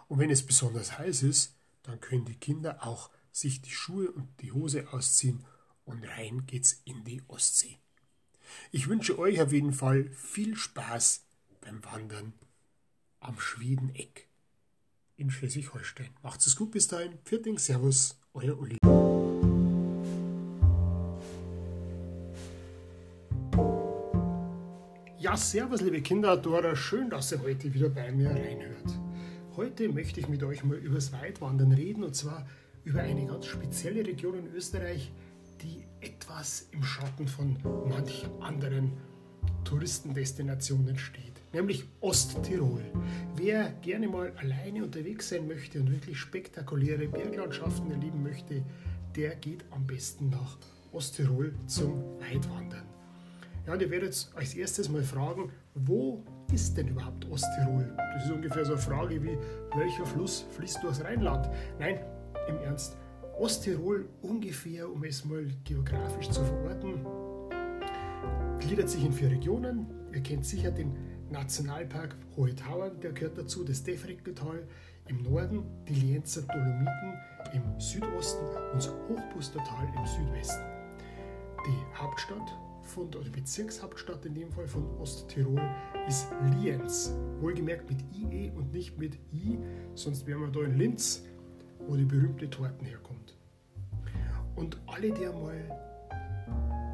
Und 0.07 0.19
wenn 0.19 0.29
es 0.29 0.45
besonders 0.45 0.97
heiß 0.97 1.23
ist, 1.23 1.53
dann 1.83 1.99
können 2.01 2.25
die 2.25 2.35
Kinder 2.35 2.85
auch 2.85 3.09
sich 3.31 3.61
die 3.61 3.71
Schuhe 3.71 4.11
und 4.11 4.27
die 4.41 4.51
Hose 4.51 4.91
ausziehen 4.91 5.45
und 5.85 6.03
rein 6.03 6.45
geht's 6.47 6.81
in 6.85 7.03
die 7.05 7.21
Ostsee. 7.27 7.77
Ich 8.71 8.87
wünsche 8.87 9.17
euch 9.19 9.41
auf 9.41 9.51
jeden 9.51 9.73
Fall 9.73 10.09
viel 10.11 10.55
Spaß 10.55 11.23
beim 11.61 11.83
Wandern 11.85 12.33
am 13.19 13.39
Schwedeneck 13.39 14.27
in 15.17 15.29
Schleswig-Holstein. 15.29 16.09
Macht's 16.23 16.47
es 16.47 16.55
gut 16.55 16.71
bis 16.71 16.87
dahin. 16.87 17.17
Pfirting, 17.25 17.57
Servus, 17.57 18.17
euer 18.33 18.57
Uli. 18.57 18.77
Ja, 25.19 25.35
servus, 25.35 25.81
liebe 25.81 26.01
Kinder, 26.01 26.37
Dora. 26.37 26.75
Schön, 26.75 27.09
dass 27.09 27.31
ihr 27.31 27.41
heute 27.41 27.73
wieder 27.73 27.89
bei 27.89 28.11
mir 28.11 28.29
reinhört. 28.29 28.99
Heute 29.55 29.89
möchte 29.89 30.19
ich 30.19 30.29
mit 30.29 30.43
euch 30.43 30.63
mal 30.63 30.77
über 30.77 30.95
das 30.95 31.11
Weitwandern 31.11 31.71
reden 31.71 32.03
und 32.03 32.15
zwar 32.15 32.47
über 32.85 33.01
eine 33.01 33.25
ganz 33.25 33.47
spezielle 33.47 34.05
Region 34.05 34.37
in 34.37 34.53
Österreich, 34.53 35.11
die 35.61 35.85
etwas 36.01 36.67
im 36.71 36.83
Schatten 36.83 37.27
von 37.27 37.57
manch 37.87 38.27
anderen 38.39 38.93
Touristendestinationen 39.63 40.97
steht, 40.97 41.41
nämlich 41.53 41.85
Osttirol. 41.99 42.83
Wer 43.35 43.71
gerne 43.81 44.07
mal 44.07 44.31
alleine 44.37 44.83
unterwegs 44.83 45.29
sein 45.29 45.47
möchte 45.47 45.79
und 45.79 45.91
wirklich 45.91 46.17
spektakuläre 46.17 47.07
Berglandschaften 47.07 47.91
erleben 47.91 48.23
möchte, 48.23 48.63
der 49.15 49.35
geht 49.35 49.65
am 49.71 49.85
besten 49.85 50.29
nach 50.29 50.57
Osttirol 50.93 51.53
zum 51.65 52.01
Weitwandern. 52.19 52.85
Ja, 53.65 53.73
und 53.73 53.81
ihr 53.81 53.91
werdet 53.91 54.29
als 54.35 54.53
erstes 54.53 54.87
mal 54.87 55.03
fragen, 55.03 55.51
wo 55.75 56.23
ist 56.53 56.77
denn 56.77 56.87
überhaupt 56.87 57.25
Osttirol? 57.29 57.93
Das 58.13 58.23
ist 58.23 58.31
ungefähr 58.31 58.63
so 58.63 58.73
eine 58.73 58.81
Frage 58.81 59.21
wie, 59.21 59.37
welcher 59.75 60.05
Fluss 60.05 60.45
fließt 60.51 60.81
durchs 60.83 61.03
Rheinland? 61.03 61.49
Nein, 61.77 61.99
im 62.47 62.57
Ernst. 62.59 62.95
Osttirol 63.39 64.09
ungefähr, 64.23 64.91
um 64.91 65.03
es 65.03 65.23
mal 65.23 65.45
geografisch 65.63 66.29
zu 66.29 66.43
verorten, 66.43 67.05
gliedert 68.59 68.89
sich 68.89 69.05
in 69.05 69.13
vier 69.13 69.29
Regionen. 69.29 69.85
Ihr 70.11 70.21
kennt 70.21 70.43
sicher 70.43 70.71
den 70.71 70.97
Nationalpark 71.29 72.15
Hohe 72.35 72.55
Tauern, 72.55 72.99
der 72.99 73.11
gehört 73.11 73.37
dazu, 73.37 73.63
das 73.63 73.83
Defrickeltal 73.83 74.67
im 75.07 75.21
Norden, 75.21 75.63
die 75.87 75.93
Lienzer 75.93 76.41
Dolomiten 76.41 77.13
im 77.53 77.79
Südosten 77.79 78.43
und 78.73 78.77
das 78.77 78.89
Hochpustertal 79.07 79.87
im 79.95 80.05
Südwesten. 80.07 80.63
Die 81.67 81.99
Hauptstadt 81.99 82.57
von, 82.81 83.07
oder 83.07 83.29
Bezirkshauptstadt 83.29 84.25
in 84.25 84.33
dem 84.33 84.51
Fall 84.51 84.67
von 84.67 84.83
Osttirol 84.99 85.61
ist 86.07 86.27
Lienz. 86.59 87.13
Wohlgemerkt 87.39 87.87
mit 87.87 87.99
IE 88.15 88.51
und 88.55 88.73
nicht 88.73 88.97
mit 88.97 89.19
I, 89.31 89.59
sonst 89.93 90.25
wären 90.25 90.41
wir 90.41 90.47
da 90.47 90.61
in 90.61 90.77
Linz, 90.77 91.23
wo 91.87 91.95
die 91.95 92.05
berühmte 92.05 92.49
Torten 92.49 92.85
herkommt. 92.85 93.35
Und 94.55 94.77
alle, 94.87 95.11
die 95.11 95.25
einmal 95.25 95.55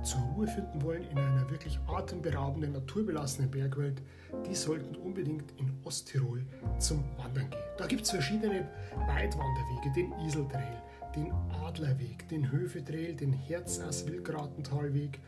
zur 0.03 0.19
Ruhe 0.35 0.47
finden 0.47 0.81
wollen 0.81 1.03
in 1.09 1.17
einer 1.17 1.49
wirklich 1.49 1.79
atemberaubenden, 1.87 2.73
naturbelassenen 2.73 3.49
Bergwelt, 3.49 4.01
die 4.45 4.55
sollten 4.55 4.95
unbedingt 4.97 5.51
in 5.57 5.71
Osttirol 5.85 6.45
zum 6.79 7.03
Wandern 7.17 7.49
gehen. 7.49 7.61
Da 7.77 7.87
gibt 7.87 8.01
es 8.03 8.11
verschiedene 8.11 8.67
Weitwanderwege, 9.07 9.93
den 9.95 10.11
Iseltrail, 10.25 10.81
den 11.15 11.31
Adlerweg, 11.63 12.27
den 12.27 12.51
Höfetrail, 12.51 13.15
den 13.15 13.31
Herzass-Wildgratentalweg 13.31 15.19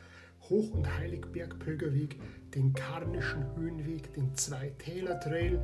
Hoch- 0.49 0.71
und 0.71 0.87
Heiligbergpilgerweg, 0.97 2.19
den 2.53 2.73
Karnischen 2.73 3.43
Höhenweg, 3.55 4.13
den 4.13 4.35
Zweitäler-Trail, 4.35 5.59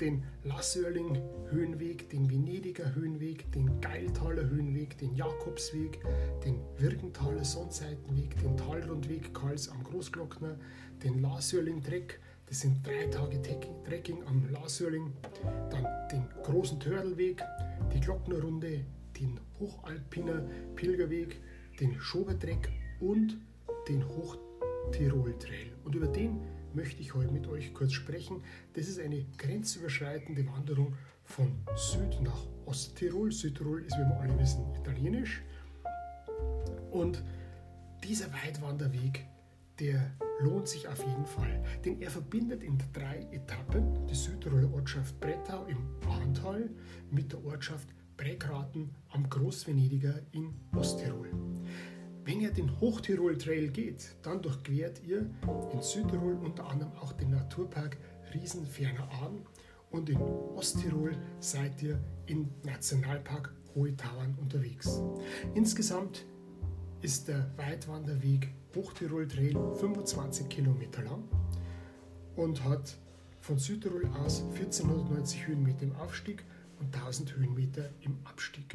den 0.00 0.22
Lassörling 0.44 1.18
Höhenweg, 1.50 2.08
den 2.10 2.30
Venediger 2.30 2.94
Höhenweg, 2.94 3.50
den 3.52 3.80
Geiltaler 3.80 4.48
Höhenweg, 4.48 4.98
den 4.98 5.14
Jakobsweg, 5.14 6.00
den 6.44 6.60
Wirkenthaler 6.78 7.44
Sonnseitenweg, 7.44 8.38
den 8.40 8.56
Talrundweg 8.56 9.34
Karls 9.34 9.68
am 9.68 9.82
Großglockner, 9.82 10.56
den 11.02 11.20
Lasörling 11.20 11.82
Treck, 11.82 12.20
das 12.46 12.60
sind 12.60 12.86
drei 12.86 13.06
Tage 13.06 13.42
Trekking 13.84 14.22
am 14.26 14.48
Lasörling, 14.50 15.12
dann 15.70 15.86
den 16.10 16.24
großen 16.42 16.80
Törlweg, 16.80 17.42
die 17.92 18.00
Glocknerrunde, 18.00 18.84
den 19.20 19.38
Hochalpiner 19.60 20.42
Pilgerweg, 20.74 21.40
den 21.80 22.00
Schobertreck 22.00 22.70
und 23.00 23.36
den 23.88 24.02
Hochtirol 24.08 25.34
Trail. 25.38 25.72
Und 25.84 25.94
über 25.94 26.06
den 26.06 26.40
möchte 26.74 27.00
ich 27.00 27.14
heute 27.14 27.32
mit 27.32 27.46
euch 27.46 27.74
kurz 27.74 27.92
sprechen. 27.92 28.42
Das 28.74 28.88
ist 28.88 29.00
eine 29.00 29.24
grenzüberschreitende 29.36 30.46
Wanderung 30.46 30.94
von 31.24 31.52
Süd 31.76 32.20
nach 32.22 32.46
Osttirol. 32.66 33.32
Südtirol 33.32 33.82
ist, 33.82 33.96
wie 33.96 34.02
wir 34.02 34.20
alle 34.20 34.38
wissen, 34.38 34.64
italienisch. 34.74 35.42
Und 36.90 37.22
dieser 38.04 38.32
Weitwanderweg, 38.32 39.26
der 39.78 40.12
lohnt 40.40 40.68
sich 40.68 40.88
auf 40.88 41.04
jeden 41.04 41.26
Fall, 41.26 41.62
denn 41.84 42.00
er 42.00 42.10
verbindet 42.10 42.62
in 42.62 42.78
drei 42.92 43.26
Etappen 43.32 44.06
die 44.06 44.14
Südtiroler 44.14 44.72
Ortschaft 44.72 45.18
Brettau 45.20 45.66
im 45.66 45.78
Ahrtal 46.08 46.70
mit 47.10 47.32
der 47.32 47.44
Ortschaft 47.44 47.88
Bregraten 48.16 48.90
am 49.10 49.28
Großvenediger 49.28 50.20
in 50.32 50.52
Osttirol. 50.74 51.28
Wenn 52.28 52.42
ihr 52.42 52.50
den 52.50 52.78
Hochtirol 52.78 53.38
Trail 53.38 53.68
geht, 53.68 54.14
dann 54.20 54.42
durchquert 54.42 55.02
ihr 55.02 55.30
in 55.72 55.80
Südtirol 55.80 56.34
unter 56.34 56.68
anderem 56.68 56.92
auch 57.00 57.14
den 57.14 57.30
Naturpark 57.30 57.96
Riesenferner 58.34 59.08
Ahn 59.22 59.46
und 59.90 60.10
in 60.10 60.20
Osttirol 60.20 61.16
seid 61.40 61.82
ihr 61.82 61.98
im 62.26 62.50
Nationalpark 62.64 63.54
Hohe 63.74 63.96
Tauern 63.96 64.36
unterwegs. 64.42 65.00
Insgesamt 65.54 66.26
ist 67.00 67.28
der 67.28 67.50
Weitwanderweg 67.56 68.52
Hochtirol 68.76 69.26
Trail 69.26 69.56
25 69.80 70.50
Kilometer 70.50 71.04
lang 71.04 71.24
und 72.36 72.62
hat 72.62 72.98
von 73.40 73.56
Südtirol 73.56 74.04
aus 74.22 74.42
1490 74.52 75.46
Höhenmeter 75.46 75.84
im 75.84 75.96
Aufstieg 75.96 76.44
und 76.78 76.94
1000 76.94 77.36
Höhenmeter 77.36 77.88
im 78.02 78.18
Abstieg. 78.24 78.74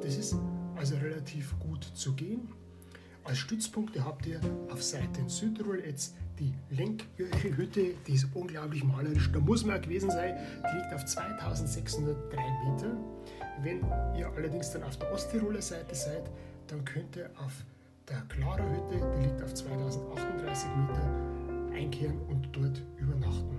Das 0.00 0.16
ist 0.16 0.36
also 0.74 0.96
relativ 0.96 1.54
gut 1.58 1.84
zu 1.84 2.14
gehen. 2.14 2.48
Als 3.24 3.38
Stützpunkte 3.38 4.04
habt 4.04 4.26
ihr 4.26 4.38
auf 4.70 4.82
Seite 4.82 5.20
in 5.20 5.30
Südtirol 5.30 5.80
jetzt 5.80 6.14
die 6.38 6.52
Lenkhütte, 6.70 7.94
die 8.06 8.12
ist 8.12 8.26
unglaublich 8.34 8.84
malerisch. 8.84 9.30
Da 9.32 9.40
muss 9.40 9.64
man 9.64 9.80
gewesen 9.80 10.10
sein. 10.10 10.36
Die 10.70 10.76
liegt 10.76 10.92
auf 10.92 11.06
2603 11.06 12.36
Meter. 12.36 12.96
Wenn 13.62 13.80
ihr 14.18 14.28
allerdings 14.28 14.72
dann 14.72 14.82
auf 14.82 14.98
der 14.98 15.10
Osttiroler 15.10 15.62
Seite 15.62 15.94
seid, 15.94 16.30
dann 16.66 16.84
könnt 16.84 17.16
ihr 17.16 17.30
auf 17.36 17.52
der 18.08 18.20
Clara 18.28 18.62
Hütte, 18.62 19.16
die 19.16 19.26
liegt 19.26 19.42
auf 19.42 19.54
2038 19.54 20.68
Meter, 20.76 21.74
einkehren 21.74 22.20
und 22.28 22.48
dort 22.52 22.82
übernachten. 22.98 23.56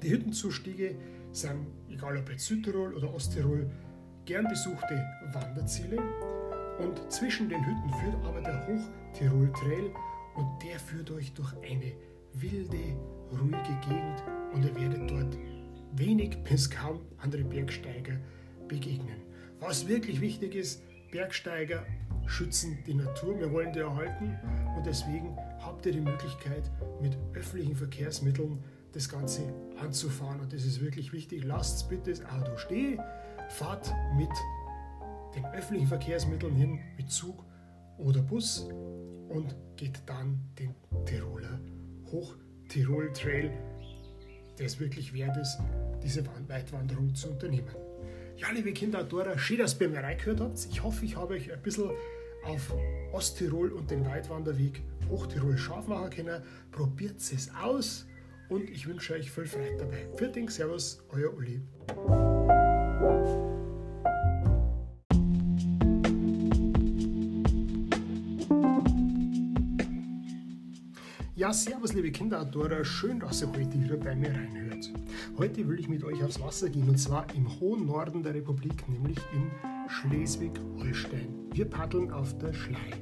Die 0.00 0.10
Hüttenzustiege 0.10 0.94
sind, 1.32 1.66
egal 1.88 2.18
ob 2.18 2.30
jetzt 2.30 2.46
Südtirol 2.46 2.94
oder 2.94 3.12
Osttirol, 3.12 3.68
gern 4.26 4.46
besuchte 4.46 5.04
Wanderziele. 5.32 5.98
Und 6.78 7.12
zwischen 7.12 7.48
den 7.48 7.64
Hütten 7.64 7.90
führt 8.00 8.24
aber 8.24 8.40
der 8.40 8.66
Hochtirol 8.66 9.52
Trail 9.52 9.90
und 10.34 10.62
der 10.62 10.78
führt 10.78 11.10
euch 11.10 11.32
durch 11.34 11.52
eine 11.62 11.92
wilde, 12.34 12.96
ruhige 13.30 13.78
Gegend 13.86 14.22
und 14.52 14.64
ihr 14.64 14.74
werdet 14.74 15.10
dort 15.10 15.38
wenig 15.92 16.36
bis 16.42 16.68
kaum 16.68 17.00
andere 17.18 17.44
Bergsteiger 17.44 18.18
begegnen. 18.68 19.22
Was 19.60 19.86
wirklich 19.86 20.20
wichtig 20.20 20.54
ist, 20.54 20.82
Bergsteiger 21.12 21.86
schützen 22.26 22.78
die 22.86 22.94
Natur, 22.94 23.38
wir 23.38 23.52
wollen 23.52 23.72
die 23.72 23.80
erhalten 23.80 24.36
und 24.76 24.84
deswegen 24.84 25.36
habt 25.60 25.86
ihr 25.86 25.92
die 25.92 26.00
Möglichkeit 26.00 26.70
mit 27.00 27.16
öffentlichen 27.34 27.76
Verkehrsmitteln 27.76 28.64
das 28.92 29.08
Ganze 29.08 29.42
anzufahren 29.80 30.40
und 30.40 30.52
das 30.52 30.64
ist 30.64 30.80
wirklich 30.80 31.12
wichtig. 31.12 31.44
Lasst 31.44 31.88
bitte 31.88 32.10
das 32.10 32.24
Auto 32.24 32.56
stehen, 32.56 33.00
fahrt 33.48 33.92
mit 34.16 34.30
den 35.34 35.44
öffentlichen 35.46 35.86
Verkehrsmitteln 35.86 36.54
hin 36.54 36.78
mit 36.96 37.10
Zug 37.10 37.44
oder 37.98 38.22
Bus 38.22 38.68
und 39.28 39.54
geht 39.76 40.02
dann 40.06 40.40
den 40.58 40.74
Tiroler 41.04 41.60
Hochtirol 42.10 43.12
Trail, 43.12 43.50
der 44.58 44.66
es 44.66 44.78
wirklich 44.78 45.12
wert 45.12 45.36
ist, 45.36 45.58
diese 46.02 46.24
Weitwanderung 46.48 47.14
zu 47.14 47.30
unternehmen. 47.30 47.74
Ja, 48.36 48.50
liebe 48.50 48.72
Kinderautoren, 48.72 49.38
schön, 49.38 49.58
dass 49.58 49.80
ihr 49.80 49.88
mir 49.88 50.02
reingehört 50.02 50.40
habt. 50.40 50.66
Ich 50.70 50.82
hoffe, 50.82 51.04
ich 51.04 51.16
habe 51.16 51.34
euch 51.34 51.52
ein 51.52 51.62
bisschen 51.62 51.90
auf 52.44 52.74
Osttirol 53.12 53.72
und 53.72 53.90
den 53.90 54.04
Weitwanderweg 54.04 54.82
Hochtirol 55.08 55.56
scharf 55.56 55.86
machen 55.86 56.10
können. 56.10 56.42
Probiert 56.70 57.18
es 57.18 57.50
aus 57.62 58.06
und 58.48 58.68
ich 58.68 58.86
wünsche 58.86 59.14
euch 59.14 59.30
viel 59.30 59.46
Freude 59.46 59.76
dabei. 59.78 60.08
Vielen 60.16 60.48
Servus, 60.48 61.02
euer 61.10 61.32
Uli. 61.32 61.62
Ja, 71.44 71.52
servus 71.52 71.92
liebe 71.92 72.10
Kinderautoren, 72.10 72.86
schön, 72.86 73.20
dass 73.20 73.42
ihr 73.42 73.48
heute 73.48 73.78
wieder 73.78 73.98
bei 73.98 74.16
mir 74.16 74.30
reinhört. 74.30 74.90
Heute 75.36 75.68
will 75.68 75.78
ich 75.78 75.90
mit 75.90 76.02
euch 76.02 76.24
aufs 76.24 76.40
Wasser 76.40 76.70
gehen 76.70 76.88
und 76.88 76.96
zwar 76.96 77.26
im 77.34 77.60
hohen 77.60 77.84
Norden 77.84 78.22
der 78.22 78.32
Republik, 78.32 78.88
nämlich 78.88 79.18
in 79.34 79.50
Schleswig-Holstein. 79.90 81.28
Wir 81.52 81.66
paddeln 81.66 82.10
auf 82.10 82.38
der 82.38 82.54
Schlei. 82.54 82.92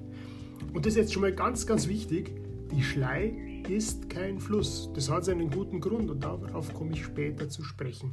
Und 0.72 0.84
das 0.84 0.94
ist 0.94 0.96
jetzt 0.96 1.12
schon 1.12 1.22
mal 1.22 1.32
ganz, 1.32 1.68
ganz 1.68 1.86
wichtig, 1.86 2.32
die 2.72 2.82
Schlei 2.82 3.62
ist 3.68 4.10
kein 4.10 4.40
Fluss. 4.40 4.90
Das 4.92 5.08
hat 5.08 5.24
seinen 5.24 5.48
guten 5.48 5.80
Grund 5.80 6.10
und 6.10 6.24
darauf 6.24 6.74
komme 6.74 6.94
ich 6.94 7.04
später 7.04 7.48
zu 7.48 7.62
sprechen. 7.62 8.10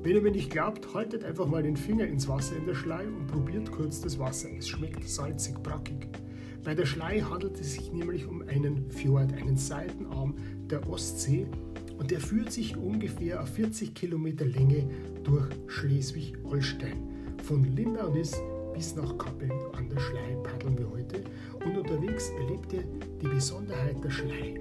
Wenn 0.00 0.14
ihr 0.14 0.22
mir 0.22 0.30
nicht 0.30 0.50
glaubt, 0.50 0.94
haltet 0.94 1.24
einfach 1.24 1.48
mal 1.48 1.64
den 1.64 1.76
Finger 1.76 2.06
ins 2.06 2.28
Wasser 2.28 2.54
in 2.56 2.66
der 2.66 2.76
Schlei 2.76 3.04
und 3.04 3.26
probiert 3.26 3.72
kurz 3.72 4.00
das 4.00 4.16
Wasser. 4.16 4.48
Es 4.56 4.68
schmeckt 4.68 5.08
salzig, 5.08 5.60
brackig. 5.60 6.06
Bei 6.66 6.74
der 6.74 6.84
Schlei 6.84 7.20
handelt 7.20 7.60
es 7.60 7.74
sich 7.74 7.92
nämlich 7.92 8.26
um 8.26 8.42
einen 8.48 8.90
Fjord, 8.90 9.32
einen 9.34 9.56
Seitenarm 9.56 10.34
der 10.68 10.84
Ostsee 10.90 11.46
und 11.96 12.10
der 12.10 12.18
führt 12.18 12.50
sich 12.50 12.76
ungefähr 12.76 13.40
auf 13.40 13.50
40 13.50 13.94
Kilometer 13.94 14.44
Länge 14.44 14.90
durch 15.22 15.46
Schleswig-Holstein. 15.68 17.36
Von 17.44 17.62
Lindaunis 17.62 18.42
bis 18.74 18.96
nach 18.96 19.16
Kappeln 19.16 19.52
an 19.74 19.88
der 19.88 20.00
Schlei 20.00 20.36
paddeln 20.42 20.76
wir 20.76 20.90
heute 20.90 21.22
und 21.64 21.78
unterwegs 21.78 22.30
erlebt 22.30 22.72
ihr 22.72 22.82
die 23.22 23.28
Besonderheit 23.28 24.02
der 24.02 24.10
Schlei. 24.10 24.60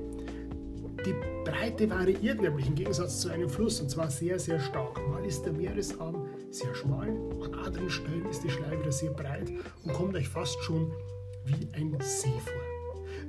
Die 1.04 1.16
Breite 1.44 1.90
variiert 1.90 2.40
nämlich 2.40 2.68
im 2.68 2.76
Gegensatz 2.76 3.22
zu 3.22 3.30
einem 3.30 3.50
Fluss 3.50 3.82
und 3.82 3.90
zwar 3.90 4.12
sehr, 4.12 4.38
sehr 4.38 4.60
stark. 4.60 5.02
Mal 5.10 5.26
ist 5.26 5.42
der 5.44 5.54
Meeresarm 5.54 6.28
sehr 6.52 6.76
schmal, 6.76 7.10
an 7.44 7.56
anderen 7.66 7.90
Stellen 7.90 8.28
ist 8.30 8.44
die 8.44 8.52
Schlei 8.52 8.80
wieder 8.80 8.92
sehr 8.92 9.12
breit 9.12 9.52
und 9.84 9.94
kommt 9.94 10.16
euch 10.16 10.30
fast 10.30 10.62
schon 10.62 10.92
wie 11.46 11.68
ein 11.74 11.96
See 12.02 12.40
vor. 12.40 12.76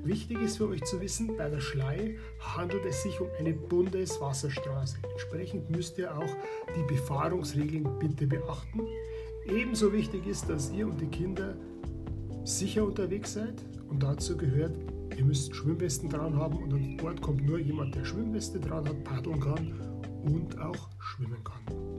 Wichtig 0.05 0.41
ist 0.41 0.59
für 0.59 0.69
euch 0.69 0.85
zu 0.85 1.01
wissen, 1.01 1.37
bei 1.37 1.49
der 1.49 1.61
Schlei 1.61 2.17
handelt 2.39 2.85
es 2.85 3.03
sich 3.03 3.21
um 3.21 3.29
eine 3.39 3.53
Bundeswasserstraße. 3.53 4.99
Entsprechend 5.11 5.71
müsst 5.71 5.99
ihr 5.99 6.17
auch 6.17 6.37
die 6.77 6.95
Befahrungsregeln 6.95 7.99
bitte 7.99 8.27
beachten. 8.27 8.83
Ebenso 9.47 9.93
wichtig 9.93 10.27
ist, 10.27 10.49
dass 10.49 10.71
ihr 10.71 10.87
und 10.87 11.01
die 11.01 11.07
Kinder 11.07 11.57
sicher 12.45 12.85
unterwegs 12.85 13.35
seid 13.35 13.55
und 13.89 14.03
dazu 14.03 14.37
gehört, 14.37 14.77
ihr 15.17 15.25
müsst 15.25 15.55
Schwimmwesten 15.55 16.09
dran 16.09 16.37
haben 16.37 16.57
und 16.57 16.73
an 16.73 16.97
Bord 16.97 17.21
kommt 17.21 17.45
nur 17.45 17.59
jemand, 17.59 17.95
der 17.95 18.05
Schwimmweste 18.05 18.61
dran 18.61 18.89
hat, 18.89 19.05
paddeln 19.05 19.41
kann 19.41 19.73
und 20.25 20.59
auch 20.61 20.89
schwimmen 21.01 21.43
kann. 21.43 21.96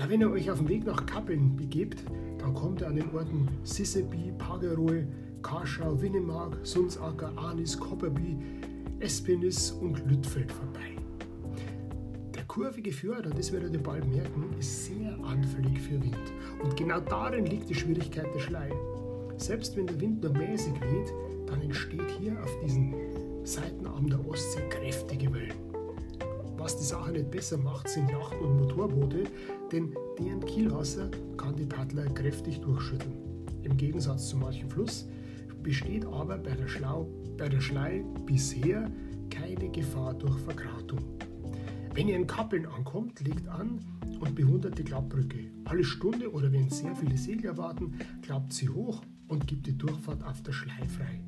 Ja, 0.00 0.08
wenn 0.08 0.22
ihr 0.22 0.30
euch 0.30 0.50
auf 0.50 0.56
den 0.56 0.68
Weg 0.70 0.86
nach 0.86 1.04
Kappeln 1.04 1.54
begebt, 1.56 2.04
dann 2.38 2.54
kommt 2.54 2.80
ihr 2.80 2.88
an 2.88 2.96
den 2.96 3.14
Orten 3.14 3.46
Sisseby, 3.64 4.32
Pageroe, 4.38 5.06
Karschau, 5.42 6.00
Winnemark, 6.00 6.56
Sulzacker, 6.62 7.30
Arnis, 7.36 7.78
Kopperby, 7.78 8.34
Espenis 9.00 9.72
und 9.72 10.02
Lüttfeld 10.08 10.50
vorbei. 10.50 10.96
Der 12.34 12.44
kurvige 12.44 12.90
Fjord, 12.90 13.26
das 13.36 13.52
werdet 13.52 13.74
ihr 13.74 13.82
bald 13.82 14.10
merken, 14.10 14.46
ist 14.58 14.86
sehr 14.86 15.18
anfällig 15.22 15.78
für 15.78 16.02
Wind. 16.02 16.32
Und 16.62 16.74
genau 16.78 17.00
darin 17.00 17.44
liegt 17.44 17.68
die 17.68 17.74
Schwierigkeit 17.74 18.34
der 18.34 18.40
Schlei. 18.40 18.70
Selbst 19.36 19.76
wenn 19.76 19.86
der 19.86 20.00
Wind 20.00 20.22
nur 20.22 20.32
mäßig 20.32 20.80
weht, 20.80 21.12
dann 21.46 21.60
entsteht 21.60 22.10
hier 22.18 22.42
auf 22.42 22.60
diesem 22.64 22.94
Seitenarm 23.44 24.08
der 24.08 24.26
Ostsee 24.26 24.66
kräftige 24.70 25.30
Wellen. 25.34 25.52
Was 26.56 26.78
die 26.78 26.84
Sache 26.84 27.12
nicht 27.12 27.30
besser 27.30 27.58
macht, 27.58 27.88
sind 27.88 28.10
Yachten 28.10 28.40
und 28.40 28.60
Motorboote, 28.60 29.24
denn 29.72 29.94
deren 30.18 30.44
Kielwasser 30.44 31.10
kann 31.36 31.56
die 31.56 31.66
Paddler 31.66 32.06
kräftig 32.06 32.60
durchschütteln. 32.60 33.14
Im 33.62 33.76
Gegensatz 33.76 34.28
zu 34.28 34.36
manchem 34.36 34.68
Fluss 34.68 35.08
besteht 35.62 36.04
aber 36.06 36.38
bei 36.38 36.54
der, 36.54 36.68
Schlau, 36.68 37.08
bei 37.36 37.48
der 37.48 37.60
Schlei 37.60 38.04
bisher 38.26 38.90
keine 39.30 39.70
Gefahr 39.70 40.14
durch 40.14 40.38
Verkrautung. 40.40 41.00
Wenn 41.94 42.08
ihr 42.08 42.16
in 42.16 42.26
Kappeln 42.26 42.66
ankommt, 42.66 43.20
legt 43.20 43.48
an 43.48 43.80
und 44.20 44.34
bewundert 44.34 44.78
die 44.78 44.84
Klappbrücke. 44.84 45.50
Alle 45.64 45.84
Stunde 45.84 46.32
oder 46.32 46.52
wenn 46.52 46.70
sehr 46.70 46.94
viele 46.94 47.16
Segler 47.16 47.56
warten, 47.56 47.94
klappt 48.22 48.52
sie 48.52 48.68
hoch 48.68 49.02
und 49.28 49.46
gibt 49.46 49.66
die 49.66 49.76
Durchfahrt 49.76 50.22
auf 50.24 50.42
der 50.42 50.52
Schlei 50.52 50.86
frei. 50.96 51.20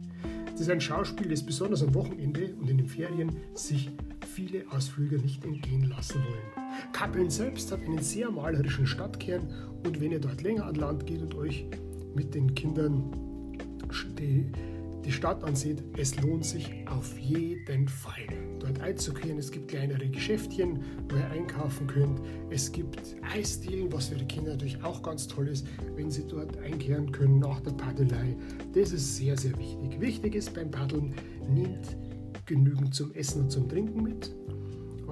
Das 0.52 0.60
ist 0.60 0.70
ein 0.70 0.80
Schauspiel, 0.80 1.28
das 1.28 1.44
besonders 1.44 1.82
am 1.82 1.94
Wochenende 1.94 2.54
und 2.54 2.68
in 2.68 2.78
den 2.78 2.86
Ferien 2.86 3.36
sich 3.54 3.90
viele 4.26 4.64
Ausflüger 4.70 5.18
nicht 5.18 5.44
entgehen 5.44 5.84
lassen 5.84 6.20
wollen. 6.20 6.61
Kappeln 6.92 7.30
selbst 7.30 7.72
hat 7.72 7.80
einen 7.82 8.02
sehr 8.02 8.30
malerischen 8.30 8.86
Stadtkern 8.86 9.48
und 9.84 10.00
wenn 10.00 10.12
ihr 10.12 10.20
dort 10.20 10.42
länger 10.42 10.66
an 10.66 10.74
Land 10.76 11.06
geht 11.06 11.22
und 11.22 11.34
euch 11.34 11.66
mit 12.14 12.34
den 12.34 12.54
Kindern 12.54 13.04
die, 14.18 14.46
die 15.04 15.12
Stadt 15.12 15.42
ansieht, 15.44 15.82
es 15.96 16.20
lohnt 16.20 16.44
sich 16.44 16.70
auf 16.86 17.18
jeden 17.18 17.88
Fall 17.88 18.26
dort 18.60 18.80
einzukehren. 18.80 19.38
Es 19.38 19.50
gibt 19.50 19.68
kleinere 19.68 20.08
Geschäftchen, 20.08 20.80
wo 21.08 21.16
ihr 21.16 21.30
einkaufen 21.30 21.86
könnt. 21.86 22.20
Es 22.50 22.70
gibt 22.70 23.16
Eisdielen, 23.34 23.92
was 23.92 24.08
für 24.08 24.14
die 24.14 24.26
Kinder 24.26 24.52
natürlich 24.52 24.82
auch 24.82 25.02
ganz 25.02 25.26
toll 25.26 25.48
ist, 25.48 25.66
wenn 25.96 26.10
sie 26.10 26.26
dort 26.26 26.56
einkehren 26.58 27.10
können 27.10 27.40
nach 27.40 27.60
der 27.60 27.72
Paddelei. 27.72 28.36
Das 28.74 28.92
ist 28.92 29.16
sehr, 29.16 29.36
sehr 29.36 29.58
wichtig. 29.58 30.00
Wichtig 30.00 30.34
ist 30.34 30.54
beim 30.54 30.70
Paddeln, 30.70 31.14
nehmt 31.48 31.96
genügend 32.46 32.94
zum 32.94 33.12
Essen 33.14 33.42
und 33.42 33.50
zum 33.50 33.68
Trinken 33.68 34.02
mit. 34.02 34.32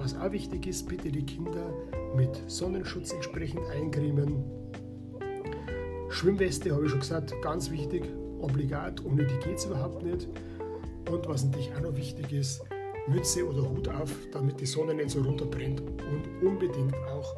Was 0.01 0.17
auch 0.17 0.31
wichtig 0.31 0.65
ist, 0.65 0.89
bitte 0.89 1.11
die 1.11 1.23
Kinder 1.23 1.71
mit 2.15 2.41
Sonnenschutz 2.47 3.13
entsprechend 3.13 3.61
eincremen. 3.69 4.43
Schwimmweste 6.09 6.73
habe 6.73 6.85
ich 6.85 6.89
schon 6.89 7.01
gesagt, 7.01 7.39
ganz 7.43 7.69
wichtig, 7.69 8.05
obligat, 8.39 9.05
ohne 9.05 9.27
die 9.27 9.37
geht 9.47 9.59
es 9.59 9.65
überhaupt 9.65 10.01
nicht. 10.01 10.27
Und 11.07 11.27
was 11.27 11.43
natürlich 11.43 11.71
auch 11.75 11.81
noch 11.81 11.95
wichtig 11.95 12.33
ist, 12.33 12.63
Mütze 13.07 13.47
oder 13.47 13.61
Hut 13.69 13.89
auf, 13.89 14.11
damit 14.31 14.59
die 14.59 14.65
Sonne 14.65 14.95
nicht 14.95 15.11
so 15.11 15.21
runterbrennt 15.21 15.81
und 15.81 16.47
unbedingt 16.47 16.95
auch 17.13 17.35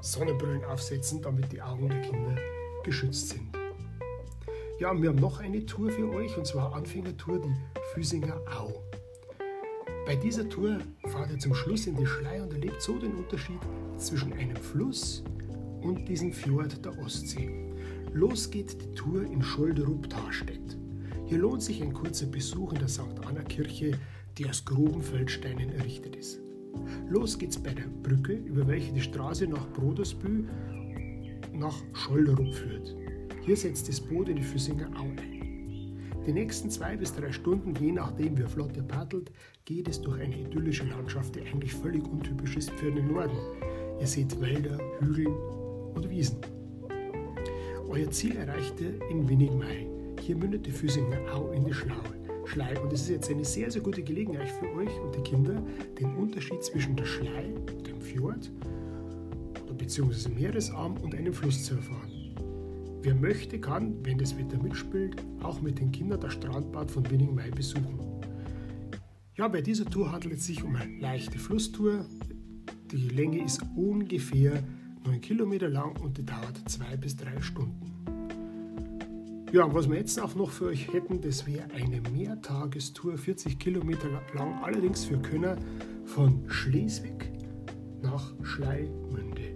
Sonnenbrillen 0.00 0.64
aufsetzen, 0.64 1.22
damit 1.22 1.52
die 1.52 1.62
Augen 1.62 1.88
der 1.88 2.00
Kinder 2.00 2.34
geschützt 2.82 3.28
sind. 3.28 3.48
Ja, 4.80 5.00
wir 5.00 5.10
haben 5.10 5.20
noch 5.20 5.38
eine 5.38 5.64
Tour 5.66 5.92
für 5.92 6.10
euch 6.10 6.36
und 6.36 6.48
zwar 6.48 6.74
Anfängertour, 6.74 7.40
die 7.40 7.54
Füsinger 7.94 8.40
Au. 8.58 8.72
Bei 10.10 10.16
dieser 10.16 10.48
Tour 10.48 10.80
fahrt 11.06 11.30
ihr 11.30 11.38
zum 11.38 11.54
Schluss 11.54 11.86
in 11.86 11.94
die 11.94 12.04
Schlei 12.04 12.42
und 12.42 12.52
erlebt 12.52 12.82
so 12.82 12.98
den 12.98 13.14
Unterschied 13.14 13.60
zwischen 13.96 14.32
einem 14.32 14.56
Fluss 14.56 15.22
und 15.82 16.08
diesem 16.08 16.32
Fjord 16.32 16.84
der 16.84 16.98
Ostsee. 16.98 17.48
Los 18.12 18.50
geht 18.50 18.82
die 18.82 18.92
Tour 18.96 19.22
in 19.22 19.40
Scholderup-Tarstedt. 19.40 20.76
Hier 21.26 21.38
lohnt 21.38 21.62
sich 21.62 21.80
ein 21.80 21.92
kurzer 21.92 22.26
Besuch 22.26 22.72
in 22.72 22.80
der 22.80 22.88
St. 22.88 23.24
Anna 23.24 23.42
Kirche, 23.42 23.92
die 24.36 24.48
aus 24.48 24.64
groben 24.64 25.00
Feldsteinen 25.00 25.70
errichtet 25.74 26.16
ist. 26.16 26.40
Los 27.08 27.38
geht's 27.38 27.62
bei 27.62 27.72
der 27.72 27.86
Brücke, 28.02 28.32
über 28.32 28.66
welche 28.66 28.92
die 28.92 29.02
Straße 29.02 29.46
nach 29.46 29.68
Brodersbü 29.74 30.44
nach 31.52 31.76
Scholderup 31.92 32.52
führt. 32.52 32.96
Hier 33.42 33.56
setzt 33.56 33.88
das 33.88 34.00
Boot 34.00 34.28
in 34.28 34.34
die 34.34 34.42
Füssinger 34.42 34.88
Au 34.98 35.04
ein. 35.04 35.39
Die 36.26 36.32
nächsten 36.32 36.70
zwei 36.70 36.96
bis 36.96 37.14
drei 37.14 37.32
Stunden, 37.32 37.74
je 37.82 37.92
nachdem 37.92 38.36
wie 38.36 38.42
flott 38.42 38.76
ihr 38.76 38.82
paddelt, 38.82 39.32
geht 39.64 39.88
es 39.88 40.00
durch 40.00 40.20
eine 40.20 40.38
idyllische 40.38 40.84
Landschaft, 40.84 41.34
die 41.34 41.40
eigentlich 41.40 41.72
völlig 41.72 42.04
untypisch 42.04 42.56
ist 42.56 42.70
für 42.72 42.92
den 42.92 43.12
Norden. 43.12 43.36
Ihr 43.98 44.06
seht 44.06 44.38
Wälder, 44.40 44.78
Hügel 45.00 45.28
und 45.94 46.08
Wiesen. 46.10 46.38
Euer 47.88 48.10
Ziel 48.10 48.36
erreicht 48.36 48.80
ihr 48.80 49.00
in 49.10 49.28
Winnigmai. 49.28 49.86
Hier 50.20 50.36
mündet 50.36 50.66
die 50.66 50.70
Füssinger 50.70 51.18
Au 51.34 51.50
in 51.52 51.64
die 51.64 51.72
Schlaue. 51.72 52.20
Schlei. 52.44 52.78
Und 52.80 52.92
es 52.92 53.02
ist 53.02 53.10
jetzt 53.10 53.30
eine 53.30 53.44
sehr, 53.44 53.70
sehr 53.70 53.80
gute 53.80 54.02
Gelegenheit 54.02 54.48
für 54.48 54.66
euch 54.74 54.90
und 55.00 55.14
die 55.14 55.22
Kinder, 55.22 55.62
den 55.98 56.14
Unterschied 56.16 56.62
zwischen 56.62 56.96
der 56.96 57.04
Schlei, 57.04 57.54
dem 57.86 58.00
Fjord, 58.00 58.50
beziehungsweise 59.78 60.28
Meeresarm 60.30 60.96
und 60.98 61.14
einem 61.14 61.32
Fluss 61.32 61.64
zu 61.64 61.74
erfahren. 61.74 62.19
Wer 63.02 63.14
möchte, 63.14 63.58
kann, 63.58 63.94
wenn 64.04 64.18
das 64.18 64.36
Wetter 64.36 64.62
mitspielt, 64.62 65.16
auch 65.42 65.62
mit 65.62 65.78
den 65.78 65.90
Kindern 65.90 66.20
das 66.20 66.34
Strandbad 66.34 66.90
von 66.90 67.08
Winning 67.10 67.34
Mai 67.34 67.50
besuchen. 67.50 67.98
Ja, 69.36 69.48
bei 69.48 69.62
dieser 69.62 69.86
Tour 69.86 70.12
handelt 70.12 70.34
es 70.34 70.46
sich 70.46 70.62
um 70.62 70.76
eine 70.76 70.98
leichte 70.98 71.38
Flusstour. 71.38 72.04
Die 72.92 73.08
Länge 73.08 73.42
ist 73.42 73.62
ungefähr 73.74 74.62
9 75.06 75.20
Kilometer 75.22 75.68
lang 75.70 75.98
und 76.00 76.18
die 76.18 76.26
dauert 76.26 76.60
zwei 76.68 76.94
bis 76.98 77.16
drei 77.16 77.40
Stunden. 77.40 77.90
Ja, 79.50 79.72
was 79.72 79.88
wir 79.88 79.96
jetzt 79.96 80.20
auch 80.20 80.34
noch 80.34 80.50
für 80.50 80.66
euch 80.66 80.92
hätten, 80.92 81.22
das 81.22 81.46
wäre 81.46 81.64
eine 81.74 82.02
Mehrtagestour, 82.12 83.16
40 83.16 83.58
Kilometer 83.58 84.08
lang, 84.34 84.62
allerdings 84.62 85.06
für 85.06 85.18
Könner 85.18 85.56
von 86.04 86.44
Schleswig 86.48 87.32
nach 88.02 88.32
Schleimünde. 88.42 89.49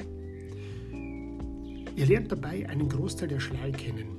Ihr 1.96 2.06
lernt 2.06 2.32
dabei 2.32 2.68
einen 2.68 2.88
Großteil 2.88 3.28
der 3.28 3.40
Schlei 3.40 3.70
kennen. 3.70 4.18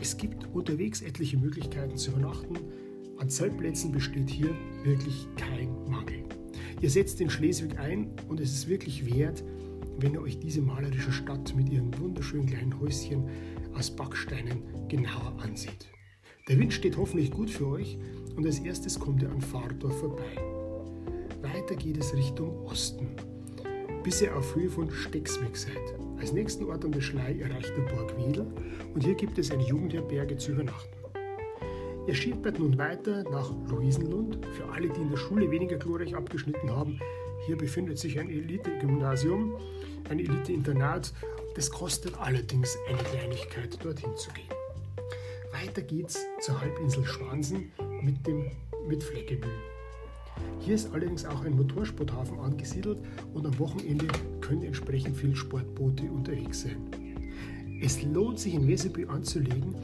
Es 0.00 0.16
gibt 0.16 0.46
unterwegs 0.54 1.00
etliche 1.00 1.38
Möglichkeiten 1.38 1.96
zu 1.96 2.10
übernachten. 2.10 2.58
An 3.18 3.28
Zeltplätzen 3.28 3.90
besteht 3.90 4.28
hier 4.28 4.54
wirklich 4.84 5.26
kein 5.36 5.70
Mangel. 5.88 6.24
Ihr 6.80 6.90
setzt 6.90 7.20
in 7.20 7.30
Schleswig 7.30 7.78
ein 7.78 8.10
und 8.28 8.40
es 8.40 8.52
ist 8.52 8.68
wirklich 8.68 9.06
wert, 9.06 9.42
wenn 9.98 10.14
ihr 10.14 10.22
euch 10.22 10.38
diese 10.38 10.60
malerische 10.60 11.12
Stadt 11.12 11.54
mit 11.54 11.70
ihren 11.70 11.98
wunderschönen 11.98 12.46
kleinen 12.46 12.78
Häuschen 12.80 13.28
aus 13.74 13.90
Backsteinen 13.90 14.62
genauer 14.88 15.36
ansieht. 15.42 15.88
Der 16.48 16.58
Wind 16.58 16.72
steht 16.72 16.96
hoffentlich 16.96 17.30
gut 17.30 17.50
für 17.50 17.66
euch 17.66 17.98
und 18.36 18.44
als 18.44 18.58
erstes 18.58 18.98
kommt 18.98 19.22
ihr 19.22 19.30
an 19.30 19.40
Fahrdorf 19.40 20.00
vorbei. 20.00 20.36
Weiter 21.42 21.76
geht 21.76 21.98
es 21.98 22.14
Richtung 22.14 22.64
Osten, 22.66 23.08
bis 24.02 24.22
ihr 24.22 24.36
auf 24.36 24.54
Höhe 24.54 24.68
von 24.68 24.90
Stecksweg 24.90 25.56
seid. 25.56 25.99
Als 26.20 26.32
nächsten 26.32 26.66
Ort 26.66 26.84
an 26.84 26.92
der 26.92 27.00
Schlei 27.00 27.38
erreicht 27.40 27.72
ihr 27.78 27.84
Burg 27.86 28.14
Wedel 28.18 28.46
und 28.94 29.02
hier 29.02 29.14
gibt 29.14 29.38
es 29.38 29.50
eine 29.50 29.62
Jugendherberge 29.62 30.36
zu 30.36 30.52
übernachten. 30.52 30.94
Ihr 32.06 32.14
schiebert 32.14 32.58
nun 32.58 32.76
weiter 32.76 33.24
nach 33.30 33.50
Luisenlund. 33.68 34.44
Für 34.52 34.68
alle, 34.70 34.90
die 34.90 35.00
in 35.00 35.08
der 35.08 35.16
Schule 35.16 35.50
weniger 35.50 35.76
glorreich 35.76 36.14
abgeschnitten 36.14 36.70
haben, 36.70 37.00
hier 37.46 37.56
befindet 37.56 37.98
sich 37.98 38.20
ein 38.20 38.28
Elite-Gymnasium, 38.28 39.56
ein 40.10 40.18
Elite-Internat. 40.18 41.14
Das 41.54 41.70
kostet 41.70 42.18
allerdings 42.20 42.76
eine 42.86 42.98
Kleinigkeit, 42.98 43.82
dorthin 43.82 44.14
zu 44.16 44.30
gehen. 44.32 44.48
Weiter 45.52 45.80
geht's 45.80 46.26
zur 46.40 46.60
Halbinsel 46.60 47.04
Schwansen 47.04 47.72
mit, 48.02 48.26
dem, 48.26 48.50
mit 48.86 49.02
Fleckebü. 49.02 49.48
Hier 50.58 50.74
ist 50.74 50.92
allerdings 50.92 51.24
auch 51.24 51.44
ein 51.44 51.56
Motorsporthafen 51.56 52.38
angesiedelt 52.38 52.98
und 53.32 53.46
am 53.46 53.58
Wochenende 53.58 54.06
können 54.40 54.62
entsprechend 54.62 55.16
viele 55.16 55.34
Sportboote 55.34 56.04
unterwegs 56.10 56.62
sein. 56.62 56.76
Es 57.82 58.02
lohnt 58.02 58.38
sich 58.38 58.54
in 58.54 58.66
Wesebü 58.68 59.06
anzulegen 59.06 59.74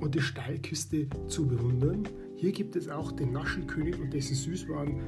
und 0.00 0.14
die 0.14 0.20
Steilküste 0.20 1.06
zu 1.28 1.46
bewundern. 1.46 2.08
Hier 2.36 2.50
gibt 2.50 2.74
es 2.74 2.88
auch 2.88 3.12
den 3.12 3.32
Naschenkönig 3.32 4.00
und 4.00 4.12
dessen 4.12 4.34
Süßwaren, 4.34 5.00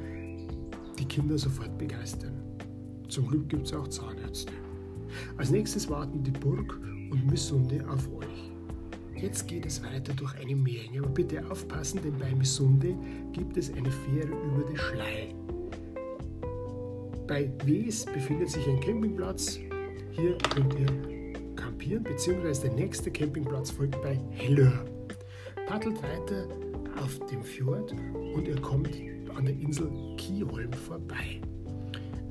die 0.98 1.04
Kinder 1.04 1.36
sofort 1.36 1.76
begeistern. 1.78 2.34
Zum 3.08 3.26
Glück 3.26 3.48
gibt 3.48 3.66
es 3.66 3.72
auch 3.72 3.88
Zahnärzte. 3.88 4.52
Als 5.36 5.50
nächstes 5.50 5.90
warten 5.90 6.22
die 6.22 6.30
Burg 6.30 6.78
und 7.10 7.28
Missunde 7.28 7.84
auf 7.88 8.08
euch. 8.14 8.51
Jetzt 9.22 9.46
geht 9.46 9.64
es 9.66 9.80
weiter 9.84 10.12
durch 10.14 10.34
eine 10.40 10.56
Meerenge, 10.56 10.98
aber 10.98 11.10
bitte 11.10 11.48
aufpassen, 11.48 12.00
denn 12.02 12.18
bei 12.18 12.34
Missunde 12.34 12.96
gibt 13.32 13.56
es 13.56 13.72
eine 13.72 13.88
Fähre 13.88 14.26
über 14.26 14.68
die 14.68 14.76
Schlei. 14.76 15.32
Bei 17.28 17.48
Wes 17.64 18.04
befindet 18.04 18.50
sich 18.50 18.66
ein 18.66 18.80
Campingplatz. 18.80 19.60
Hier 20.10 20.36
könnt 20.52 20.74
ihr 20.76 21.54
campieren, 21.54 22.02
beziehungsweise 22.02 22.62
der 22.62 22.72
nächste 22.72 23.12
Campingplatz 23.12 23.70
folgt 23.70 24.02
bei 24.02 24.18
Hellör. 24.30 24.84
Paddelt 25.68 26.02
weiter 26.02 26.48
auf 27.00 27.20
dem 27.26 27.44
Fjord 27.44 27.94
und 28.34 28.48
ihr 28.48 28.60
kommt 28.60 28.90
an 29.36 29.44
der 29.44 29.54
Insel 29.54 29.88
Kieholm 30.16 30.72
vorbei. 30.72 31.40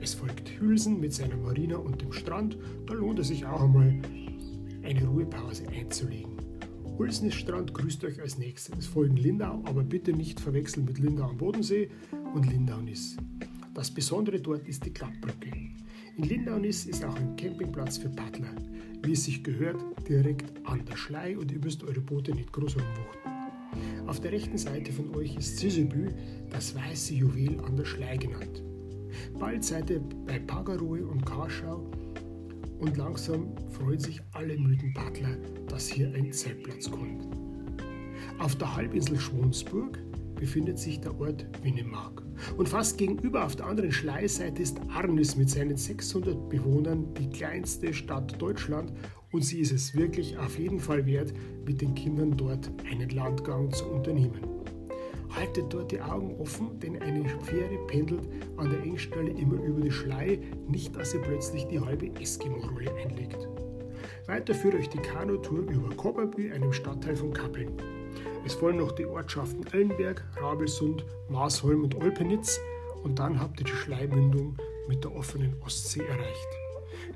Es 0.01 0.13
folgt 0.13 0.59
Hülsen 0.59 0.99
mit 0.99 1.13
seiner 1.13 1.37
Marina 1.37 1.77
und 1.77 2.01
dem 2.01 2.11
Strand. 2.11 2.57
Da 2.85 2.93
lohnt 2.95 3.19
es 3.19 3.29
sich 3.29 3.45
auch 3.45 3.61
einmal, 3.61 3.95
eine 4.83 5.05
Ruhepause 5.05 5.63
einzulegen. 5.69 6.30
Ulsnisstrand 7.02 7.74
grüßt 7.74 8.04
euch 8.04 8.22
als 8.22 8.38
nächstes. 8.38 8.78
Es 8.78 8.86
folgen 8.86 9.18
Lindau, 9.18 9.64
aber 9.66 9.82
bitte 9.82 10.14
nicht 10.14 10.39
verwechseln 10.39 10.86
mit 10.86 10.99
Lindau 10.99 11.30
am 11.30 11.38
Bodensee 11.38 11.89
und 12.36 12.45
Lindaunis. 12.45 13.18
Das 13.74 13.89
Besondere 13.89 14.39
dort 14.39 14.68
ist 14.68 14.86
die 14.86 14.93
Klappbrücke. 14.93 15.49
In 16.18 16.24
Lindaunis 16.24 16.86
ist 16.86 17.04
auch 17.04 17.16
ein 17.16 17.36
Campingplatz 17.38 17.97
für 17.97 18.10
Paddler. 18.10 18.54
Wie 19.02 19.14
es 19.14 19.24
sich 19.24 19.43
gehört, 19.43 19.84
direkt 20.08 20.64
an 20.68 20.86
der 20.86 20.95
Schlei 20.95 21.36
und 21.36 21.52
ihr 21.52 21.58
müsst 21.58 21.84
eure 21.84 22.02
Boote 22.02 22.36
nicht 22.36 22.54
groß 22.54 22.76
rumwuchten. 22.76 24.08
Auf 24.08 24.20
der 24.20 24.34
rechten 24.34 24.60
Seite 24.60 24.91
von 24.91 25.16
euch 25.16 25.36
ist 25.36 25.58
Sisebü, 25.58 26.10
das 26.52 26.76
weiße 26.76 27.16
Juwel 27.16 27.60
an 27.62 27.78
der 27.78 27.86
Schlei 27.86 28.18
genannt. 28.18 28.62
Bald 29.39 29.64
seid 29.64 29.89
ihr 29.89 30.02
bei 30.28 30.38
Pagaroe 30.38 31.04
und 31.04 31.26
Karschau 31.26 31.89
und 32.82 32.97
langsam 32.97 33.55
freuen 33.69 33.99
sich 33.99 34.21
alle 34.34 34.57
müden 34.57 34.93
Paddler, 34.93 35.38
dass 35.67 35.88
hier 35.88 36.11
ein 36.13 36.34
Zeltplatz 36.34 36.89
kommt. 36.89 37.27
Auf 38.39 38.55
der 38.55 38.75
Halbinsel 38.75 39.19
Schwonsburg 39.19 39.99
befindet 40.36 40.79
sich 40.79 40.99
der 40.99 41.17
Ort 41.19 41.45
Winnemark. 41.63 42.23
Und 42.57 42.67
fast 42.67 42.97
gegenüber 42.97 43.45
auf 43.45 43.55
der 43.55 43.67
anderen 43.67 43.91
Schleiseite 43.91 44.63
ist 44.63 44.82
Arnis 44.89 45.36
mit 45.36 45.49
seinen 45.49 45.77
600 45.77 46.49
Bewohnern 46.49 47.13
die 47.13 47.29
kleinste 47.29 47.93
Stadt 47.93 48.41
Deutschland 48.41 48.91
und 49.32 49.45
sie 49.45 49.59
ist 49.59 49.71
es 49.71 49.95
wirklich 49.95 50.38
auf 50.39 50.57
jeden 50.57 50.79
Fall 50.79 51.05
wert, 51.05 51.34
mit 51.65 51.82
den 51.82 51.93
Kindern 51.93 52.36
dort 52.36 52.71
einen 52.89 53.09
Landgang 53.09 53.71
zu 53.71 53.86
unternehmen. 53.86 54.61
Haltet 55.36 55.73
dort 55.73 55.91
die 55.91 56.01
Augen 56.01 56.36
offen, 56.39 56.79
denn 56.79 57.01
eine 57.01 57.27
Fähre 57.43 57.77
pendelt 57.88 58.27
an 58.57 58.69
der 58.69 58.82
Engstelle 58.84 59.32
immer 59.32 59.61
über 59.61 59.82
die 59.82 59.91
Schlei, 59.91 60.39
nicht 60.67 60.95
dass 60.95 61.13
ihr 61.13 61.21
plötzlich 61.21 61.65
die 61.67 61.79
halbe 61.79 62.07
Eskimo-Rolle 62.19 62.93
einlegt. 62.95 63.47
Weiter 64.27 64.53
führt 64.53 64.75
euch 64.75 64.89
die 64.89 64.99
Kanutour 64.99 65.59
über 65.59 65.95
Kobberbü, 65.95 66.51
einem 66.51 66.73
Stadtteil 66.73 67.15
von 67.15 67.34
Kappeln. 67.34 67.71
Es 68.45 68.53
folgen 68.53 68.79
noch 68.79 68.91
die 68.91 69.05
Ortschaften 69.05 69.65
Ellenberg, 69.71 70.23
Rabelsund, 70.38 71.05
Maasholm 71.29 71.84
und 71.84 71.95
Olpenitz 71.95 72.59
und 73.03 73.19
dann 73.19 73.39
habt 73.39 73.59
ihr 73.59 73.65
die 73.65 73.71
Schleimündung 73.71 74.57
mit 74.88 75.03
der 75.03 75.15
offenen 75.15 75.55
Ostsee 75.63 76.01
erreicht. 76.01 76.47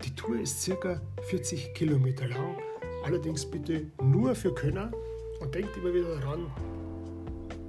Die 0.03 0.15
Tour 0.15 0.39
ist 0.39 0.69
ca. 0.79 1.01
40 1.21 1.73
Kilometer 1.73 2.27
lang, 2.27 2.57
allerdings 3.03 3.45
bitte 3.45 3.91
nur 4.01 4.35
für 4.35 4.53
Könner 4.53 4.91
und 5.39 5.53
denkt 5.53 5.75
immer 5.77 5.93
wieder 5.93 6.15
daran, 6.19 6.51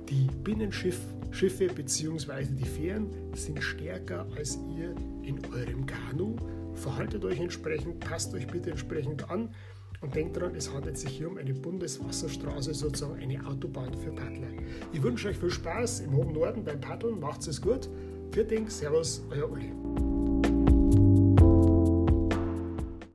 die 0.09 0.29
Binnenschiffe 0.45 1.69
bzw. 1.75 2.45
die 2.53 2.65
Fähren 2.65 3.11
sind 3.35 3.63
stärker 3.63 4.27
als 4.37 4.59
ihr 4.77 4.95
in 5.23 5.41
eurem 5.53 5.87
Kanu. 5.87 6.37
Verhaltet 6.75 7.25
euch 7.25 7.41
entsprechend, 7.41 8.01
passt 8.01 8.35
euch 8.35 8.47
bitte 8.47 8.71
entsprechend 8.71 9.29
an 9.31 9.49
und 10.01 10.15
denkt 10.15 10.37
daran, 10.37 10.55
es 10.55 10.73
handelt 10.73 10.99
sich 10.99 11.11
hier 11.11 11.29
um 11.29 11.39
eine 11.39 11.55
Bundeswasserstraße, 11.55 12.75
sozusagen 12.75 13.21
eine 13.21 13.45
Autobahn 13.47 13.95
für 13.95 14.11
Paddler. 14.11 14.49
Ich 14.93 15.03
wünsche 15.03 15.29
euch 15.29 15.39
viel 15.39 15.51
Spaß 15.51 16.01
im 16.01 16.13
hohen 16.13 16.33
Norden 16.33 16.65
beim 16.65 16.81
Paddeln, 16.81 17.19
macht 17.19 17.47
es 17.47 17.61
gut. 17.61 17.89
Für 18.33 18.45
Ding, 18.45 18.69
Servus, 18.69 19.23
euer 19.31 19.51
Uli. 19.51 19.73